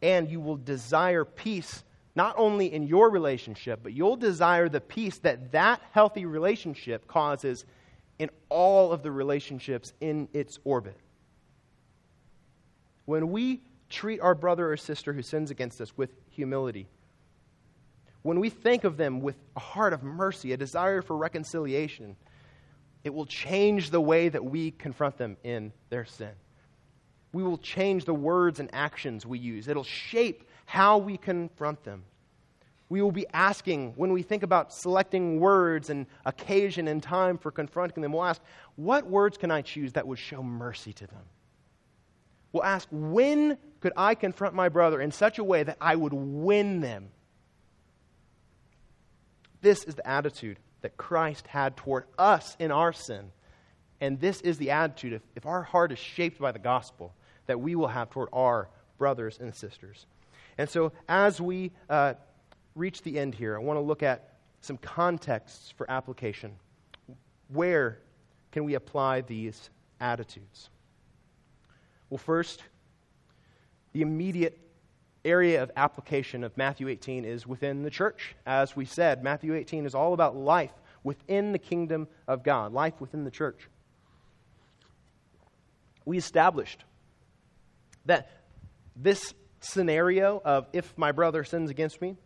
And 0.00 0.30
you 0.30 0.40
will 0.40 0.56
desire 0.56 1.24
peace 1.24 1.82
not 2.14 2.34
only 2.36 2.72
in 2.72 2.84
your 2.84 3.10
relationship, 3.10 3.80
but 3.82 3.92
you'll 3.92 4.16
desire 4.16 4.68
the 4.68 4.80
peace 4.80 5.18
that 5.18 5.52
that 5.52 5.80
healthy 5.92 6.26
relationship 6.26 7.06
causes 7.06 7.64
in 8.18 8.30
all 8.48 8.92
of 8.92 9.02
the 9.02 9.10
relationships 9.10 9.92
in 10.00 10.28
its 10.32 10.58
orbit. 10.64 10.96
When 13.04 13.30
we 13.30 13.62
treat 13.88 14.20
our 14.20 14.34
brother 14.34 14.70
or 14.70 14.76
sister 14.76 15.12
who 15.12 15.22
sins 15.22 15.50
against 15.50 15.80
us 15.80 15.96
with 15.96 16.10
humility, 16.30 16.88
when 18.22 18.40
we 18.40 18.50
think 18.50 18.84
of 18.84 18.96
them 18.96 19.20
with 19.20 19.36
a 19.56 19.60
heart 19.60 19.92
of 19.92 20.02
mercy, 20.02 20.52
a 20.52 20.56
desire 20.56 21.02
for 21.02 21.16
reconciliation, 21.16 22.16
it 23.04 23.14
will 23.14 23.26
change 23.26 23.90
the 23.90 24.00
way 24.00 24.28
that 24.28 24.44
we 24.44 24.70
confront 24.70 25.16
them 25.16 25.36
in 25.44 25.72
their 25.88 26.04
sin. 26.04 26.32
We 27.32 27.42
will 27.42 27.58
change 27.58 28.04
the 28.04 28.14
words 28.14 28.58
and 28.60 28.70
actions 28.72 29.24
we 29.24 29.38
use. 29.38 29.68
It'll 29.68 29.84
shape 29.84 30.48
how 30.64 30.98
we 30.98 31.16
confront 31.16 31.84
them. 31.84 32.04
We 32.88 33.02
will 33.02 33.12
be 33.12 33.26
asking, 33.34 33.92
when 33.96 34.12
we 34.12 34.22
think 34.22 34.42
about 34.42 34.72
selecting 34.72 35.40
words 35.40 35.90
and 35.90 36.06
occasion 36.24 36.88
and 36.88 37.02
time 37.02 37.36
for 37.36 37.50
confronting 37.50 38.02
them, 38.02 38.12
we'll 38.12 38.24
ask, 38.24 38.40
what 38.76 39.06
words 39.06 39.36
can 39.36 39.50
I 39.50 39.60
choose 39.60 39.92
that 39.92 40.06
would 40.06 40.18
show 40.18 40.42
mercy 40.42 40.94
to 40.94 41.06
them? 41.06 41.22
We'll 42.52 42.64
ask, 42.64 42.88
when 42.90 43.58
could 43.80 43.92
I 43.94 44.14
confront 44.14 44.54
my 44.54 44.70
brother 44.70 45.02
in 45.02 45.12
such 45.12 45.38
a 45.38 45.44
way 45.44 45.62
that 45.62 45.76
I 45.80 45.96
would 45.96 46.14
win 46.14 46.80
them? 46.80 47.10
This 49.60 49.84
is 49.84 49.96
the 49.96 50.06
attitude 50.06 50.58
that 50.82 50.96
Christ 50.96 51.46
had 51.46 51.76
toward 51.76 52.04
us 52.18 52.56
in 52.58 52.70
our 52.70 52.92
sin. 52.92 53.30
And 54.00 54.20
this 54.20 54.40
is 54.42 54.58
the 54.58 54.70
attitude, 54.70 55.14
if, 55.14 55.22
if 55.34 55.46
our 55.46 55.62
heart 55.62 55.92
is 55.92 55.98
shaped 55.98 56.38
by 56.38 56.52
the 56.52 56.58
gospel, 56.58 57.12
that 57.46 57.60
we 57.60 57.74
will 57.74 57.88
have 57.88 58.10
toward 58.10 58.28
our 58.32 58.68
brothers 58.96 59.38
and 59.40 59.54
sisters. 59.54 60.06
And 60.56 60.68
so, 60.68 60.92
as 61.08 61.40
we 61.40 61.72
uh, 61.88 62.14
reach 62.74 63.02
the 63.02 63.18
end 63.18 63.34
here, 63.34 63.56
I 63.56 63.60
want 63.60 63.76
to 63.76 63.82
look 63.82 64.02
at 64.02 64.34
some 64.60 64.76
contexts 64.76 65.72
for 65.76 65.90
application. 65.90 66.52
Where 67.48 68.00
can 68.52 68.64
we 68.64 68.74
apply 68.74 69.22
these 69.22 69.70
attitudes? 70.00 70.70
Well, 72.10 72.18
first, 72.18 72.62
the 73.92 74.02
immediate 74.02 74.58
area 75.28 75.62
of 75.62 75.70
application 75.76 76.44
of 76.44 76.56
Matthew 76.56 76.88
18 76.88 77.24
is 77.24 77.46
within 77.46 77.82
the 77.82 77.90
church. 77.90 78.34
As 78.46 78.74
we 78.74 78.84
said, 78.84 79.22
Matthew 79.22 79.54
18 79.54 79.86
is 79.86 79.94
all 79.94 80.14
about 80.14 80.36
life 80.36 80.72
within 81.04 81.52
the 81.52 81.58
kingdom 81.58 82.08
of 82.26 82.42
God, 82.42 82.72
life 82.72 83.00
within 83.00 83.24
the 83.24 83.30
church. 83.30 83.68
We 86.04 86.18
established 86.18 86.84
that 88.06 88.30
this 88.96 89.34
scenario 89.60 90.40
of 90.44 90.66
if 90.72 90.96
my 90.96 91.12
brother 91.12 91.44
sins 91.44 91.70
against 91.70 92.00
me, 92.00 92.16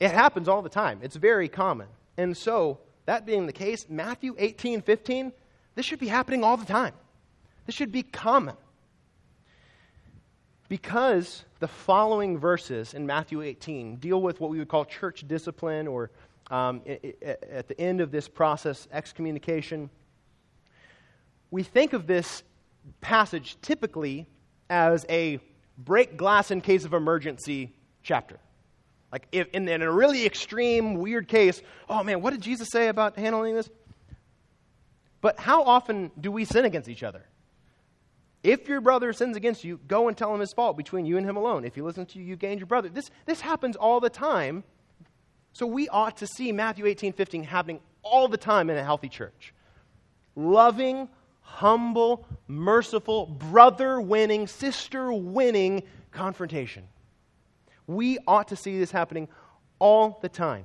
it 0.00 0.10
happens 0.10 0.48
all 0.48 0.62
the 0.62 0.68
time. 0.68 1.00
It's 1.02 1.16
very 1.16 1.48
common. 1.48 1.88
And 2.16 2.36
so, 2.36 2.80
that 3.06 3.26
being 3.26 3.46
the 3.46 3.52
case, 3.52 3.86
Matthew 3.88 4.34
18, 4.38 4.82
15, 4.82 5.32
this 5.74 5.86
should 5.86 5.98
be 5.98 6.08
happening 6.08 6.44
all 6.44 6.56
the 6.56 6.64
time. 6.64 6.94
This 7.66 7.74
should 7.74 7.92
be 7.92 8.02
common. 8.02 8.56
Because 10.72 11.44
the 11.60 11.68
following 11.68 12.38
verses 12.38 12.94
in 12.94 13.04
Matthew 13.04 13.42
18 13.42 13.96
deal 13.96 14.22
with 14.22 14.40
what 14.40 14.48
we 14.48 14.58
would 14.58 14.68
call 14.68 14.86
church 14.86 15.22
discipline, 15.28 15.86
or 15.86 16.10
um, 16.50 16.80
at 16.86 17.68
the 17.68 17.78
end 17.78 18.00
of 18.00 18.10
this 18.10 18.26
process, 18.26 18.88
excommunication, 18.90 19.90
we 21.50 21.62
think 21.62 21.92
of 21.92 22.06
this 22.06 22.42
passage 23.02 23.58
typically 23.60 24.26
as 24.70 25.04
a 25.10 25.40
break 25.76 26.16
glass 26.16 26.50
in 26.50 26.62
case 26.62 26.86
of 26.86 26.94
emergency 26.94 27.74
chapter. 28.02 28.38
Like 29.12 29.28
if 29.30 29.48
in, 29.48 29.68
in 29.68 29.82
a 29.82 29.92
really 29.92 30.24
extreme, 30.24 30.94
weird 30.94 31.28
case, 31.28 31.60
oh 31.90 32.02
man, 32.02 32.22
what 32.22 32.30
did 32.30 32.40
Jesus 32.40 32.70
say 32.70 32.88
about 32.88 33.18
handling 33.18 33.56
this? 33.56 33.68
But 35.20 35.38
how 35.38 35.64
often 35.64 36.10
do 36.18 36.32
we 36.32 36.46
sin 36.46 36.64
against 36.64 36.88
each 36.88 37.02
other? 37.02 37.26
If 38.42 38.68
your 38.68 38.80
brother 38.80 39.12
sins 39.12 39.36
against 39.36 39.62
you, 39.62 39.78
go 39.86 40.08
and 40.08 40.16
tell 40.16 40.34
him 40.34 40.40
his 40.40 40.52
fault 40.52 40.76
between 40.76 41.06
you 41.06 41.16
and 41.16 41.24
him 41.24 41.36
alone. 41.36 41.64
If 41.64 41.74
he 41.76 41.82
listens 41.82 42.12
to 42.12 42.18
you, 42.18 42.24
you 42.24 42.36
gain 42.36 42.58
your 42.58 42.66
brother. 42.66 42.88
This, 42.88 43.10
this 43.24 43.40
happens 43.40 43.76
all 43.76 44.00
the 44.00 44.10
time. 44.10 44.64
So 45.52 45.66
we 45.66 45.88
ought 45.88 46.16
to 46.18 46.26
see 46.26 46.50
Matthew 46.50 46.86
18, 46.86 47.12
15 47.12 47.44
happening 47.44 47.80
all 48.02 48.26
the 48.26 48.36
time 48.36 48.68
in 48.68 48.76
a 48.76 48.82
healthy 48.82 49.08
church. 49.08 49.54
Loving, 50.34 51.08
humble, 51.40 52.26
merciful, 52.48 53.26
brother 53.26 54.00
winning, 54.00 54.48
sister 54.48 55.12
winning 55.12 55.82
confrontation. 56.10 56.84
We 57.86 58.18
ought 58.26 58.48
to 58.48 58.56
see 58.56 58.78
this 58.78 58.90
happening 58.90 59.28
all 59.78 60.18
the 60.20 60.28
time. 60.28 60.64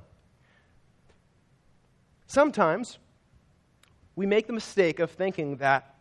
Sometimes 2.26 2.98
we 4.16 4.26
make 4.26 4.46
the 4.46 4.52
mistake 4.52 4.98
of 4.98 5.10
thinking 5.10 5.58
that 5.58 5.94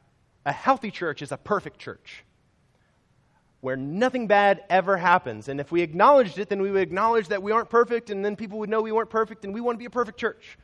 a 0.47 0.51
healthy 0.53 0.89
church 0.89 1.21
is 1.21 1.33
a 1.33 1.37
perfect 1.37 1.77
church 1.77 2.23
where 3.59 3.75
nothing 3.75 4.27
bad 4.27 4.63
ever 4.69 4.95
happens. 4.95 5.49
And 5.49 5.59
if 5.59 5.73
we 5.73 5.81
acknowledged 5.81 6.39
it, 6.39 6.47
then 6.47 6.61
we 6.61 6.71
would 6.71 6.81
acknowledge 6.81 7.27
that 7.27 7.43
we 7.43 7.51
aren't 7.51 7.69
perfect, 7.69 8.09
and 8.09 8.23
then 8.23 8.37
people 8.37 8.59
would 8.59 8.69
know 8.69 8.81
we 8.81 8.93
weren't 8.93 9.09
perfect, 9.09 9.43
and 9.43 9.53
we 9.53 9.59
want 9.59 9.75
to 9.75 9.79
be 9.79 9.85
a 9.85 9.89
perfect 9.89 10.17
church. 10.17 10.57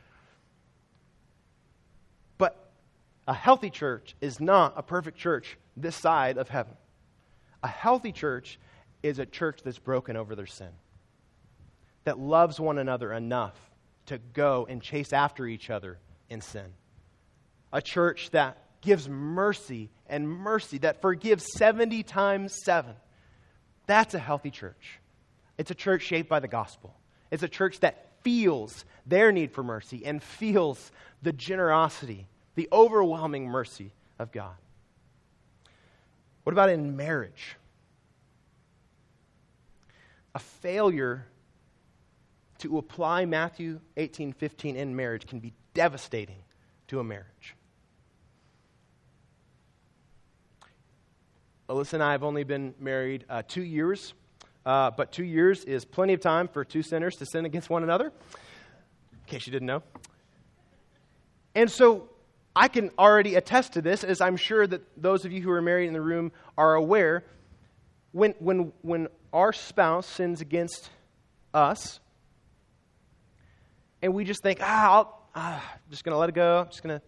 But 2.38 2.70
a 3.28 3.34
healthy 3.34 3.68
church 3.68 4.16
is 4.22 4.40
not 4.40 4.72
a 4.74 4.82
perfect 4.82 5.18
church 5.18 5.58
this 5.76 5.96
side 5.96 6.38
of 6.38 6.48
heaven. 6.48 6.74
A 7.62 7.68
healthy 7.68 8.10
church 8.10 8.58
is 9.02 9.18
a 9.18 9.26
church 9.26 9.60
that's 9.62 9.78
broken 9.78 10.16
over 10.16 10.34
their 10.34 10.46
sin, 10.46 10.72
that 12.04 12.18
loves 12.18 12.58
one 12.58 12.78
another 12.78 13.12
enough 13.12 13.58
to 14.06 14.16
go 14.32 14.66
and 14.66 14.80
chase 14.80 15.12
after 15.12 15.46
each 15.46 15.68
other 15.68 15.98
in 16.30 16.40
sin. 16.40 16.72
A 17.70 17.82
church 17.82 18.30
that 18.30 18.63
gives 18.84 19.08
mercy 19.08 19.90
and 20.06 20.28
mercy, 20.28 20.78
that 20.78 21.00
forgives 21.00 21.44
70 21.56 22.02
times 22.02 22.54
7. 22.64 22.94
That's 23.86 24.14
a 24.14 24.18
healthy 24.18 24.50
church. 24.50 25.00
It's 25.58 25.70
a 25.70 25.74
church 25.74 26.02
shaped 26.02 26.28
by 26.28 26.40
the 26.40 26.48
gospel. 26.48 26.94
It's 27.30 27.42
a 27.42 27.48
church 27.48 27.80
that 27.80 28.12
feels 28.22 28.84
their 29.06 29.32
need 29.32 29.52
for 29.52 29.62
mercy 29.62 30.04
and 30.04 30.22
feels 30.22 30.92
the 31.22 31.32
generosity, 31.32 32.26
the 32.54 32.68
overwhelming 32.72 33.48
mercy 33.48 33.92
of 34.18 34.32
God. 34.32 34.54
What 36.44 36.52
about 36.52 36.68
in 36.68 36.96
marriage? 36.96 37.56
A 40.34 40.38
failure 40.38 41.26
to 42.58 42.78
apply 42.78 43.24
Matthew 43.24 43.80
18 43.96 44.32
15 44.32 44.76
in 44.76 44.96
marriage 44.96 45.26
can 45.26 45.38
be 45.38 45.52
devastating 45.74 46.42
to 46.88 47.00
a 47.00 47.04
marriage. 47.04 47.56
Alyssa 51.68 51.94
and 51.94 52.02
I 52.02 52.12
have 52.12 52.22
only 52.22 52.44
been 52.44 52.74
married 52.78 53.24
uh, 53.30 53.42
two 53.46 53.62
years, 53.62 54.12
uh, 54.66 54.90
but 54.90 55.12
two 55.12 55.24
years 55.24 55.64
is 55.64 55.86
plenty 55.86 56.12
of 56.12 56.20
time 56.20 56.46
for 56.46 56.62
two 56.62 56.82
sinners 56.82 57.16
to 57.16 57.26
sin 57.26 57.46
against 57.46 57.70
one 57.70 57.82
another, 57.82 58.06
in 58.06 59.18
case 59.26 59.46
you 59.46 59.52
didn't 59.52 59.66
know. 59.66 59.82
And 61.54 61.70
so 61.70 62.10
I 62.54 62.68
can 62.68 62.90
already 62.98 63.36
attest 63.36 63.72
to 63.74 63.82
this, 63.82 64.04
as 64.04 64.20
I'm 64.20 64.36
sure 64.36 64.66
that 64.66 64.82
those 65.00 65.24
of 65.24 65.32
you 65.32 65.40
who 65.40 65.50
are 65.50 65.62
married 65.62 65.86
in 65.86 65.94
the 65.94 66.02
room 66.02 66.32
are 66.58 66.74
aware. 66.74 67.24
When, 68.12 68.32
when, 68.38 68.72
when 68.82 69.08
our 69.32 69.52
spouse 69.52 70.06
sins 70.06 70.42
against 70.42 70.90
us, 71.54 71.98
and 74.02 74.12
we 74.12 74.24
just 74.24 74.42
think, 74.42 74.58
ah, 74.62 74.92
I'll, 74.92 75.28
ah 75.34 75.72
I'm 75.72 75.90
just 75.90 76.04
going 76.04 76.12
to 76.12 76.18
let 76.18 76.28
it 76.28 76.34
go, 76.34 76.58
I'm 76.58 76.66
just 76.66 76.82
going 76.82 77.00
to 77.00 77.04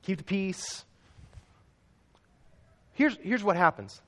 keep 0.00 0.16
the 0.16 0.24
peace, 0.24 0.84
here's, 2.98 3.16
here's 3.22 3.44
what 3.44 3.56
happens. 3.56 4.02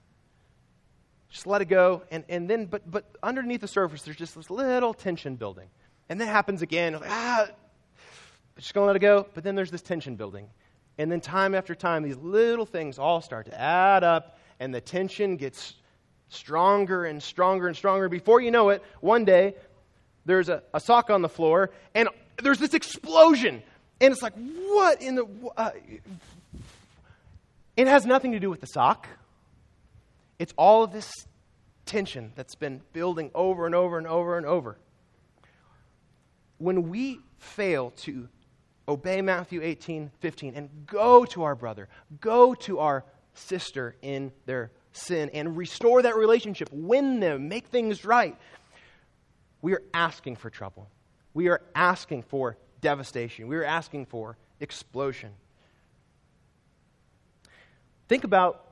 Just 1.30 1.46
let 1.46 1.62
it 1.62 1.66
go 1.66 2.02
and, 2.10 2.24
and 2.28 2.50
then 2.50 2.66
but 2.66 2.90
but 2.90 3.04
underneath 3.22 3.60
the 3.60 3.68
surface 3.68 4.02
there's 4.02 4.16
just 4.16 4.34
this 4.34 4.50
little 4.50 4.92
tension 4.92 5.36
building. 5.36 5.68
And 6.08 6.20
then 6.20 6.28
it 6.28 6.32
happens 6.32 6.60
again 6.60 6.98
ah 7.06 7.46
just 8.56 8.74
gonna 8.74 8.86
let 8.86 8.96
it 8.96 9.00
go 9.00 9.26
but 9.32 9.44
then 9.44 9.54
there's 9.54 9.70
this 9.70 9.80
tension 9.80 10.16
building. 10.16 10.48
And 10.98 11.10
then 11.10 11.20
time 11.20 11.54
after 11.54 11.74
time 11.74 12.02
these 12.02 12.16
little 12.16 12.66
things 12.66 12.98
all 12.98 13.20
start 13.20 13.46
to 13.46 13.58
add 13.58 14.02
up 14.02 14.38
and 14.58 14.74
the 14.74 14.80
tension 14.80 15.36
gets 15.36 15.74
stronger 16.28 17.04
and 17.04 17.22
stronger 17.22 17.68
and 17.68 17.76
stronger. 17.76 18.08
Before 18.08 18.40
you 18.40 18.50
know 18.50 18.70
it 18.70 18.82
one 19.00 19.24
day 19.24 19.54
there's 20.26 20.48
a, 20.48 20.64
a 20.74 20.80
sock 20.80 21.10
on 21.10 21.22
the 21.22 21.28
floor 21.28 21.70
and 21.94 22.08
there's 22.42 22.58
this 22.58 22.74
explosion. 22.74 23.62
And 24.00 24.12
it's 24.12 24.22
like 24.22 24.34
what 24.34 25.00
in 25.00 25.14
the 25.14 25.26
uh, 25.56 25.70
it 27.80 27.88
has 27.90 28.06
nothing 28.06 28.32
to 28.32 28.40
do 28.40 28.50
with 28.50 28.60
the 28.60 28.66
sock. 28.66 29.08
It's 30.38 30.52
all 30.56 30.84
of 30.84 30.92
this 30.92 31.10
tension 31.86 32.32
that's 32.34 32.54
been 32.54 32.82
building 32.92 33.30
over 33.34 33.66
and 33.66 33.74
over 33.74 33.98
and 33.98 34.06
over 34.06 34.36
and 34.36 34.46
over. 34.46 34.78
When 36.58 36.88
we 36.88 37.20
fail 37.38 37.90
to 37.90 38.28
obey 38.88 39.22
Matthew 39.22 39.62
18, 39.62 40.10
15, 40.20 40.54
and 40.54 40.68
go 40.86 41.24
to 41.26 41.42
our 41.42 41.54
brother, 41.54 41.88
go 42.20 42.54
to 42.54 42.80
our 42.80 43.04
sister 43.34 43.96
in 44.02 44.32
their 44.46 44.70
sin, 44.92 45.30
and 45.32 45.56
restore 45.56 46.02
that 46.02 46.16
relationship, 46.16 46.68
win 46.72 47.20
them, 47.20 47.48
make 47.48 47.66
things 47.66 48.04
right, 48.04 48.36
we 49.62 49.74
are 49.74 49.82
asking 49.94 50.36
for 50.36 50.50
trouble. 50.50 50.88
We 51.34 51.48
are 51.48 51.62
asking 51.74 52.22
for 52.22 52.56
devastation. 52.80 53.46
We 53.46 53.56
are 53.56 53.64
asking 53.64 54.06
for 54.06 54.36
explosion. 54.58 55.30
Think 58.10 58.24
about 58.24 58.64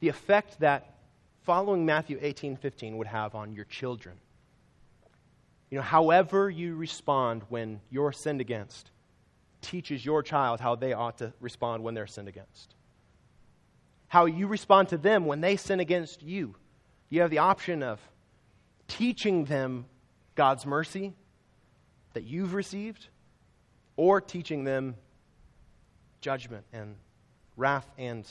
the 0.00 0.08
effect 0.08 0.60
that 0.60 0.94
following 1.42 1.84
Matthew 1.84 2.18
18 2.22 2.56
15 2.56 2.96
would 2.96 3.06
have 3.06 3.34
on 3.34 3.52
your 3.52 3.66
children. 3.66 4.16
You 5.68 5.76
know, 5.76 5.82
however 5.82 6.48
you 6.48 6.74
respond 6.74 7.42
when 7.50 7.82
you're 7.90 8.12
sinned 8.12 8.40
against 8.40 8.90
teaches 9.60 10.06
your 10.06 10.22
child 10.22 10.58
how 10.58 10.74
they 10.74 10.94
ought 10.94 11.18
to 11.18 11.34
respond 11.38 11.82
when 11.82 11.92
they're 11.92 12.06
sinned 12.06 12.28
against. 12.28 12.74
How 14.06 14.24
you 14.24 14.46
respond 14.46 14.88
to 14.88 14.96
them 14.96 15.26
when 15.26 15.42
they 15.42 15.56
sin 15.56 15.78
against 15.78 16.22
you. 16.22 16.56
You 17.10 17.20
have 17.20 17.30
the 17.30 17.40
option 17.40 17.82
of 17.82 18.00
teaching 18.86 19.44
them 19.44 19.84
God's 20.34 20.64
mercy 20.64 21.12
that 22.14 22.24
you've 22.24 22.54
received 22.54 23.08
or 23.98 24.22
teaching 24.22 24.64
them 24.64 24.94
judgment 26.22 26.64
and 26.72 26.96
wrath, 27.58 27.86
and 27.98 28.26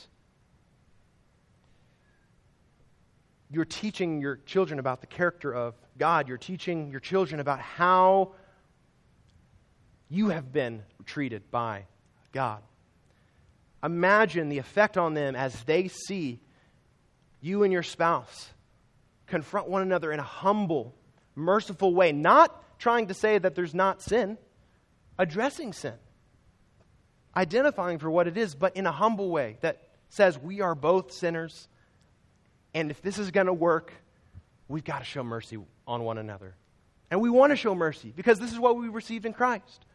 you're 3.51 3.65
teaching 3.65 4.21
your 4.21 4.37
children 4.45 4.79
about 4.79 5.01
the 5.01 5.07
character 5.07 5.53
of 5.53 5.75
God. 5.97 6.27
You're 6.27 6.37
teaching 6.37 6.89
your 6.89 6.99
children 6.99 7.39
about 7.39 7.59
how 7.59 8.31
you 10.09 10.29
have 10.29 10.51
been 10.51 10.83
treated 11.05 11.51
by 11.51 11.83
God. 12.31 12.61
Imagine 13.83 14.49
the 14.49 14.57
effect 14.57 14.97
on 14.97 15.13
them 15.13 15.35
as 15.35 15.63
they 15.63 15.87
see 15.87 16.39
You 17.39 17.63
and 17.63 17.71
your 17.71 17.83
spouse 17.83 18.49
confront 19.27 19.69
one 19.69 19.81
another 19.81 20.11
in 20.11 20.19
a 20.19 20.23
humble, 20.23 20.95
merciful 21.35 21.93
way, 21.93 22.11
not 22.11 22.79
trying 22.79 23.07
to 23.07 23.13
say 23.13 23.37
that 23.37 23.53
there's 23.55 23.75
not 23.75 24.01
sin, 24.01 24.37
addressing 25.19 25.73
sin, 25.73 25.93
identifying 27.37 27.99
for 27.99 28.09
what 28.09 28.27
it 28.27 28.35
is, 28.35 28.55
but 28.55 28.75
in 28.75 28.87
a 28.87 28.91
humble 28.91 29.29
way 29.29 29.57
that 29.61 29.83
says 30.09 30.39
we 30.39 30.59
are 30.59 30.73
both 30.73 31.11
sinners, 31.11 31.69
and 32.73 32.89
if 32.89 33.01
this 33.01 33.19
is 33.19 33.29
going 33.29 33.45
to 33.45 33.53
work, 33.53 33.93
we've 34.67 34.83
got 34.83 34.99
to 34.99 35.05
show 35.05 35.23
mercy 35.23 35.57
on 35.87 36.03
one 36.03 36.17
another. 36.17 36.55
And 37.11 37.21
we 37.21 37.29
want 37.29 37.51
to 37.51 37.55
show 37.55 37.75
mercy 37.75 38.11
because 38.15 38.39
this 38.39 38.51
is 38.51 38.59
what 38.59 38.75
we 38.75 38.89
received 38.89 39.25
in 39.25 39.33
Christ. 39.33 39.85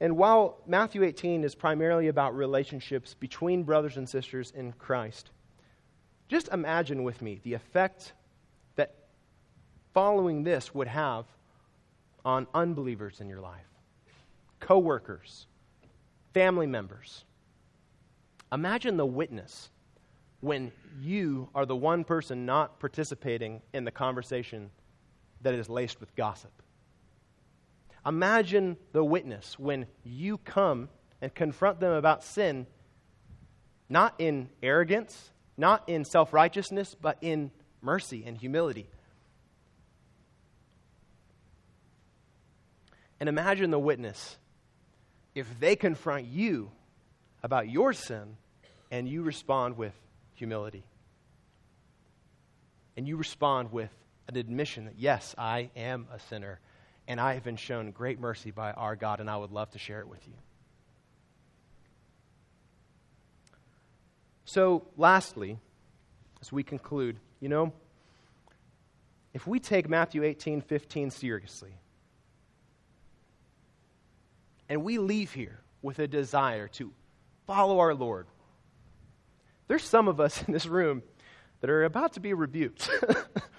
And 0.00 0.16
while 0.16 0.56
Matthew 0.66 1.04
18 1.04 1.44
is 1.44 1.54
primarily 1.54 2.08
about 2.08 2.34
relationships 2.34 3.14
between 3.14 3.62
brothers 3.62 3.98
and 3.98 4.08
sisters 4.08 4.52
in 4.56 4.72
Christ, 4.72 5.30
just 6.28 6.48
imagine 6.48 7.02
with 7.04 7.20
me 7.20 7.40
the 7.42 7.52
effect 7.52 8.14
that 8.76 8.94
following 9.92 10.42
this 10.42 10.74
would 10.74 10.88
have 10.88 11.26
on 12.24 12.46
unbelievers 12.54 13.20
in 13.20 13.28
your 13.28 13.40
life, 13.40 13.69
coworkers, 14.60 15.46
family 16.32 16.66
members. 16.66 17.24
Imagine 18.52 18.96
the 18.96 19.06
witness 19.06 19.70
when 20.40 20.72
you 21.00 21.48
are 21.54 21.66
the 21.66 21.76
one 21.76 22.04
person 22.04 22.46
not 22.46 22.80
participating 22.80 23.62
in 23.72 23.84
the 23.84 23.90
conversation 23.90 24.70
that 25.42 25.54
is 25.54 25.68
laced 25.68 26.00
with 26.00 26.14
gossip. 26.16 26.52
Imagine 28.06 28.76
the 28.92 29.04
witness 29.04 29.58
when 29.58 29.86
you 30.04 30.38
come 30.38 30.88
and 31.20 31.34
confront 31.34 31.80
them 31.80 31.92
about 31.92 32.24
sin, 32.24 32.66
not 33.88 34.14
in 34.18 34.48
arrogance, 34.62 35.30
not 35.56 35.88
in 35.88 36.04
self 36.04 36.32
righteousness, 36.32 36.96
but 37.00 37.18
in 37.20 37.50
mercy 37.82 38.24
and 38.26 38.38
humility. 38.38 38.86
And 43.18 43.28
imagine 43.28 43.70
the 43.70 43.78
witness 43.78 44.38
if 45.34 45.46
they 45.60 45.76
confront 45.76 46.26
you 46.26 46.70
about 47.42 47.68
your 47.68 47.92
sin 47.92 48.36
and 48.90 49.08
you 49.08 49.22
respond 49.22 49.76
with 49.76 49.94
humility. 50.34 50.84
And 52.96 53.06
you 53.06 53.16
respond 53.16 53.72
with 53.72 53.90
an 54.28 54.36
admission 54.36 54.86
that, 54.86 54.98
yes, 54.98 55.34
I 55.38 55.70
am 55.76 56.06
a 56.12 56.18
sinner 56.18 56.60
and 57.10 57.20
I 57.20 57.34
have 57.34 57.42
been 57.42 57.56
shown 57.56 57.90
great 57.90 58.20
mercy 58.20 58.52
by 58.52 58.70
our 58.70 58.94
God, 58.94 59.18
and 59.18 59.28
I 59.28 59.36
would 59.36 59.50
love 59.50 59.70
to 59.72 59.78
share 59.78 59.98
it 59.98 60.06
with 60.06 60.24
you. 60.28 60.34
So, 64.44 64.86
lastly, 64.96 65.58
as 66.40 66.52
we 66.52 66.62
conclude, 66.62 67.18
you 67.40 67.48
know, 67.48 67.72
if 69.34 69.44
we 69.44 69.58
take 69.58 69.88
Matthew 69.88 70.22
18 70.22 70.60
15 70.60 71.10
seriously, 71.10 71.72
and 74.70 74.84
we 74.84 74.98
leave 74.98 75.32
here 75.32 75.60
with 75.82 75.98
a 75.98 76.06
desire 76.06 76.68
to 76.68 76.92
follow 77.46 77.80
our 77.80 77.92
Lord, 77.92 78.28
there's 79.66 79.82
some 79.82 80.08
of 80.08 80.20
us 80.20 80.42
in 80.46 80.54
this 80.54 80.64
room 80.64 81.02
that 81.60 81.68
are 81.68 81.84
about 81.84 82.14
to 82.14 82.20
be 82.20 82.32
rebuked. 82.32 82.88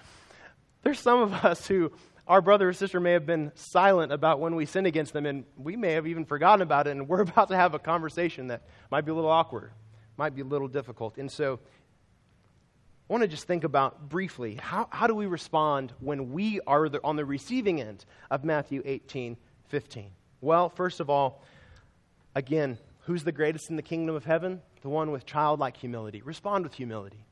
there's 0.82 0.98
some 0.98 1.20
of 1.20 1.32
us 1.44 1.68
who 1.68 1.92
our 2.26 2.40
brother 2.40 2.70
or 2.70 2.72
sister 2.72 2.98
may 2.98 3.12
have 3.12 3.26
been 3.26 3.52
silent 3.54 4.10
about 4.10 4.40
when 4.40 4.56
we 4.56 4.64
sin 4.64 4.86
against 4.86 5.12
them, 5.12 5.26
and 5.26 5.44
we 5.56 5.76
may 5.76 5.92
have 5.92 6.06
even 6.06 6.24
forgotten 6.24 6.62
about 6.62 6.86
it, 6.86 6.92
and 6.92 7.08
we're 7.08 7.20
about 7.30 7.48
to 7.48 7.56
have 7.56 7.74
a 7.74 7.78
conversation 7.78 8.48
that 8.48 8.62
might 8.90 9.04
be 9.04 9.12
a 9.12 9.14
little 9.14 9.30
awkward, 9.30 9.70
might 10.16 10.34
be 10.34 10.40
a 10.40 10.46
little 10.46 10.68
difficult. 10.68 11.18
And 11.18 11.30
so 11.30 11.60
I 13.08 13.12
want 13.12 13.22
to 13.22 13.28
just 13.28 13.46
think 13.46 13.64
about 13.64 14.08
briefly 14.08 14.54
how, 14.54 14.88
how 14.90 15.06
do 15.06 15.14
we 15.14 15.26
respond 15.26 15.92
when 16.00 16.32
we 16.32 16.60
are 16.66 16.88
the, 16.88 17.00
on 17.04 17.16
the 17.16 17.24
receiving 17.26 17.82
end 17.82 18.06
of 18.30 18.44
Matthew 18.44 18.80
18 18.84 19.36
15? 19.68 20.10
Well, 20.42 20.68
first 20.68 21.00
of 21.00 21.08
all, 21.08 21.42
again, 22.34 22.76
who's 23.04 23.24
the 23.24 23.32
greatest 23.32 23.70
in 23.70 23.76
the 23.76 23.82
kingdom 23.82 24.14
of 24.14 24.26
heaven? 24.26 24.60
The 24.82 24.90
one 24.90 25.10
with 25.10 25.24
childlike 25.24 25.78
humility. 25.78 26.20
Respond 26.20 26.64
with 26.64 26.74
humility. 26.74 27.24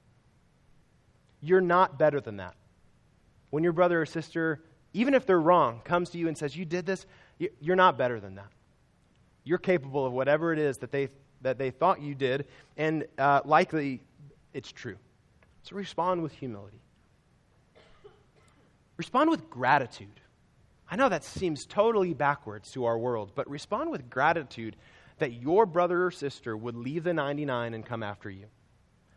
You're 1.42 1.60
not 1.60 1.98
better 1.98 2.20
than 2.20 2.38
that. 2.38 2.54
When 3.50 3.62
your 3.62 3.74
brother 3.74 4.00
or 4.00 4.06
sister 4.06 4.62
even 4.92 5.14
if 5.14 5.26
they're 5.26 5.40
wrong, 5.40 5.80
comes 5.84 6.10
to 6.10 6.18
you 6.18 6.28
and 6.28 6.36
says, 6.36 6.56
You 6.56 6.64
did 6.64 6.86
this, 6.86 7.06
you're 7.60 7.76
not 7.76 7.96
better 7.96 8.20
than 8.20 8.34
that. 8.36 8.48
You're 9.44 9.58
capable 9.58 10.04
of 10.04 10.12
whatever 10.12 10.52
it 10.52 10.58
is 10.58 10.78
that 10.78 10.90
they, 10.90 11.08
that 11.42 11.58
they 11.58 11.70
thought 11.70 12.00
you 12.00 12.14
did, 12.14 12.46
and 12.76 13.06
uh, 13.18 13.40
likely 13.44 14.02
it's 14.52 14.72
true. 14.72 14.96
So 15.62 15.76
respond 15.76 16.22
with 16.22 16.32
humility. 16.32 16.80
Respond 18.96 19.30
with 19.30 19.48
gratitude. 19.48 20.20
I 20.90 20.96
know 20.96 21.08
that 21.08 21.22
seems 21.22 21.66
totally 21.66 22.14
backwards 22.14 22.72
to 22.72 22.84
our 22.84 22.98
world, 22.98 23.30
but 23.36 23.48
respond 23.48 23.90
with 23.90 24.10
gratitude 24.10 24.74
that 25.18 25.34
your 25.34 25.64
brother 25.64 26.04
or 26.04 26.10
sister 26.10 26.56
would 26.56 26.74
leave 26.74 27.04
the 27.04 27.14
99 27.14 27.74
and 27.74 27.86
come 27.86 28.02
after 28.02 28.28
you. 28.28 28.46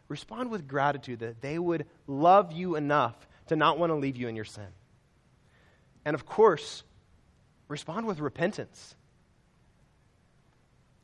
Respond 0.08 0.52
with 0.52 0.68
gratitude 0.68 1.20
that 1.20 1.42
they 1.42 1.58
would 1.58 1.88
love 2.06 2.52
you 2.52 2.76
enough 2.76 3.28
to 3.48 3.56
not 3.56 3.80
want 3.80 3.90
to 3.90 3.96
leave 3.96 4.18
you 4.18 4.28
in 4.28 4.36
your 4.36 4.46
sin. 4.46 4.68
And 6.06 6.14
of 6.14 6.26
course, 6.26 6.84
respond 7.68 8.06
with 8.06 8.20
repentance. 8.20 8.96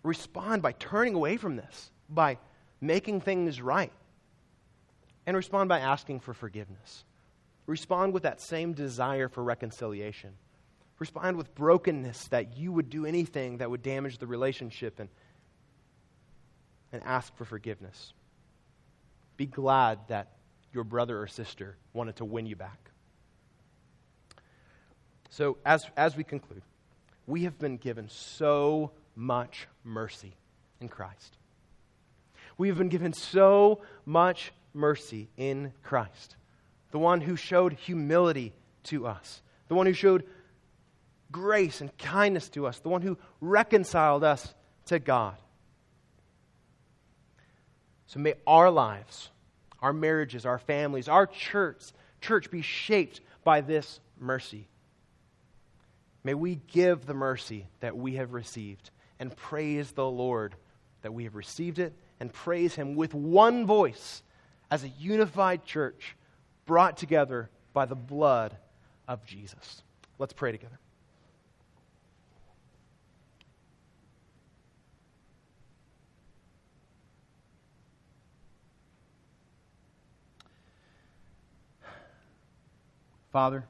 Respond 0.04 0.62
by 0.62 0.74
turning 0.74 1.16
away 1.16 1.38
from 1.38 1.56
this, 1.56 1.90
by 2.10 2.38
making 2.80 3.22
things 3.22 3.60
right. 3.62 3.92
And 5.26 5.36
respond 5.36 5.70
by 5.70 5.80
asking 5.80 6.20
for 6.20 6.34
forgiveness. 6.34 7.06
Respond 7.66 8.14
with 8.14 8.24
that 8.24 8.42
same 8.42 8.74
desire 8.74 9.30
for 9.30 9.44
reconciliation. 9.44 10.32
Respond 11.00 11.38
with 11.38 11.56
brokenness 11.56 12.28
that 12.28 12.58
you 12.58 12.74
would 12.74 12.89
do 12.89 13.06
anything 13.06 13.58
that 13.58 13.72
would 13.72 13.82
damage 13.82 14.18
the 14.18 14.28
relationship 14.28 15.00
and, 15.00 15.10
and 16.91 17.02
ask 17.04 17.36
for 17.38 17.45
forgiveness. 17.45 18.14
Be 19.38 19.45
glad 19.45 20.00
that 20.10 20.34
your 20.74 20.84
brother 20.84 21.22
or 21.22 21.28
sister 21.28 21.78
wanted 21.93 22.18
to 22.18 22.26
win 22.26 22.45
you 22.45 22.58
back. 22.58 22.91
So, 25.30 25.58
as, 25.66 25.86
as 25.95 26.18
we 26.18 26.24
conclude, 26.26 26.64
we 27.28 27.43
have 27.43 27.58
been 27.58 27.78
given 27.78 28.10
so 28.10 28.91
much 29.16 29.68
mercy 29.84 30.36
in 30.82 30.89
Christ. 30.89 31.38
We 32.58 32.68
have 32.68 32.78
been 32.78 32.89
given 32.89 33.14
so 33.14 33.82
much 34.06 34.52
mercy 34.74 35.30
in 35.38 35.72
Christ. 35.84 36.36
The 36.91 37.00
one 37.00 37.22
who 37.22 37.36
showed 37.36 37.74
humility 37.74 38.54
to 38.86 39.08
us, 39.08 39.41
the 39.68 39.76
one 39.76 39.86
who 39.86 39.93
showed 39.93 40.26
grace 41.32 41.82
and 41.82 41.96
kindness 41.98 42.50
to 42.50 42.68
us, 42.68 42.80
the 42.80 42.90
one 42.90 43.02
who 43.02 43.18
reconciled 43.42 44.24
us 44.24 44.54
to 44.86 45.00
God. 45.00 45.36
So 48.08 48.20
may 48.20 48.34
our 48.48 48.72
lives, 48.72 49.30
our 49.82 49.94
marriages, 49.94 50.46
our 50.46 50.58
families, 50.58 51.08
our 51.08 51.28
church, 51.28 51.84
church 52.22 52.50
be 52.50 52.62
shaped 52.62 53.22
by 53.44 53.62
this 53.62 54.00
mercy. 54.20 54.68
May 56.24 56.34
we 56.34 56.56
give 56.68 57.06
the 57.06 57.14
mercy 57.14 57.68
that 57.80 57.96
we 57.96 58.16
have 58.16 58.34
received 58.34 58.90
and 59.20 59.36
praise 59.36 59.92
the 59.92 60.10
Lord 60.10 60.56
that 61.02 61.14
we 61.14 61.26
have 61.26 61.36
received 61.36 61.80
it 61.80 61.94
and 62.20 62.34
praise 62.34 62.76
Him 62.76 62.96
with 62.96 63.14
one 63.14 63.66
voice 63.66 64.24
as 64.70 64.84
a 64.84 64.90
unified 64.90 65.64
church 65.64 66.16
brought 66.66 66.98
together 66.98 67.50
by 67.74 67.86
the 67.86 67.96
blood 67.96 68.58
of 69.08 69.26
Jesus. 69.26 69.84
Let's 70.18 70.34
pray 70.34 70.52
together. 70.52 70.80
Father, 83.32 83.66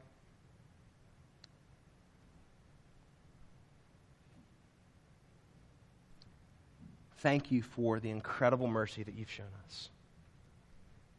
Thank 7.19 7.51
you 7.51 7.61
for 7.61 7.99
the 7.99 8.09
incredible 8.09 8.67
mercy 8.67 9.03
that 9.03 9.13
you've 9.13 9.29
shown 9.29 9.47
us. 9.65 9.89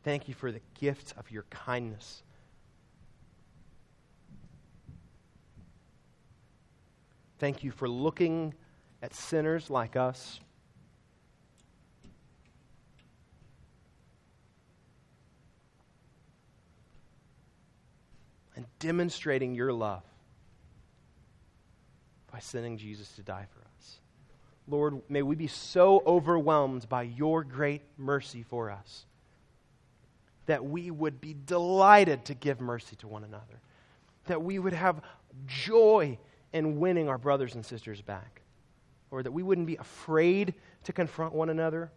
Thank 0.02 0.28
you 0.28 0.34
for 0.34 0.50
the 0.50 0.62
gift 0.78 1.12
of 1.18 1.30
your 1.30 1.42
kindness. 1.50 2.22
Thank 7.38 7.62
you 7.62 7.70
for 7.70 7.86
looking 7.86 8.54
at 9.02 9.14
sinners 9.14 9.68
like 9.68 9.94
us. 9.94 10.40
And 18.60 18.66
demonstrating 18.78 19.54
your 19.54 19.72
love 19.72 20.02
by 22.30 22.40
sending 22.40 22.76
Jesus 22.76 23.10
to 23.12 23.22
die 23.22 23.46
for 23.54 23.60
us. 23.60 24.00
Lord, 24.68 25.00
may 25.08 25.22
we 25.22 25.34
be 25.34 25.46
so 25.46 26.02
overwhelmed 26.04 26.86
by 26.86 27.04
your 27.04 27.42
great 27.42 27.80
mercy 27.96 28.42
for 28.42 28.70
us 28.70 29.06
that 30.44 30.62
we 30.62 30.90
would 30.90 31.22
be 31.22 31.34
delighted 31.46 32.26
to 32.26 32.34
give 32.34 32.60
mercy 32.60 32.96
to 32.96 33.08
one 33.08 33.24
another, 33.24 33.62
that 34.26 34.42
we 34.42 34.58
would 34.58 34.74
have 34.74 35.00
joy 35.46 36.18
in 36.52 36.78
winning 36.78 37.08
our 37.08 37.16
brothers 37.16 37.54
and 37.54 37.64
sisters 37.64 38.02
back, 38.02 38.42
or 39.10 39.22
that 39.22 39.32
we 39.32 39.42
wouldn't 39.42 39.68
be 39.68 39.76
afraid 39.76 40.52
to 40.84 40.92
confront 40.92 41.32
one 41.32 41.48
another, 41.48 41.90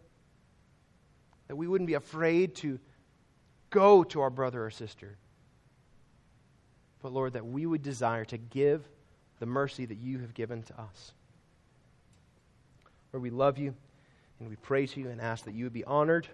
that 1.48 1.56
we 1.56 1.68
wouldn't 1.68 1.88
be 1.88 1.92
afraid 1.92 2.54
to 2.54 2.78
go 3.68 4.02
to 4.02 4.22
our 4.22 4.30
brother 4.30 4.64
or 4.64 4.70
sister. 4.70 5.18
But 7.04 7.12
Lord, 7.12 7.34
that 7.34 7.44
we 7.44 7.66
would 7.66 7.82
desire 7.82 8.24
to 8.24 8.38
give 8.38 8.82
the 9.38 9.44
mercy 9.44 9.84
that 9.84 9.98
you 9.98 10.20
have 10.20 10.32
given 10.32 10.62
to 10.62 10.80
us. 10.80 11.12
Lord, 13.12 13.22
we 13.22 13.28
love 13.28 13.58
you 13.58 13.74
and 14.40 14.48
we 14.48 14.56
praise 14.56 14.96
you 14.96 15.10
and 15.10 15.20
ask 15.20 15.44
that 15.44 15.52
you 15.52 15.64
would 15.64 15.74
be 15.74 15.84
honored 15.84 16.26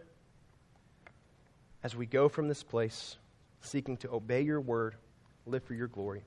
as 1.83 1.97
we 1.97 2.07
go 2.07 2.29
from 2.29 2.47
this 2.47 2.63
place, 2.63 3.17
seeking 3.63 3.97
to 3.97 4.13
obey 4.13 4.43
your 4.43 4.61
word, 4.61 4.95
live 5.45 5.65
for 5.65 5.75
your 5.75 5.89
glory. 5.89 6.23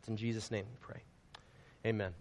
It's 0.00 0.08
in 0.08 0.16
Jesus' 0.16 0.50
name 0.50 0.64
we 0.68 0.78
pray. 0.80 1.00
Amen. 1.86 2.12